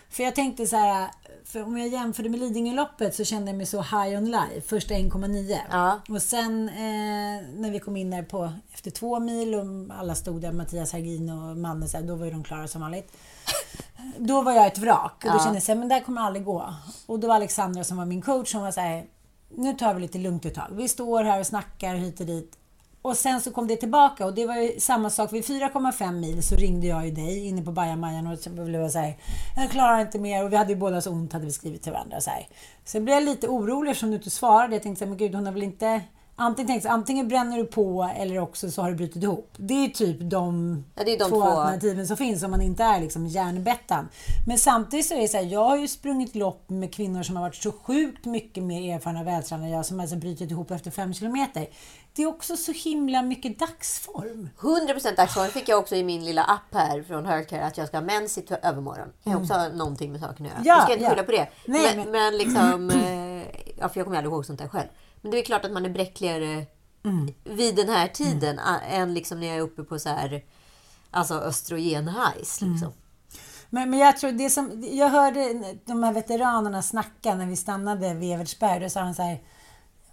För 0.10 0.24
jag 0.24 0.36
tänkte 0.36 0.68
så 0.68 0.76
här, 0.76 1.10
för 1.46 1.64
om 1.64 1.78
jag 1.78 1.88
jämförde 1.88 2.30
med 2.30 2.40
Lidingöloppet 2.40 3.16
så 3.16 3.24
kände 3.24 3.52
jag 3.52 3.58
mig 3.58 3.66
så 3.66 3.82
high 3.82 4.18
on 4.18 4.26
life, 4.26 4.62
första 4.68 4.94
1,9. 4.94 5.58
Ja. 5.72 6.00
Och 6.10 6.22
sen 6.22 6.70
eh, 6.70 7.44
när 7.56 7.72
vi 7.72 7.80
kom 7.80 7.98
in 7.98 8.10
där 8.10 8.24
på, 8.24 8.54
efter 8.74 8.92
två 8.92 9.20
mil 9.20 9.56
och 9.56 9.66
alla 10.00 10.16
stod 10.16 10.42
där, 10.42 10.52
Mattias 10.52 10.94
Hergin 10.94 11.30
och 11.30 11.58
Manne, 11.58 11.88
så 11.88 11.98
här, 11.98 12.04
då 12.04 12.16
var 12.16 12.26
ju 12.26 12.32
de 12.32 12.44
klara 12.44 12.68
som 12.68 12.82
vanligt. 12.82 13.12
Då 14.18 14.42
var 14.42 14.52
jag 14.52 14.68
ett 14.68 14.78
vrak 14.78 15.14
och 15.26 15.32
då 15.32 15.38
Ja. 15.38 15.40
kände 15.44 15.56
jag 15.56 15.64
så 15.64 15.72
här, 15.72 15.80
men 15.80 15.88
det 15.90 15.96
här 15.96 16.02
kommer 16.02 16.22
aldrig 16.22 16.46
gå. 16.46 16.74
Och 17.06 17.20
då 17.20 17.28
var 17.28 17.36
Alexandra 17.36 17.84
som 17.84 17.98
var 17.98 18.06
min 18.06 18.22
coach, 18.22 18.52
som 18.52 18.62
var 18.62 18.72
så 18.72 18.80
här, 18.82 19.06
nu 19.50 19.74
tar 19.74 19.94
vi 19.94 20.02
lite 20.02 20.18
lugnt 20.18 20.46
ett 20.46 20.54
tag. 20.56 20.68
Vi 20.72 20.88
står 20.88 21.24
här 21.24 21.40
och 21.40 21.48
snackar 21.48 21.96
hit 21.96 22.20
och 22.20 22.26
dit. 22.26 22.58
Och 23.04 23.18
sen 23.18 23.42
så 23.42 23.52
kom 23.52 23.68
det 23.68 23.76
tillbaka 23.76 24.26
och 24.26 24.34
det 24.34 24.46
var 24.46 24.56
ju 24.56 24.80
samma 24.80 25.10
sak. 25.10 25.34
Vid 25.34 25.44
4,5 25.44 26.12
mil 26.12 26.44
så 26.44 26.56
ringde 26.56 26.88
jag 26.88 27.06
ju 27.06 27.12
dig 27.12 27.48
inne 27.48 27.62
på 27.62 27.72
bajamajan 27.72 28.28
och 28.28 28.66
blev 28.66 28.90
så 28.90 29.00
här, 29.00 29.18
jag 29.56 29.72
klarar 29.72 30.02
inte 30.02 30.20
mer. 30.20 30.44
Och 30.44 30.52
vi 30.52 30.56
hade 30.56 30.70
ju 30.74 30.80
båda 30.80 31.02
så 31.02 31.12
ont 31.12 31.34
hade 31.34 31.46
vi 31.46 31.52
skrivit 31.52 31.82
till 31.84 31.92
varandra. 31.92 32.22
Så 32.22 32.30
här. 32.30 32.48
Sen 32.86 33.06
blev 33.06 33.16
jag 33.16 33.24
lite 33.24 33.48
orolig 33.48 33.92
eftersom 33.92 34.10
du 34.10 34.16
inte 34.16 34.30
svarade. 34.30 34.76
Jag 34.76 34.84
tänkte 34.84 35.00
så 35.00 35.06
här, 35.06 35.10
men 35.10 35.18
gud 35.18 35.36
hon 35.36 35.46
har 35.46 35.54
väl 35.54 35.64
inte... 35.64 36.02
Antingen, 36.36 36.68
tänkte, 36.68 36.90
antingen 36.90 37.28
bränner 37.28 37.58
du 37.58 37.66
på 37.66 38.12
eller 38.18 38.40
också 38.40 38.72
så 38.72 38.82
har 38.82 38.90
du 38.90 38.96
brutit 38.96 39.24
ihop. 39.24 39.52
Det 39.58 39.74
är 39.74 39.90
typ 39.90 40.18
de, 40.20 40.84
Ja, 40.96 41.02
är 41.02 41.06
de 41.06 41.30
två, 41.30 41.30
två. 41.30 41.44
alternativen 41.44 42.08
som 42.08 42.18
finns 42.18 42.44
om 42.44 42.52
man 42.52 42.62
inte 42.62 42.84
är 42.84 43.02
liksom 43.02 43.28
hjärnbettan. 43.28 44.10
Men 44.48 44.58
samtidigt 44.58 45.06
så 45.06 45.14
är 45.14 45.22
det 45.22 45.28
så 45.28 45.38
här, 45.38 45.44
jag 45.44 45.64
har 45.64 45.78
ju 45.78 45.88
sprungit 45.88 46.36
lopp 46.36 46.70
med 46.70 46.94
kvinnor 46.94 47.24
som 47.24 47.36
har 47.36 47.44
varit 47.44 47.56
så 47.56 47.72
sjukt 47.72 48.26
mycket 48.26 48.64
mer 48.64 48.96
erfarna 48.96 49.20
och 49.20 49.28
vältränade 49.28 49.68
än 49.68 49.74
jag 49.74 49.86
som 49.86 50.00
alltså 50.00 50.16
brutit 50.16 50.52
ihop 50.52 50.72
efter 50.72 50.92
fem 50.92 51.14
kilometer. 51.14 51.68
Det 52.16 52.24
är 52.24 52.28
också 52.28 52.58
så 52.58 52.72
himla 52.72 53.22
mycket 53.22 53.60
dagsform. 53.60 54.50
100% 54.60 55.16
dagsform 55.16 55.48
fick 55.50 55.70
jag 55.70 55.80
också 55.80 55.96
i 55.96 56.04
min 56.04 56.26
lilla 56.26 56.44
app 56.44 56.74
här 56.74 57.04
från 57.04 57.26
Hercare 57.26 57.66
att 57.66 57.78
jag 57.78 57.88
ska 57.88 57.98
ha 57.98 58.02
mens 58.06 58.38
i 58.38 58.46
övermorgon. 58.62 59.08
Kan 59.24 59.34
jag 59.34 59.42
också 59.42 59.54
ha 59.54 59.68
någonting 59.68 60.12
med 60.12 60.22
saken 60.22 60.46
att 60.46 60.52
göra. 60.52 60.56
Mm. 60.56 60.68
Ja, 60.68 60.74
jag 60.76 60.84
ska 60.84 60.94
inte 60.94 61.04
ja. 61.04 61.10
skylla 61.10 61.24
på 61.24 61.32
det. 61.32 61.48
Nej, 61.66 61.96
men, 61.98 62.12
men- 62.12 62.38
liksom... 62.38 62.90
eh, 62.96 63.34
Ja, 63.78 63.90
för 63.90 64.00
jag 64.00 64.06
kommer 64.06 64.18
aldrig 64.18 64.34
ihåg 64.34 64.46
sånt 64.46 64.60
där 64.60 64.68
själv. 64.68 64.88
Men 65.22 65.32
det 65.32 65.40
är 65.40 65.44
klart 65.44 65.66
att 65.66 65.72
man 65.72 65.86
är 65.86 65.90
bräckligare 65.90 66.66
Mm. 67.06 67.34
vid 67.44 67.76
den 67.76 67.90
här 67.90 68.08
tiden 68.08 68.60
a- 68.60 68.80
än 68.90 69.14
liksom 69.14 69.40
när 69.40 69.48
jag 69.48 69.56
är 69.58 69.62
uppe 69.62 69.84
på 69.84 70.00
så 70.00 70.10
här... 70.10 70.44
Alltså 71.12 71.34
östrogen-highs 71.34 72.62
Mm. 72.62 72.74
liksom. 72.74 72.94
Men, 73.70 73.90
men 73.90 74.00
jag 74.00 74.18
tror 74.18 74.32
det 74.32 74.50
som, 74.50 74.84
jag 74.92 75.10
hörde 75.10 75.54
de 75.86 76.04
här 76.04 76.14
veteranerna 76.14 76.82
snacka 76.82 77.36
när 77.36 77.46
vi 77.46 77.56
stannade 77.56 78.14
vid 78.14 78.34
Evertsberg. 78.34 78.80
Då 78.80 78.90
sa 78.90 79.00
han 79.00 79.16
så 79.16 79.22
här, 79.22 79.42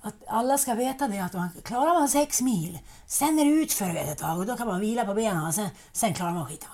att 0.03 0.15
alla 0.27 0.59
ska 0.59 0.75
veta 0.75 1.09
det 1.09 1.19
att 1.19 1.33
man, 1.33 1.49
klarar 1.65 1.95
man 1.95 2.09
sex 2.09 2.41
mil, 2.41 2.79
sen 3.07 3.39
är 3.39 3.45
det 3.45 3.51
utför 3.51 3.97
ett 3.97 4.19
tag 4.19 4.39
och 4.39 4.47
då 4.47 4.57
kan 4.57 4.67
man 4.67 4.81
vila 4.81 5.05
på 5.05 5.15
benen 5.15 5.47
och 5.47 5.55
sen, 5.55 5.69
sen 5.93 6.15
klarar 6.15 6.33
man 6.33 6.47
skiten. 6.47 6.69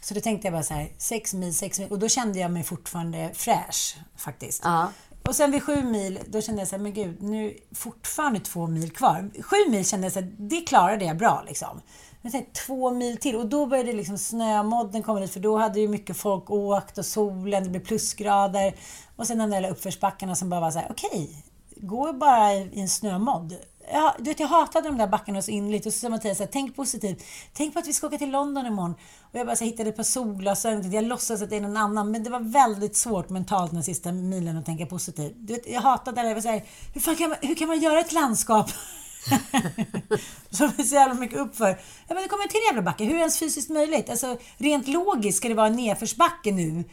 Så 0.00 0.14
då 0.14 0.20
tänkte 0.20 0.46
jag 0.46 0.52
bara 0.52 0.62
så 0.62 0.74
här, 0.74 0.92
sex 0.98 1.34
mil, 1.34 1.54
sex 1.54 1.78
mil. 1.78 1.90
Och 1.90 1.98
då 1.98 2.08
kände 2.08 2.38
jag 2.38 2.50
mig 2.50 2.62
fortfarande 2.62 3.30
fräsch 3.34 3.96
faktiskt. 4.16 4.62
Ja. 4.64 4.92
Och 5.28 5.36
sen 5.36 5.50
vid 5.50 5.62
sju 5.62 5.82
mil, 5.82 6.18
då 6.26 6.40
kände 6.40 6.60
jag 6.60 6.68
så 6.68 6.76
här, 6.76 6.82
men 6.82 6.92
gud, 6.92 7.22
nu 7.22 7.46
är 7.46 7.54
fortfarande 7.74 8.40
två 8.40 8.66
mil 8.66 8.90
kvar. 8.90 9.30
Sju 9.42 9.70
mil 9.70 9.86
kände 9.86 10.06
jag 10.06 10.12
så 10.12 10.20
här, 10.20 10.32
det 10.38 10.60
klarade 10.60 11.04
jag 11.04 11.16
bra 11.16 11.42
liksom. 11.46 11.80
Men 12.22 12.32
sen 12.32 12.44
två 12.66 12.90
mil 12.90 13.16
till 13.16 13.36
och 13.36 13.46
då 13.46 13.66
började 13.66 13.92
liksom 13.92 14.18
snömodden 14.18 15.02
komma 15.02 15.20
dit 15.20 15.32
för 15.32 15.40
då 15.40 15.58
hade 15.58 15.80
ju 15.80 15.88
mycket 15.88 16.16
folk 16.16 16.50
åkt 16.50 16.98
och 16.98 17.06
solen, 17.06 17.64
det 17.64 17.70
blev 17.70 17.84
plusgrader. 17.84 18.74
Och 19.16 19.26
sen 19.26 19.38
de 19.38 19.50
där 19.50 19.70
uppförsbackarna 19.70 20.34
som 20.34 20.50
bara 20.50 20.60
var 20.60 20.70
så 20.70 20.78
här, 20.78 20.86
okej, 20.90 21.44
Går 21.82 22.12
bara 22.12 22.54
i 22.54 22.80
en 22.80 22.88
snömodd. 22.88 23.56
Jag, 23.92 24.12
du 24.18 24.24
vet, 24.24 24.40
jag 24.40 24.48
hatade 24.48 24.88
de 24.88 24.98
där 24.98 25.06
backarna 25.06 25.42
så 25.42 25.50
innerligt. 25.50 25.86
Och 25.86 25.92
så 25.92 25.98
sa 25.98 26.08
Mattias 26.08 26.38
så 26.38 26.44
här, 26.44 26.50
tänk 26.52 26.76
positivt. 26.76 27.24
Tänk 27.52 27.72
på 27.72 27.78
att 27.78 27.86
vi 27.86 27.92
ska 27.92 28.06
åka 28.06 28.18
till 28.18 28.30
London 28.30 28.66
imorgon. 28.66 28.94
Och 29.20 29.38
jag 29.38 29.46
bara 29.46 29.56
så 29.56 29.64
här, 29.64 29.70
hittade 29.70 29.88
ett 29.88 29.96
par 29.96 30.02
solglasögon. 30.02 30.90
Jag 30.90 31.04
låtsas 31.04 31.42
att 31.42 31.50
det 31.50 31.56
är 31.56 31.60
någon 31.60 31.76
annan. 31.76 32.10
Men 32.10 32.22
det 32.22 32.30
var 32.30 32.40
väldigt 32.40 32.96
svårt 32.96 33.28
mentalt 33.30 33.72
den 33.72 33.84
sista 33.84 34.12
milen 34.12 34.56
att 34.56 34.66
tänka 34.66 34.86
positivt. 34.86 35.34
Du 35.36 35.52
vet, 35.54 35.68
jag 35.68 35.80
hatade 35.80 36.22
det. 36.22 36.28
Jag 36.28 36.34
var 36.34 36.42
så 36.42 36.48
här, 36.48 36.64
hur, 36.94 37.00
fan 37.00 37.16
kan 37.16 37.28
man, 37.28 37.38
hur 37.42 37.54
kan 37.54 37.68
man 37.68 37.80
göra 37.80 38.00
ett 38.00 38.12
landskap 38.12 38.70
som 40.50 40.66
är 40.78 40.82
så 40.82 40.94
jävla 40.94 41.14
mycket 41.14 41.38
uppför. 41.38 41.68
Ja, 42.08 42.14
men 42.14 42.22
det 42.22 42.28
kommer 42.28 42.44
en 42.44 42.48
till 42.48 42.60
jävla 42.68 42.82
backe. 42.82 43.04
Hur 43.04 43.10
är 43.10 43.14
det 43.14 43.20
ens 43.20 43.38
fysiskt 43.38 43.70
möjligt? 43.70 44.10
Alltså, 44.10 44.36
rent 44.56 44.88
logiskt 44.88 45.38
ska 45.38 45.48
det 45.48 45.54
vara 45.54 45.66
en 45.66 45.76
nedförsbacke 45.76 46.52
nu. 46.52 46.84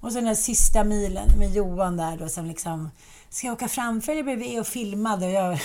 Och 0.00 0.12
så 0.12 0.18
den 0.18 0.24
där 0.24 0.34
sista 0.34 0.84
milen 0.84 1.38
med 1.38 1.54
Johan 1.54 1.96
där 1.96 2.16
då 2.16 2.28
som 2.28 2.46
liksom 2.46 2.90
Ska 3.34 3.46
jag 3.46 3.54
åka 3.54 3.68
framför 3.68 4.12
eller 4.12 4.22
bredvid 4.22 4.60
och 4.60 4.66
filma? 4.66 5.26
Jag... 5.26 5.58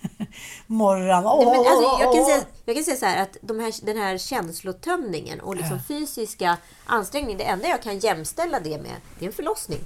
Morran. 0.66 1.24
Nej, 1.24 1.46
men 1.46 1.66
alltså, 1.66 2.02
jag, 2.04 2.14
kan 2.14 2.24
säga, 2.24 2.44
jag 2.64 2.76
kan 2.76 2.84
säga 2.84 2.96
så 2.96 3.06
här 3.06 3.22
att 3.22 3.36
de 3.40 3.60
här, 3.60 3.86
den 3.86 3.96
här 3.96 4.18
känslotömningen 4.18 5.40
och 5.40 5.56
liksom 5.56 5.80
fysiska 5.88 6.56
ansträngningen, 6.86 7.38
det 7.38 7.44
enda 7.44 7.68
jag 7.68 7.82
kan 7.82 7.98
jämställa 7.98 8.60
det 8.60 8.78
med, 8.78 8.96
det 9.18 9.24
är 9.24 9.28
en 9.28 9.34
förlossning. 9.34 9.78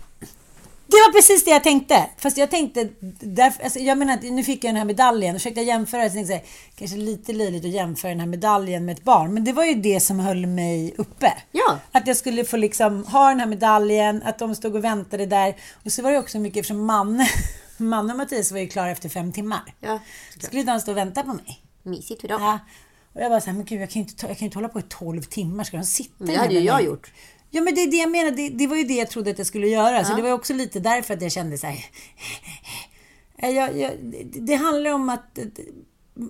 Det 0.91 0.97
var 0.97 1.13
precis 1.13 1.45
det 1.45 1.51
jag 1.51 1.65
tänkte. 1.65 2.07
Fast 2.17 2.37
jag 2.37 2.51
tänkte, 2.51 2.89
där, 3.21 3.53
alltså, 3.65 3.79
jag 3.79 3.99
menar, 3.99 4.19
nu 4.23 4.45
fick 4.45 4.65
jag 4.65 4.69
den 4.69 4.77
här 4.77 4.85
medaljen 4.85 5.35
och 5.35 5.41
försökte 5.41 5.61
jämföra. 5.61 6.09
Så 6.09 6.15
tänkte 6.15 6.33
jag, 6.33 6.43
kanske 6.75 6.97
lite 6.97 7.33
löjligt 7.33 7.65
att 7.65 7.71
jämföra 7.71 8.11
den 8.11 8.21
här 8.21 8.27
medaljen 8.27 8.85
med 8.85 8.97
ett 8.99 9.05
barn. 9.05 9.35
Men 9.35 9.45
det 9.45 9.53
var 9.53 9.65
ju 9.65 9.75
det 9.75 10.01
som 10.01 10.21
höll 10.21 10.47
mig 10.47 10.95
uppe. 10.99 11.33
Ja. 11.53 11.79
Att 11.93 12.07
jag 12.07 12.17
skulle 12.17 12.45
få 12.45 12.57
liksom 12.57 13.05
ha 13.05 13.29
den 13.29 13.41
här 13.41 13.47
medaljen, 13.47 14.23
att 14.23 14.39
de 14.39 14.55
stod 14.55 14.77
och 14.77 14.85
väntade 14.85 15.27
där. 15.27 15.57
Och 15.85 15.93
så 15.93 16.03
var 16.03 16.11
det 16.11 16.19
också 16.19 16.39
mycket 16.39 16.61
eftersom 16.61 16.87
man, 16.87 17.27
man 17.77 18.11
och 18.11 18.17
Mattias 18.17 18.53
var 18.53 18.59
ju 18.59 18.69
klara 18.69 18.91
efter 18.91 19.09
fem 19.09 19.33
timmar. 19.33 19.75
Ja, 19.81 19.99
skulle 20.39 20.63
de 20.63 20.81
stå 20.81 20.91
och 20.91 20.97
vänta 20.97 21.23
på 21.23 21.33
mig. 21.33 21.61
Mysigt 21.83 22.21
för 22.21 22.29
dem. 22.29 22.43
Ja. 22.43 22.59
Och 23.15 23.21
jag 23.21 23.31
bara 23.31 23.41
såhär, 23.41 23.57
men 23.57 23.65
gud 23.65 23.81
jag 23.81 23.91
kan 23.91 24.03
ju 24.03 24.09
inte, 24.09 24.27
jag 24.27 24.39
kan 24.39 24.45
inte 24.45 24.59
hålla 24.59 24.69
på 24.69 24.81
i 24.81 24.85
12 24.89 25.23
timmar. 25.23 25.65
Ska 25.65 25.77
de 25.77 25.85
sitta 25.85 26.25
det 26.25 26.37
hade 26.37 26.55
ju 26.55 26.61
jag 26.61 26.85
gjort. 26.85 27.13
Ja 27.51 27.61
men 27.61 27.75
det 27.75 27.83
är 27.83 27.91
det 27.91 27.97
jag 27.97 28.11
menar. 28.11 28.31
Det, 28.31 28.49
det 28.49 28.67
var 28.67 28.77
ju 28.77 28.85
det 28.85 28.95
jag 28.95 29.11
trodde 29.11 29.31
att 29.31 29.39
jag 29.39 29.47
skulle 29.47 29.67
göra. 29.69 30.05
Så 30.05 30.15
det 30.15 30.23
var 30.23 30.33
också 30.33 30.53
lite 30.55 30.81
därför 30.81 31.15
att 31.15 31.23
jag 31.23 31.33
kände 31.33 31.59
så 31.59 31.67
här. 31.67 31.85
Jag, 33.37 33.79
jag, 33.79 33.93
det, 34.03 34.25
det 34.41 34.55
handlar 34.55 34.91
om 34.91 35.09
att 35.09 35.39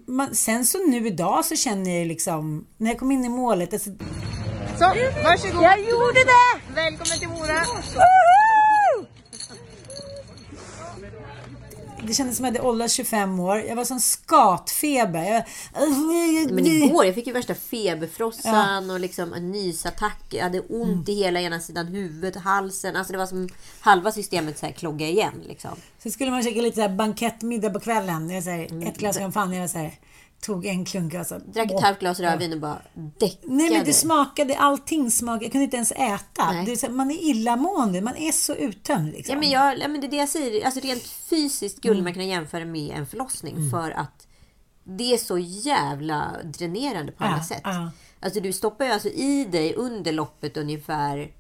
man, 0.07 0.35
sen 0.35 0.65
så 0.67 0.79
nu 0.87 1.07
idag 1.07 1.45
så 1.45 1.57
känner 1.57 1.99
jag 1.99 2.07
liksom, 2.07 2.67
när 2.77 2.91
jag 2.91 2.99
kom 2.99 3.11
in 3.11 3.25
i 3.25 3.29
målet, 3.29 3.73
alltså, 3.73 3.91
Så, 4.79 4.85
varsågod. 5.25 5.63
Jag 5.65 5.81
gjorde 5.81 6.21
det! 6.25 6.75
Välkommen 6.75 7.19
till 7.19 7.29
Mora. 7.29 7.65
Det 12.07 12.15
kändes 12.15 12.37
som 12.37 12.47
att 12.47 12.55
jag 12.55 12.61
hade 12.61 12.69
åldrats 12.71 12.95
25 12.95 13.41
år. 13.41 13.59
Jag 13.69 13.77
var 13.77 13.85
som 13.85 14.01
skatfeber. 14.01 15.23
Jag, 15.25 16.51
Men 16.51 16.67
igår, 16.67 17.05
jag 17.07 17.15
fick 17.15 17.27
ju 17.27 17.33
värsta 17.33 17.55
feberfrossan 17.55 18.91
och 18.91 19.01
liksom 19.01 19.33
en 19.35 19.51
nysattack. 19.51 20.25
Jag 20.31 20.43
hade 20.43 20.61
ont 20.61 21.09
i 21.09 21.15
hela 21.15 21.41
ena 21.41 21.61
sidan 21.61 21.87
huvudet, 21.87 22.37
halsen. 22.43 22.97
Alltså 22.97 23.13
det 23.13 23.19
var 23.19 23.27
som 23.27 23.49
halva 23.81 24.13
systemet 24.13 24.59
så 24.59 24.67
här 24.67 24.73
klogga 24.73 25.07
igen 25.09 25.43
liksom. 25.49 25.71
Så 26.03 26.11
skulle 26.11 26.31
man 26.31 26.43
käka 26.43 26.61
lite 26.61 26.75
så 26.75 26.81
här 26.83 26.89
bankettmiddag 26.89 27.71
på 27.71 27.81
kvällen. 27.81 28.31
Jag 28.31 28.45
säger, 28.45 28.71
Mm. 28.71 28.89
ett 28.89 28.99
glas 28.99 29.19
champagne. 29.19 29.57
Jag 29.61 29.71
så 29.71 29.79
här, 29.79 29.95
tog 30.41 30.67
en 30.67 30.85
klunk. 30.85 31.15
Alltså, 31.15 31.39
Drack 31.39 31.71
ett 31.71 31.83
halvt 31.83 31.99
glas 32.01 32.21
rödvin 32.21 32.53
och 32.53 32.61
bara 32.61 32.83
däckade. 32.95 33.55
Nej 33.55 33.71
men 33.71 33.85
det 33.85 33.93
smakade, 33.93 34.57
allting 34.57 35.11
smakade, 35.11 35.45
jag 35.45 35.53
kunde 35.53 35.65
inte 35.65 35.77
ens 35.77 35.93
äta. 35.93 36.53
Nej. 36.53 36.65
Det 36.65 36.85
är 36.85 36.89
man 36.89 37.11
är 37.11 37.31
illamående, 37.31 38.01
man 38.01 38.17
är 38.17 38.33
så 38.33 38.55
uttömd. 38.55 39.13
Liksom. 39.13 39.33
Ja 39.35 39.41
men, 39.41 39.51
jag, 39.51 39.79
ja, 39.79 39.89
men 39.89 40.01
det 40.01 40.07
är 40.07 40.11
det 40.11 40.17
jag 40.17 40.29
säger. 40.29 40.65
Alltså 40.65 40.81
rent 40.81 41.03
fysiskt 41.03 41.77
skulle 41.79 42.03
man 42.03 42.13
kunna 42.13 42.25
jämföra 42.25 42.65
med 42.65 42.91
en 42.97 43.07
förlossning. 43.07 43.71
För 43.71 43.91
att 43.91 44.27
det 44.85 45.13
är 45.15 45.19
så 45.19 45.39
jävla 45.39 46.37
dränerande 46.45 47.13
på 47.13 47.25
alla 47.25 47.37
Ja, 47.37 47.45
sätt. 47.45 47.61
ja. 47.65 47.91
Alltså 48.21 48.41
du 48.41 48.53
stoppar 48.53 48.85
ju 48.85 48.91
alltså 48.91 49.09
i 49.09 49.45
dig 49.45 49.75
under 49.75 50.13
loppet 50.13 50.57
ungefär 50.57 51.33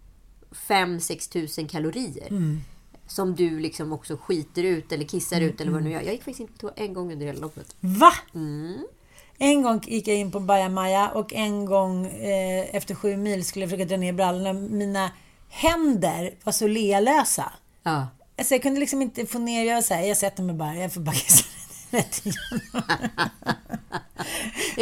5-6 0.68 1.32
tusen 1.32 1.68
kalorier. 1.68 2.28
Mm. 2.28 2.61
Som 3.11 3.34
du 3.34 3.61
liksom 3.61 3.92
också 3.92 4.16
skiter 4.16 4.62
ut 4.62 4.92
eller 4.92 5.04
kissar 5.04 5.40
ut 5.40 5.61
eller 5.61 5.72
vad 5.72 5.82
nu 5.82 5.90
gör. 5.90 6.00
Jag 6.00 6.12
gick 6.12 6.24
faktiskt 6.24 6.40
inte 6.40 6.52
på 6.52 6.58
toa 6.58 6.72
en 6.76 6.94
gång 6.94 7.12
under 7.12 7.26
hela 7.26 7.40
loppet. 7.40 7.76
Va? 7.80 8.12
Mm. 8.34 8.86
En 9.38 9.62
gång 9.62 9.80
gick 9.86 10.08
jag 10.08 10.16
in 10.16 10.30
på 10.30 10.40
bajamaja 10.40 11.08
och 11.08 11.32
en 11.32 11.64
gång 11.64 12.06
eh, 12.06 12.76
efter 12.76 12.94
sju 12.94 13.16
mil 13.16 13.44
skulle 13.44 13.62
jag 13.62 13.70
försöka 13.70 13.88
dra 13.88 13.96
ner 13.96 14.12
brallorna. 14.12 14.52
Mina 14.52 15.11
händer 15.48 16.34
var 16.44 16.52
så 16.52 16.66
lealösa. 16.66 17.52
Ja. 17.82 18.06
Alltså 18.38 18.54
jag 18.54 18.62
kunde 18.62 18.80
liksom 18.80 19.02
inte 19.02 19.26
få 19.26 19.38
ner, 19.38 19.64
jag, 19.64 19.84
så 19.84 19.94
här, 19.94 20.02
jag 20.02 20.16
sätter 20.16 20.42
mig 20.42 20.54
bara, 20.54 20.74
jag 20.74 20.92
får 20.92 21.00
bara 21.00 21.14
kissa 21.14 21.44
rätt 21.90 22.26
igenom. 22.26 22.82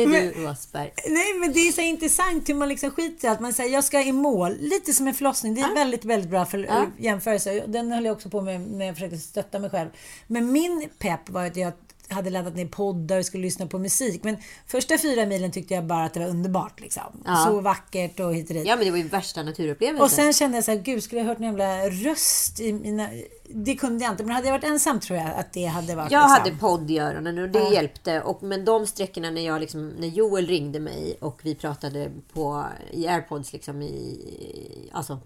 Är 0.02 0.06
Men- 0.06 0.32
du 0.36 0.46
Asperg? 0.48 0.90
Nej 1.08 1.34
men 1.40 1.52
det 1.52 1.58
är 1.68 1.72
så 1.72 1.80
intressant 1.80 2.48
hur 2.48 2.54
man 2.54 2.68
liksom 2.68 2.90
skiter 2.90 3.28
i 3.28 3.30
allt. 3.30 3.40
Man 3.40 3.52
säger 3.52 3.72
jag 3.74 3.84
ska 3.84 4.00
i 4.02 4.12
mål. 4.12 4.56
Lite 4.60 4.92
som 4.92 5.08
en 5.08 5.14
förlossning. 5.14 5.54
Det 5.54 5.60
är 5.60 5.74
väldigt, 5.74 6.04
väldigt 6.04 6.30
bra 6.30 6.44
för 6.46 6.58
Ja. 6.58 6.86
jämförelse. 6.98 7.64
Den 7.66 7.92
höll 7.92 8.04
jag 8.04 8.12
också 8.12 8.28
på 8.30 8.40
med 8.40 8.60
när 8.60 8.86
jag 8.86 8.94
försökte 8.94 9.18
stötta 9.18 9.58
mig 9.58 9.70
själv. 9.70 9.88
Men 10.26 10.52
min 10.52 10.88
pepp 10.98 11.30
var 11.30 11.46
att 11.46 11.56
jag 11.56 11.72
hade 12.08 12.30
laddat 12.30 12.56
ner 12.56 12.66
poddar 12.66 13.18
och 13.18 13.26
skulle 13.26 13.42
lyssna 13.42 13.66
på 13.66 13.78
musik. 13.78 14.24
Men 14.24 14.36
första 14.66 14.98
fyra 14.98 15.26
milen 15.26 15.50
tyckte 15.50 15.74
jag 15.74 15.84
bara 15.84 16.04
att 16.04 16.14
det 16.14 16.20
var 16.20 16.28
underbart. 16.28 16.80
Liksom. 16.80 17.22
Ja. 17.24 17.44
Så 17.48 17.60
vackert 17.60 18.20
och 18.20 18.34
hit 18.34 18.48
och 18.48 18.54
dit. 18.54 18.66
Ja 18.66 18.76
men 18.76 18.84
det 18.84 18.90
var 18.90 18.98
ju 18.98 19.08
värsta 19.08 19.42
naturupplevelsen. 19.42 20.04
Och 20.04 20.10
sen 20.10 20.32
kände 20.32 20.56
jag 20.56 20.64
så 20.64 20.70
här, 20.70 20.78
gud 20.78 21.02
skulle 21.02 21.20
jag 21.20 21.28
hört 21.28 21.38
en 21.38 21.44
jävla 21.44 21.88
röst 21.88 22.60
i 22.60 22.72
mina... 22.72 23.08
Det 23.50 23.74
kunde 23.74 24.04
jag 24.04 24.12
inte, 24.12 24.24
men 24.24 24.34
hade 24.34 24.46
jag 24.46 24.54
varit 24.54 24.64
ensam 24.64 25.00
tror 25.00 25.18
jag 25.18 25.30
att 25.34 25.52
det 25.52 25.64
hade 25.64 25.94
varit 25.94 26.12
Jag 26.12 26.20
liksom... 26.20 26.30
hade 26.30 26.56
podd 26.60 26.90
i 26.90 26.98
öronen 26.98 27.38
och 27.38 27.48
det 27.48 27.68
hjälpte. 27.72 28.20
Och, 28.20 28.42
men 28.42 28.64
de 28.64 28.86
sträckorna 28.86 29.30
när, 29.30 29.46
jag 29.46 29.60
liksom, 29.60 29.88
när 29.88 30.08
Joel 30.08 30.46
ringde 30.46 30.80
mig 30.80 31.16
och 31.20 31.40
vi 31.42 31.54
pratade 31.54 32.10
på, 32.32 32.64
i 32.90 33.06
airpods 33.06 33.52
liksom 33.52 33.82
i 33.82 34.90
alltså, 34.92 35.18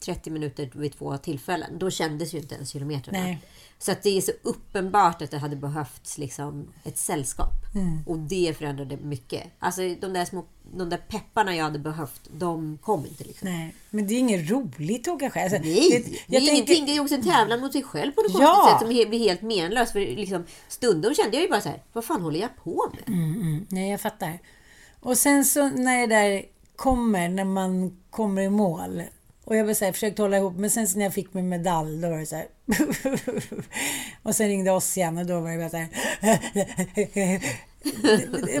30 0.00 0.30
minuter 0.30 0.70
vid 0.74 0.98
två 0.98 1.16
tillfällen. 1.16 1.78
Då 1.78 1.90
kändes 1.90 2.34
ju 2.34 2.38
inte 2.38 2.54
ens 2.54 2.70
kilometrarna. 2.70 3.18
Nej. 3.20 3.38
Så 3.78 3.92
att 3.92 4.02
det 4.02 4.16
är 4.16 4.20
så 4.20 4.32
uppenbart 4.42 5.22
att 5.22 5.30
det 5.30 5.38
hade 5.38 5.56
behövts 5.56 6.18
liksom 6.18 6.68
ett 6.84 6.98
sällskap. 6.98 7.52
Mm. 7.74 7.98
Och 8.06 8.18
det 8.18 8.54
förändrade 8.58 8.96
mycket. 8.96 9.42
Alltså 9.58 9.80
de 10.00 10.12
där, 10.12 10.24
små, 10.24 10.44
de 10.74 10.88
där 10.90 10.96
pepparna 10.96 11.56
jag 11.56 11.64
hade 11.64 11.78
behövt, 11.78 12.28
de 12.32 12.78
kom 12.82 13.06
inte. 13.06 13.24
Liksom. 13.24 13.48
Nej, 13.48 13.74
men 13.90 14.06
det 14.06 14.14
är 14.14 14.18
inget 14.18 14.50
roligt 14.50 15.08
att 15.08 15.14
åka 15.14 15.30
själv. 15.30 15.54
Alltså, 15.54 15.68
Nej, 15.68 16.20
det, 16.26 16.34
jag 16.36 16.42
är 16.42 16.52
ingenting. 16.52 16.86
Det 16.86 16.96
är 16.96 17.00
också 17.00 17.14
en 17.14 17.22
tävlan 17.22 17.60
mot 17.60 17.72
sig 17.72 17.82
själv 17.82 18.12
på 18.12 18.22
något 18.22 18.32
Ja. 18.40 18.54
konstigt 18.54 18.72
sätt 18.72 18.80
som 18.80 19.08
blir 19.08 19.18
helt 19.18 19.42
menlös. 19.42 19.92
För 19.92 20.00
liksom, 20.00 20.44
stundom 20.68 21.14
kände 21.14 21.36
jag 21.36 21.42
ju 21.42 21.48
bara 21.48 21.60
så 21.60 21.68
här, 21.68 21.82
vad 21.92 22.04
fan 22.04 22.22
håller 22.22 22.40
jag 22.40 22.56
på 22.64 22.92
med? 22.94 23.14
Mm, 23.16 23.66
nej, 23.68 23.90
jag 23.90 24.00
fattar. 24.00 24.38
Och 25.00 25.18
sen 25.18 25.44
så 25.44 25.68
när 25.68 26.00
det 26.00 26.06
där 26.14 26.42
kommer, 26.76 27.28
när 27.28 27.44
man 27.44 27.96
kommer 28.10 28.42
i 28.42 28.50
mål. 28.50 29.02
Och 29.50 29.56
jag 29.56 29.64
var 29.64 29.74
så 29.74 29.84
här, 29.84 29.92
försökte 29.92 30.22
hålla 30.22 30.36
ihop, 30.36 30.54
men 30.56 30.70
sen 30.70 30.86
när 30.96 31.04
jag 31.04 31.14
fick 31.14 31.34
min 31.34 31.48
medalj, 31.48 32.00
då 32.00 32.08
var 32.08 32.18
det 32.18 32.26
så 32.26 32.36
här. 32.36 32.46
och 34.22 34.34
sen 34.36 34.48
ringde 34.48 34.70
oss 34.70 34.96
igen 34.96 35.18
och 35.18 35.26
då 35.26 35.40
var 35.40 35.50
det 35.50 35.58
bara 35.58 35.70
så 35.70 35.76
här. 35.76 35.88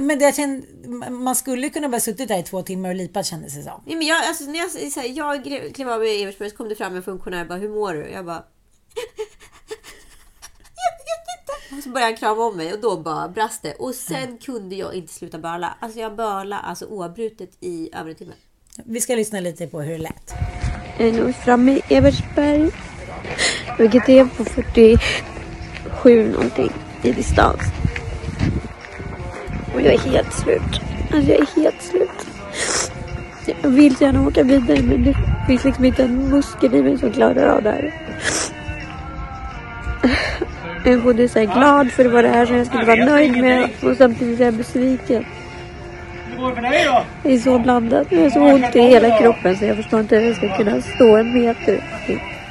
men 0.00 0.18
det 0.18 0.24
jag 0.24 0.34
kände, 0.34 0.66
man 1.10 1.36
skulle 1.36 1.70
kunna 1.70 1.88
bara 1.88 2.00
suttit 2.00 2.28
där 2.28 2.38
i 2.38 2.42
två 2.42 2.62
timmar 2.62 2.88
och 2.88 2.94
lipat 2.94 3.26
kändes 3.26 3.54
det 3.54 3.62
som. 3.62 3.82
Nej, 3.86 3.96
men 3.96 4.06
jag, 4.06 4.24
alltså, 4.24 4.44
när 4.44 4.58
jag, 4.58 4.70
så 4.70 5.00
här, 5.00 5.08
jag 5.16 5.44
klev 5.74 5.90
av 5.90 6.04
i 6.04 6.22
Evertsberg 6.22 6.50
så 6.50 6.56
kom 6.56 6.68
det 6.68 6.74
fram 6.74 6.96
en 6.96 7.02
funktionär 7.02 7.42
och 7.42 7.48
bara, 7.48 7.58
hur 7.58 7.68
mår 7.68 7.94
du? 7.94 8.10
Jag 8.10 8.24
bara... 8.26 8.44
Och 11.76 11.82
så 11.82 11.88
började 11.88 12.12
han 12.12 12.16
krama 12.16 12.44
om 12.44 12.56
mig 12.56 12.72
och 12.72 12.80
då 12.80 12.96
bara 12.96 13.28
brast 13.28 13.62
det. 13.62 13.74
Och 13.74 13.94
sen 13.94 14.38
kunde 14.38 14.76
jag 14.76 14.94
inte 14.94 15.12
sluta 15.12 15.38
böla. 15.38 15.76
Alltså 15.80 15.98
jag 16.00 16.16
böla 16.16 16.58
alltså 16.58 16.86
oavbrutet 16.86 17.50
i 17.60 17.90
över 17.92 18.10
en 18.10 18.16
timme. 18.16 18.34
Vi 18.84 19.00
ska 19.00 19.14
lyssna 19.14 19.40
lite 19.40 19.66
på 19.66 19.80
hur 19.80 19.92
det 19.92 19.98
lät. 19.98 20.34
Jag 21.00 21.08
är 21.08 21.24
vi 21.24 21.32
framme 21.32 21.72
i 21.72 21.94
Evertsberg. 21.94 22.70
Vilket 23.78 24.08
är 24.08 24.24
på 24.24 24.44
47 24.44 26.32
någonting 26.32 26.72
i 27.02 27.12
distans. 27.12 27.60
Och 29.74 29.80
jag 29.80 29.94
är 29.94 29.98
helt 29.98 30.32
slut. 30.32 30.80
Alltså 31.12 31.32
jag 31.32 31.40
är 31.40 31.62
helt 31.62 31.82
slut. 31.82 32.26
Jag 33.62 33.70
vill 33.70 33.94
gärna 34.00 34.26
åka 34.26 34.42
vidare 34.42 34.82
men 34.82 35.04
det 35.04 35.16
finns 35.46 35.64
liksom 35.64 35.84
inte 35.84 36.02
en 36.02 36.28
muskel 36.28 36.74
i 36.74 36.82
mig 36.82 36.98
som 36.98 37.12
klarar 37.12 37.46
av 37.46 37.62
det 37.62 37.70
här. 37.70 37.94
Jag 40.84 40.94
är 40.94 40.98
både 40.98 41.28
så 41.28 41.38
här 41.38 41.46
glad 41.46 41.90
för 41.90 42.04
att 42.04 42.12
vara 42.12 42.28
här 42.28 42.46
som 42.46 42.56
jag 42.56 42.66
skulle 42.66 42.84
vara 42.84 43.04
nöjd 43.04 43.36
med 43.36 43.68
och 43.82 43.96
samtidigt 43.96 44.40
är 44.40 44.44
jag 44.44 44.54
besviken. 44.54 45.24
Det 47.22 47.34
är 47.34 47.38
så 47.38 47.58
blandat. 47.58 48.06
Jag 48.10 48.20
har 48.22 48.30
så 48.30 48.40
ont 48.40 48.76
i 48.76 48.80
hela 48.80 49.18
kroppen 49.18 49.56
så 49.58 49.64
jag 49.64 49.76
förstår 49.76 50.00
inte 50.00 50.16
hur 50.16 50.26
jag 50.26 50.36
ska 50.36 50.56
kunna 50.56 50.82
stå 50.82 51.16
en 51.16 51.32
meter. 51.34 51.84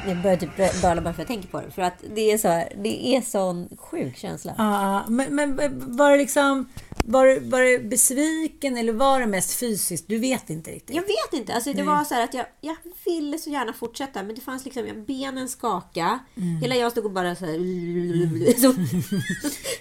Jag 0.08 0.16
börjar 0.16 0.36
typ 0.36 0.56
böla 0.82 1.00
bara 1.00 1.02
för 1.02 1.10
att 1.10 1.18
jag 1.18 1.26
tänker 1.26 1.48
på 1.48 1.60
det. 1.60 1.70
För 1.70 1.82
att 1.82 2.04
det 2.14 2.32
är 2.32 2.38
så 2.38 2.48
här, 2.48 2.68
det 2.82 3.06
är 3.16 3.20
sån 3.20 3.68
sjuk 3.78 4.16
känsla. 4.16 4.54
Ja, 4.58 5.04
men, 5.08 5.34
men 5.34 5.56
var 5.96 6.10
det 6.10 6.16
liksom... 6.16 6.68
Var, 7.04 7.26
du- 7.26 7.40
var 7.40 7.60
du 7.60 7.78
besviken 7.78 8.76
eller 8.76 8.92
var 8.92 9.20
det 9.20 9.26
mest 9.26 9.60
fysiskt? 9.60 10.08
Du 10.08 10.18
vet 10.18 10.50
inte 10.50 10.70
riktigt. 10.70 10.96
Jag 10.96 11.02
vet 11.02 11.40
inte. 11.40 11.54
Alltså, 11.54 11.72
det 11.72 11.82
var 11.82 12.04
så 12.04 12.14
här 12.14 12.24
att 12.24 12.34
jag, 12.34 12.46
jag 12.60 12.76
ville 13.04 13.38
så 13.38 13.50
gärna 13.50 13.72
fortsätta 13.72 14.22
men 14.22 14.34
det 14.34 14.40
fanns 14.40 14.64
liksom, 14.64 14.86
jag- 14.86 15.06
benen 15.06 15.48
skaka. 15.48 16.18
Hela 16.62 16.74
jag 16.74 16.92
stod 16.92 17.04
och 17.04 17.10
bara 17.10 17.34
så 17.34 17.44
här... 17.46 18.60
Som, 18.60 18.86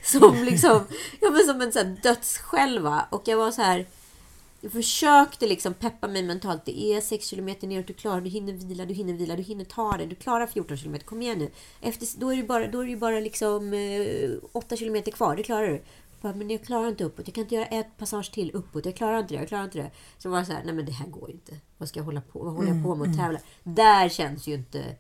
som 0.04 0.44
liksom, 0.44 0.82
ja 1.22 1.30
men 1.32 1.44
som 1.46 1.62
en 1.62 1.72
så 1.72 1.80
här 1.80 1.96
dödsskälva. 2.04 3.06
Och 3.10 3.22
jag 3.26 3.38
var 3.38 3.52
så 3.52 3.62
här... 3.62 3.86
Jag 4.62 4.72
försökte 4.72 5.48
liksom 5.48 5.74
peppa 5.74 6.08
mig 6.08 6.24
mentalt. 6.24 6.66
Det 6.66 6.82
är 6.94 7.02
6 7.02 7.28
kilometer 7.28 7.68
neråt, 7.68 7.88
du 7.88 7.94
klarar 7.94 8.22
Du 8.22 8.30
hinner 8.30 8.54
vila, 8.54 8.86
du 8.86 8.94
hinner 8.94 9.14
vila, 9.14 9.36
du 9.36 9.44
hinner 9.44 9.66
ta 9.66 9.98
det. 9.98 10.06
Du 10.06 10.16
klarar 10.16 10.48
14 10.48 10.78
kilometer, 10.78 11.06
kom 11.06 11.22
igen 11.22 11.40
nu. 11.40 11.50
Efter, 11.82 12.20
då 12.20 12.34
är 12.34 12.38
det 12.38 12.44
bara, 12.44 12.68
då 12.68 12.84
är 12.84 12.88
det 12.88 12.96
bara 12.96 13.20
liksom 13.20 13.74
eh, 13.74 14.32
8 14.52 14.76
kilometer 14.76 15.12
kvar, 15.12 15.36
det 15.36 15.44
klarar 15.44 15.68
du. 15.68 15.82
Men 16.22 16.50
jag 16.50 16.64
klarar 16.64 16.88
inte 16.88 17.04
uppåt, 17.04 17.28
jag 17.28 17.36
kan 17.36 17.44
inte 17.44 17.56
göra 17.56 17.66
ett 17.66 17.98
passage 17.98 18.32
till 18.34 18.52
uppåt. 18.54 18.86
Jag 18.86 18.96
klarar 18.96 19.20
inte 19.20 19.34
det, 19.34 19.40
jag 19.40 19.48
klarar 19.48 19.64
inte 19.64 19.78
det. 19.78 19.92
Så 20.18 20.30
var 20.30 20.38
jag 20.38 20.48
så 20.48 20.54
här, 20.54 20.64
nej 20.66 20.74
men 20.74 20.86
det 20.86 20.92
här 20.92 21.08
går 21.08 21.30
ju 21.30 21.34
inte. 21.34 21.56
Vad 21.78 21.90
ska 21.90 22.00
jag 22.00 22.06
hålla 22.06 22.22
på, 22.22 22.40
vad 22.40 22.54
håller 22.54 22.74
jag 22.74 22.84
på 22.84 22.96
med 22.96 23.10
att 23.10 23.18
tävla? 23.18 23.40
Där 23.64 24.10
känns 24.10 24.48
ju 24.48 24.54
inte 24.54 24.96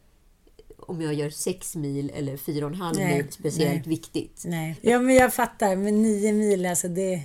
om 0.89 1.01
jag 1.01 1.13
gör 1.13 1.29
6 1.29 1.75
mil 1.75 2.11
eller 2.15 2.37
4,5 2.37 2.93
Nej, 2.95 3.17
mil 3.17 3.31
speciellt 3.31 3.85
nej. 3.85 3.89
viktigt. 3.95 4.43
Nej. 4.45 4.79
Ja, 4.81 4.99
men 4.99 5.15
jag 5.15 5.33
fattar. 5.33 5.75
Men 5.75 6.01
nio 6.01 6.33
mil, 6.33 6.65
alltså 6.65 6.87
det... 6.87 7.21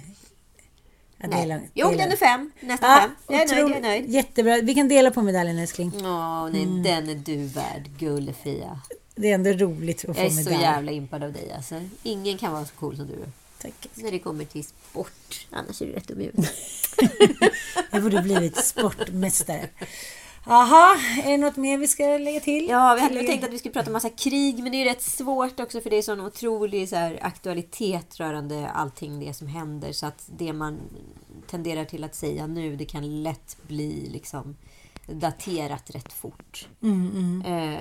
Är 1.25 1.29
Nej. 1.29 1.47
långt. 1.49 1.71
Jag 1.75 1.87
Det 1.87 1.91
är 1.91 1.93
åkte 1.93 2.03
ändå 2.03 2.13
långt. 2.13 2.19
fem, 2.19 2.51
nästan 2.61 2.91
Ja, 2.91 3.01
fem. 3.01 3.11
Jag 3.29 3.43
är 3.43 3.55
nöjd, 3.55 3.71
jag 3.71 3.77
är 3.77 3.81
nöjd. 3.81 4.11
Jättebra. 4.11 4.57
Vi 4.63 4.75
kan 4.75 4.89
dela 4.89 5.11
på 5.11 5.23
medaljen 5.23 5.59
älskling. 5.59 5.93
Åh, 5.97 6.49
nej, 6.53 6.63
Mm. 6.63 6.83
den 6.83 7.09
är 7.09 7.15
du 7.15 7.37
värd, 7.47 7.89
gullefia. 7.99 8.81
Det 9.15 9.31
är 9.31 9.35
ändå 9.35 9.51
roligt 9.51 10.05
att 10.09 10.17
få 10.17 10.23
Jag 10.23 10.27
är 10.27 10.31
så 10.31 10.37
medalj. 10.37 10.63
jävla 10.63 10.93
impad 10.93 11.23
av 11.25 11.33
dig 11.33 11.53
alltså. 11.57 11.81
Ingen 12.03 12.39
kan 12.39 12.53
vara 12.53 12.65
så 12.65 12.75
cool 12.75 12.97
som 12.97 13.07
du 13.07 13.13
är. 13.13 13.29
Tack. 13.63 13.89
När 13.95 14.11
det 14.11 14.19
kommer 14.19 14.45
till 14.45 14.65
sport. 14.65 15.47
Annars 15.51 15.83
är 15.83 15.87
du 15.87 15.93
rätt 15.93 16.09
dum 16.09 16.21
i. 16.21 16.31
Jag 17.91 18.03
borde 18.03 18.23
blivit 18.23 18.57
sportmästare. 18.65 19.69
Jaha, 20.47 20.97
är 21.25 21.31
det 21.31 21.37
något 21.37 21.57
mer 21.57 21.79
vi 21.79 21.87
ska 21.89 22.05
lägga 22.05 22.41
till? 22.41 22.67
Ja, 22.69 22.95
vi 22.95 23.01
hade 23.01 23.09
Tillägga? 23.09 23.29
tänkt 23.29 23.45
att 23.45 23.53
vi 23.53 23.59
skulle 23.59 23.73
prata 23.75 23.91
massa 23.91 24.11
krig, 24.11 24.63
men 24.63 24.73
det 24.73 24.79
är 24.83 24.85
rätt 24.85 25.03
svårt 25.03 25.61
också 25.61 25.81
för 25.81 25.91
det 25.91 25.97
är 25.97 26.03
sån 26.03 26.21
otrolig 26.21 26.89
så 26.89 26.97
här, 26.97 27.19
aktualitet 27.23 28.21
rörande 28.21 28.69
allting 28.69 29.21
det 29.21 29.35
som 29.35 29.47
händer. 29.47 29.93
Så 29.93 30.07
att 30.07 30.25
det 30.37 30.53
man 30.53 30.81
tenderar 31.47 31.85
till 31.85 32.05
att 32.05 32.15
säga 32.15 32.47
nu, 32.47 32.77
det 32.77 32.85
kan 32.85 33.23
lätt 33.23 33.57
bli 33.63 34.09
liksom 34.13 34.57
daterat 35.07 35.91
rätt 35.91 36.13
fort. 36.13 36.69
Mm, 36.83 37.43
Eh, 37.47 37.79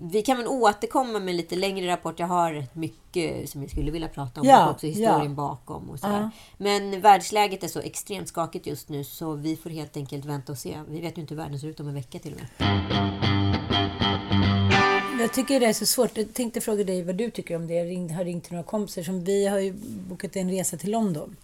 vi 0.00 0.22
kan 0.22 0.36
väl 0.36 0.46
återkomma 0.46 1.18
med 1.18 1.34
lite 1.34 1.56
längre 1.56 1.92
rapport. 1.92 2.18
Jag 2.18 2.26
har 2.26 2.64
mycket 2.72 3.50
som 3.50 3.62
jag 3.62 3.70
skulle 3.70 3.90
vilja 3.90 4.08
prata 4.08 4.40
om. 4.40 4.46
Ja, 4.46 4.64
och 4.64 4.70
också 4.70 4.86
historien 4.86 5.22
ja. 5.22 5.28
bakom 5.28 5.90
och 5.90 5.98
sådär. 5.98 6.20
Ja. 6.20 6.30
Men 6.56 7.00
världsläget 7.00 7.64
är 7.64 7.68
så 7.68 7.80
extremt 7.80 8.28
skakigt 8.28 8.66
just 8.66 8.88
nu 8.88 9.04
så 9.04 9.32
vi 9.32 9.56
får 9.56 9.70
helt 9.70 9.96
enkelt 9.96 10.24
vänta 10.24 10.52
och 10.52 10.58
se. 10.58 10.78
Vi 10.88 11.00
vet 11.00 11.18
ju 11.18 11.20
inte 11.20 11.34
hur 11.34 11.42
världen 11.42 11.60
ser 11.60 11.68
ut 11.68 11.80
om 11.80 11.88
en 11.88 11.94
vecka 11.94 12.18
till 12.18 12.34
och 12.34 12.40
med. 12.40 12.48
Jag 15.20 15.32
tycker 15.32 15.60
det 15.60 15.66
är 15.66 15.72
så 15.72 15.86
svårt. 15.86 16.16
Jag 16.16 16.34
tänkte 16.34 16.60
fråga 16.60 16.84
dig 16.84 17.02
vad 17.02 17.14
du 17.14 17.30
tycker 17.30 17.56
om 17.56 17.66
det. 17.66 17.74
Jag 17.74 18.08
har 18.14 18.24
ringt 18.24 18.44
till 18.44 18.52
några 18.52 18.64
kompisar 18.64 19.02
som 19.02 19.24
vi 19.24 19.46
har 19.46 19.58
ju 19.58 19.72
bokat 20.08 20.36
en 20.36 20.50
resa 20.50 20.76
till 20.76 20.90
London. 20.90 21.36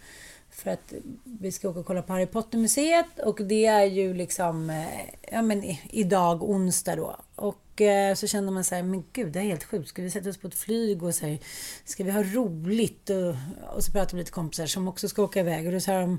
För 0.50 0.70
att 0.70 0.92
vi 1.24 1.52
ska 1.52 1.68
åka 1.68 1.80
och 1.80 1.86
kolla 1.86 2.02
på 2.02 2.12
Harry 2.12 2.26
Potter-museet 2.26 3.18
och 3.24 3.42
det 3.42 3.66
är 3.66 3.84
ju 3.84 4.14
liksom 4.14 4.70
eh, 4.70 4.86
ja, 5.32 5.42
men 5.42 5.76
idag, 5.90 6.42
onsdag 6.42 6.96
då. 6.96 7.16
Och 7.34 7.63
Eh, 7.80 8.14
så 8.14 8.26
kände 8.26 8.52
man 8.52 8.64
så 8.64 8.74
här, 8.74 8.82
men 8.82 9.04
gud 9.12 9.32
det 9.32 9.38
är 9.38 9.42
helt 9.42 9.64
sjukt. 9.64 9.88
Ska 9.88 10.02
vi 10.02 10.10
sätta 10.10 10.28
oss 10.28 10.38
på 10.38 10.48
ett 10.48 10.54
flyg 10.54 11.02
och 11.02 11.14
så 11.14 11.26
här, 11.26 11.38
ska 11.84 12.04
vi 12.04 12.10
ha 12.10 12.22
roligt? 12.22 13.10
Och, 13.10 13.34
och 13.76 13.84
så 13.84 13.92
pratade 13.92 14.10
vi 14.10 14.16
med 14.16 14.20
lite 14.20 14.30
kompisar 14.30 14.66
som 14.66 14.88
också 14.88 15.08
ska 15.08 15.22
åka 15.22 15.40
iväg 15.40 15.66
och 15.66 15.72
då 15.72 15.80
sa 15.80 16.00
de, 16.00 16.18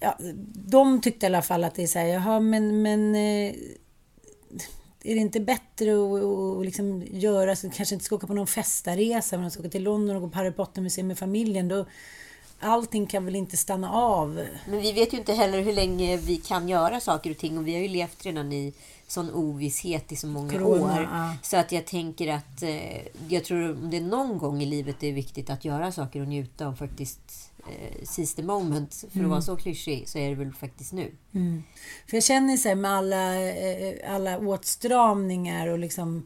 ja, 0.00 0.18
de 0.54 1.00
tyckte 1.00 1.26
i 1.26 1.28
alla 1.28 1.42
fall 1.42 1.64
att 1.64 1.74
det 1.74 1.82
är 1.82 1.86
så 1.86 1.98
här, 1.98 2.06
jaha 2.06 2.40
men, 2.40 2.82
men 2.82 3.14
eh, 3.14 3.54
är 5.04 5.14
det 5.14 5.20
inte 5.20 5.40
bättre 5.40 5.92
att, 5.92 6.22
och, 6.22 6.64
liksom 6.64 7.02
göra, 7.10 7.56
så 7.56 7.70
kanske 7.70 7.94
inte 7.94 8.04
ska 8.04 8.14
åka 8.16 8.26
på 8.26 8.34
någon 8.34 8.46
festaresa, 8.46 9.36
men 9.36 9.46
att 9.46 9.60
åka 9.60 9.68
till 9.68 9.82
London 9.82 10.16
och 10.16 10.22
gå 10.22 10.28
på 10.28 10.38
Harry 10.38 10.50
Potter-museum 10.50 11.06
med 11.06 11.18
familjen. 11.18 11.68
Då, 11.68 11.86
allting 12.60 13.06
kan 13.06 13.24
väl 13.24 13.36
inte 13.36 13.56
stanna 13.56 13.92
av? 13.92 14.46
Men 14.68 14.80
vi 14.80 14.92
vet 14.92 15.12
ju 15.14 15.18
inte 15.18 15.32
heller 15.32 15.60
hur 15.62 15.72
länge 15.72 16.16
vi 16.16 16.36
kan 16.36 16.68
göra 16.68 17.00
saker 17.00 17.30
och 17.30 17.38
ting. 17.38 17.58
Och 17.58 17.66
vi 17.68 17.74
har 17.74 17.80
ju 17.82 17.88
levt 17.88 18.26
redan 18.26 18.52
i 18.52 18.72
sån 19.06 19.30
ovisshet 19.34 20.12
i 20.12 20.16
så 20.16 20.26
många 20.26 20.52
Corona, 20.52 20.94
år. 20.94 21.08
ja. 21.12 21.34
Så 21.42 21.56
att 21.56 21.72
jag 21.72 21.86
tänker 21.86 22.28
att 22.32 22.62
eh, 22.62 23.02
jag 23.28 23.44
tror 23.44 23.70
om 23.70 23.90
det 23.90 23.96
är 23.96 24.00
någon 24.00 24.38
gång 24.38 24.62
i 24.62 24.66
livet 24.66 24.96
det 25.00 25.06
är 25.08 25.12
viktigt 25.12 25.50
att 25.50 25.64
göra 25.64 25.92
saker 25.92 26.20
och 26.20 26.28
njuta 26.28 26.68
och 26.68 26.78
faktiskt 26.78 27.50
eh, 27.58 28.04
seize 28.04 28.36
the 28.36 28.42
moment. 28.42 28.94
För 29.12 29.18
Mm. 29.18 29.24
att 29.26 29.30
vara 29.30 29.42
så 29.42 29.56
klyschig 29.56 30.08
så 30.08 30.18
är 30.18 30.28
det 30.28 30.34
väl 30.34 30.52
faktiskt 30.52 30.92
nu. 30.92 31.12
För 32.08 32.16
jag 32.16 32.24
känner 32.24 32.56
så 32.56 32.68
här 32.68 32.74
med 32.76 32.90
alla, 32.90 33.40
eh, 33.50 34.14
alla 34.14 34.38
åtstramningar 34.38 35.66
och 35.66 35.78
liksom 35.78 36.16
eh, 36.16 36.22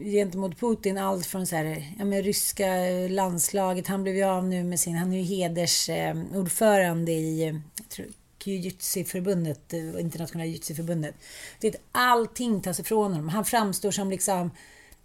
gentemot 0.00 0.60
Putin, 0.60 0.98
allt 0.98 1.26
från 1.26 1.46
så 1.46 1.56
här, 1.56 1.94
ja, 1.98 2.04
men 2.04 2.22
ryska 2.22 2.66
landslaget, 3.08 3.86
han 3.86 4.02
blev 4.02 4.16
ju 4.16 4.22
av 4.22 4.44
nu 4.44 4.64
med 4.64 4.80
sin, 4.80 4.96
han 4.96 5.12
är 5.12 5.16
ju 5.16 5.22
hedersordförande 5.22 7.12
i 7.12 7.60
jujutsu-förbundet, 8.44 9.72
eh, 9.72 10.00
internationella 10.00 10.46
Jiu-Jitsu-förbundet. 10.46 11.14
Allting 11.92 12.60
tas 12.60 12.80
ifrån 12.80 13.12
honom. 13.12 13.28
Han 13.28 13.44
framstår 13.44 13.90
som 13.90 14.10
liksom 14.10 14.50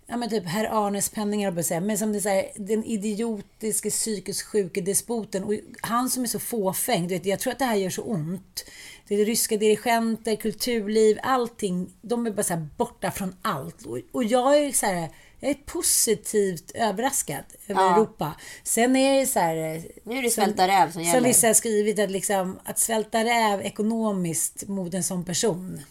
Ja 0.09 0.17
men 0.17 0.29
typ 0.29 0.45
herr 0.45 0.87
Arnes 0.87 1.09
penningar 1.09 1.51
på 1.51 1.63
säga, 1.63 1.81
men 1.81 1.97
som 1.97 2.13
det 2.13 2.21
säger 2.21 2.45
den 2.55 2.83
idiotiske 2.83 3.89
psykiskt 3.89 4.41
sjuke 4.41 4.81
despoten 4.81 5.43
och 5.43 5.53
han 5.81 6.09
som 6.09 6.23
är 6.23 6.27
så 6.27 6.39
fåfäng, 6.39 7.07
du 7.07 7.13
vet, 7.13 7.25
jag 7.25 7.39
tror 7.39 7.53
att 7.53 7.59
det 7.59 7.65
här 7.65 7.75
gör 7.75 7.89
så 7.89 8.01
ont. 8.01 8.65
Det 9.07 9.23
ryska 9.23 9.57
dirigenter, 9.57 10.35
kulturliv, 10.35 11.19
allting, 11.23 11.93
de 12.01 12.27
är 12.27 12.31
bara 12.31 12.43
så 12.43 12.67
borta 12.77 13.11
från 13.11 13.35
allt. 13.41 13.85
Och, 13.85 13.99
och 14.11 14.23
jag 14.23 14.57
är 14.57 14.71
så 14.71 14.85
här, 14.85 15.09
jag 15.39 15.51
är 15.51 15.55
positivt 15.65 16.71
överraskad 16.75 17.43
över 17.67 17.81
Ja. 17.81 17.95
Europa. 17.95 18.33
Sen 18.63 18.95
är 18.95 19.19
det 19.19 19.25
så 19.25 19.39
här... 19.39 19.83
Nu 20.03 20.17
är 20.17 20.21
det 20.21 20.29
svälta 20.29 20.67
räv 20.67 20.91
som 20.91 21.01
gäller. 21.01 21.19
Som 21.19 21.23
vissa 21.23 21.47
har 21.47 21.53
skrivit, 21.53 21.99
att, 21.99 22.11
liksom, 22.11 22.59
att 22.63 22.79
svälta 22.79 23.23
räv 23.23 23.61
ekonomiskt 23.61 24.67
mot 24.67 24.93
en 24.93 25.03
sån 25.03 25.25
person. 25.25 25.81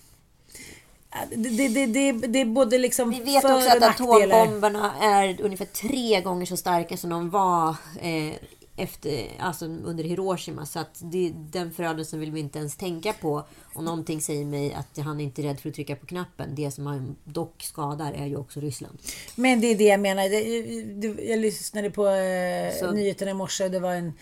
Det, 1.30 1.68
det, 1.68 1.86
det, 1.86 2.12
det, 2.12 2.40
är 2.40 2.44
både 2.44 2.78
liksom 2.78 3.10
Vi 3.10 3.20
vet 3.20 3.42
för 3.42 3.54
också 3.54 3.68
att 3.68 3.82
atombomberna 3.82 4.94
är 5.00 5.40
ungefär 5.40 5.64
tre 5.64 6.20
gånger 6.20 6.46
så 6.46 6.56
starka 6.56 6.96
som 6.96 7.10
de 7.10 7.30
var 7.30 7.68
eh, 8.00 8.32
efter, 8.76 9.28
alltså 9.38 9.64
under 9.64 10.04
Hiroshima. 10.04 10.66
Så 10.66 10.78
att 10.78 11.00
det, 11.00 11.32
den 11.50 11.72
förödelsen 11.72 12.20
vill 12.20 12.32
vi 12.32 12.40
inte 12.40 12.58
ens 12.58 12.76
tänka 12.76 13.12
på. 13.12 13.46
Och 13.74 13.84
någonting 13.84 14.20
säger 14.20 14.44
mig 14.44 14.74
att 14.74 14.98
han 14.98 15.20
inte 15.20 15.42
är 15.42 15.44
rädd 15.44 15.60
för 15.60 15.68
att 15.68 15.74
trycka 15.74 15.96
på 15.96 16.06
knappen. 16.06 16.54
Det 16.54 16.70
som 16.70 16.86
han 16.86 17.16
dock 17.24 17.62
skadar 17.62 18.12
är 18.12 18.26
ju 18.26 18.36
också 18.36 18.60
Ryssland. 18.60 18.98
Men 19.34 19.60
det 19.60 19.66
är 19.66 19.78
det 19.78 19.84
jag 19.84 20.00
menar. 20.00 20.22
Jag 21.30 21.38
lyssnade 21.38 21.90
på 21.90 22.06
eh, 22.06 22.92
nyheterna 22.92 23.30
i 23.30 23.34
morse 23.34 23.64
och 23.64 23.70
det 23.70 23.80
var 23.80 23.94
en 23.94 24.12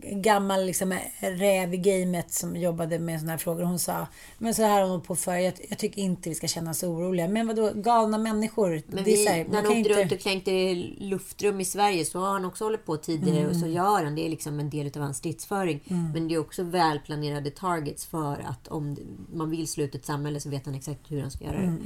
gammal 0.00 0.66
liksom, 0.66 0.98
räv 1.20 1.74
i 1.74 1.76
gamet 1.76 2.32
som 2.32 2.56
jobbade 2.56 2.98
med 2.98 3.20
sådana 3.20 3.32
här 3.32 3.38
frågor. 3.38 3.62
Hon 3.62 3.78
sa, 3.78 4.06
men 4.38 4.54
så 4.54 4.62
här 4.62 4.82
har 4.82 4.88
hon 4.88 5.00
på 5.00 5.16
för. 5.16 5.36
Jag, 5.36 5.54
jag 5.68 5.78
tycker 5.78 6.02
inte 6.02 6.28
vi 6.28 6.34
ska 6.34 6.46
känna 6.46 6.70
oss 6.70 6.82
oroliga. 6.82 7.28
Men 7.28 7.46
vadå, 7.46 7.72
galna 7.74 8.18
människor. 8.18 8.82
Men 8.86 9.04
det 9.04 9.26
är 9.26 9.30
här, 9.30 9.44
när 9.44 9.56
han 9.56 9.66
åkte 9.66 9.78
inte... 9.78 10.00
runt 10.00 10.12
och 10.12 10.20
klänkte 10.20 10.50
i 10.50 10.96
luftrum 10.98 11.60
i 11.60 11.64
Sverige 11.64 12.04
så 12.04 12.18
har 12.18 12.32
han 12.32 12.44
också 12.44 12.64
hållit 12.64 12.86
på 12.86 12.96
tidigare 12.96 13.48
och 13.48 13.56
så 13.56 13.66
gör 13.66 14.04
han. 14.04 14.14
Det 14.14 14.26
är 14.26 14.30
liksom 14.30 14.60
en 14.60 14.70
del 14.70 14.86
av 14.86 15.02
hans 15.02 15.16
stridsföring. 15.16 15.80
Men 16.14 16.28
det 16.28 16.34
är 16.34 16.38
också 16.38 16.62
välplanerade 16.62 17.50
targets 17.50 18.06
för 18.06 18.44
att 18.48 18.68
om 18.68 18.96
man 19.32 19.50
vill 19.50 19.68
slå 19.68 19.84
ut 19.84 19.94
ett 19.94 20.06
samhälle 20.06 20.40
så 20.40 20.50
vet 20.50 20.66
han 20.66 20.74
exakt 20.74 21.10
hur 21.10 21.20
han 21.20 21.30
ska 21.30 21.44
göra 21.44 21.60
det. 21.60 21.78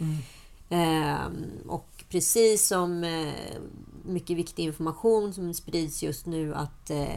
Ehm, 0.70 1.46
och 1.68 2.04
precis 2.08 2.66
som 2.66 3.04
eh, 3.04 3.32
mycket 4.04 4.36
viktig 4.36 4.62
information 4.62 5.34
som 5.34 5.54
sprids 5.54 6.02
just 6.02 6.26
nu 6.26 6.54
att 6.54 6.90
eh, 6.90 7.14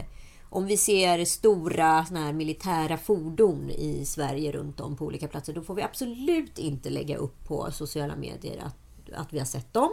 om 0.54 0.66
vi 0.66 0.76
ser 0.76 1.24
stora 1.24 2.04
såna 2.04 2.20
här 2.20 2.32
militära 2.32 2.96
fordon 2.96 3.70
i 3.70 4.04
Sverige 4.04 4.52
runt 4.52 4.80
om 4.80 4.96
på 4.96 5.04
olika 5.04 5.28
platser, 5.28 5.52
då 5.52 5.62
får 5.62 5.74
vi 5.74 5.82
absolut 5.82 6.58
inte 6.58 6.90
lägga 6.90 7.16
upp 7.16 7.44
på 7.44 7.70
sociala 7.70 8.16
medier 8.16 8.62
att, 8.64 9.14
att 9.14 9.32
vi 9.32 9.38
har 9.38 9.46
sett 9.46 9.72
dem 9.72 9.90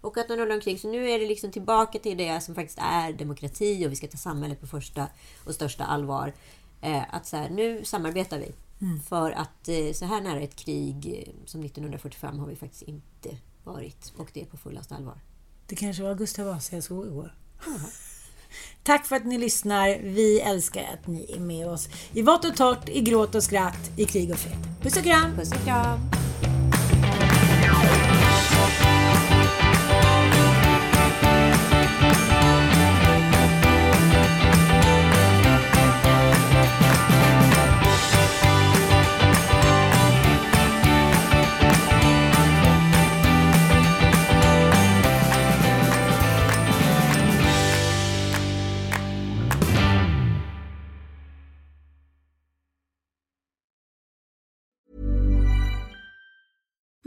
och 0.00 0.18
att 0.18 0.28
de 0.28 0.36
rullar 0.36 0.54
omkring. 0.54 0.78
Så 0.78 0.88
nu 0.88 1.10
är 1.10 1.18
det 1.18 1.26
liksom 1.26 1.50
tillbaka 1.50 1.98
till 1.98 2.18
det 2.18 2.40
som 2.40 2.54
faktiskt 2.54 2.78
är 2.82 3.12
demokrati 3.12 3.86
och 3.86 3.92
vi 3.92 3.96
ska 3.96 4.06
ta 4.06 4.16
samhället 4.16 4.60
på 4.60 4.66
första 4.66 5.08
och 5.44 5.54
största 5.54 5.84
allvar. 5.84 6.32
Eh, 6.80 7.14
att 7.14 7.26
så 7.26 7.36
här, 7.36 7.50
nu 7.50 7.84
samarbetar 7.84 8.38
vi. 8.38 8.52
För 9.08 9.30
att 9.30 9.68
eh, 9.68 9.92
så 9.94 10.04
här 10.04 10.20
nära 10.20 10.40
ett 10.40 10.56
krig 10.56 11.24
eh, 11.26 11.46
som 11.46 11.64
1945 11.64 12.38
har 12.38 12.46
vi 12.46 12.56
faktiskt 12.56 12.82
inte 12.82 13.36
varit. 13.64 14.12
Och 14.16 14.30
det 14.32 14.40
är 14.40 14.46
på 14.46 14.56
fullaste 14.56 14.94
allvar. 14.94 15.20
Det 15.66 15.76
kanske 15.76 16.02
var 16.02 16.14
Gustav 16.14 16.46
Vasa 16.46 16.76
jag 16.76 16.84
såg 16.84 17.06
igår. 17.06 17.34
Tack 18.82 19.06
för 19.06 19.16
att 19.16 19.26
ni 19.26 19.38
lyssnar. 19.38 19.98
Vi 20.02 20.40
älskar 20.40 20.82
att 20.92 21.06
ni 21.06 21.34
är 21.36 21.40
med 21.40 21.68
oss 21.68 21.88
i 22.12 22.22
vått 22.22 22.44
och 22.44 22.56
torrt, 22.56 22.88
i 22.88 23.00
gråt 23.00 23.34
och 23.34 23.42
skratt, 23.42 23.90
i 23.96 24.04
krig 24.04 24.30
och 24.30 24.38
fred. 24.38 24.58
Puss 24.82 24.96
och 24.96 25.04
kram! 25.04 25.36
Puss 25.36 25.52
och 25.52 25.64
kram! 25.64 25.98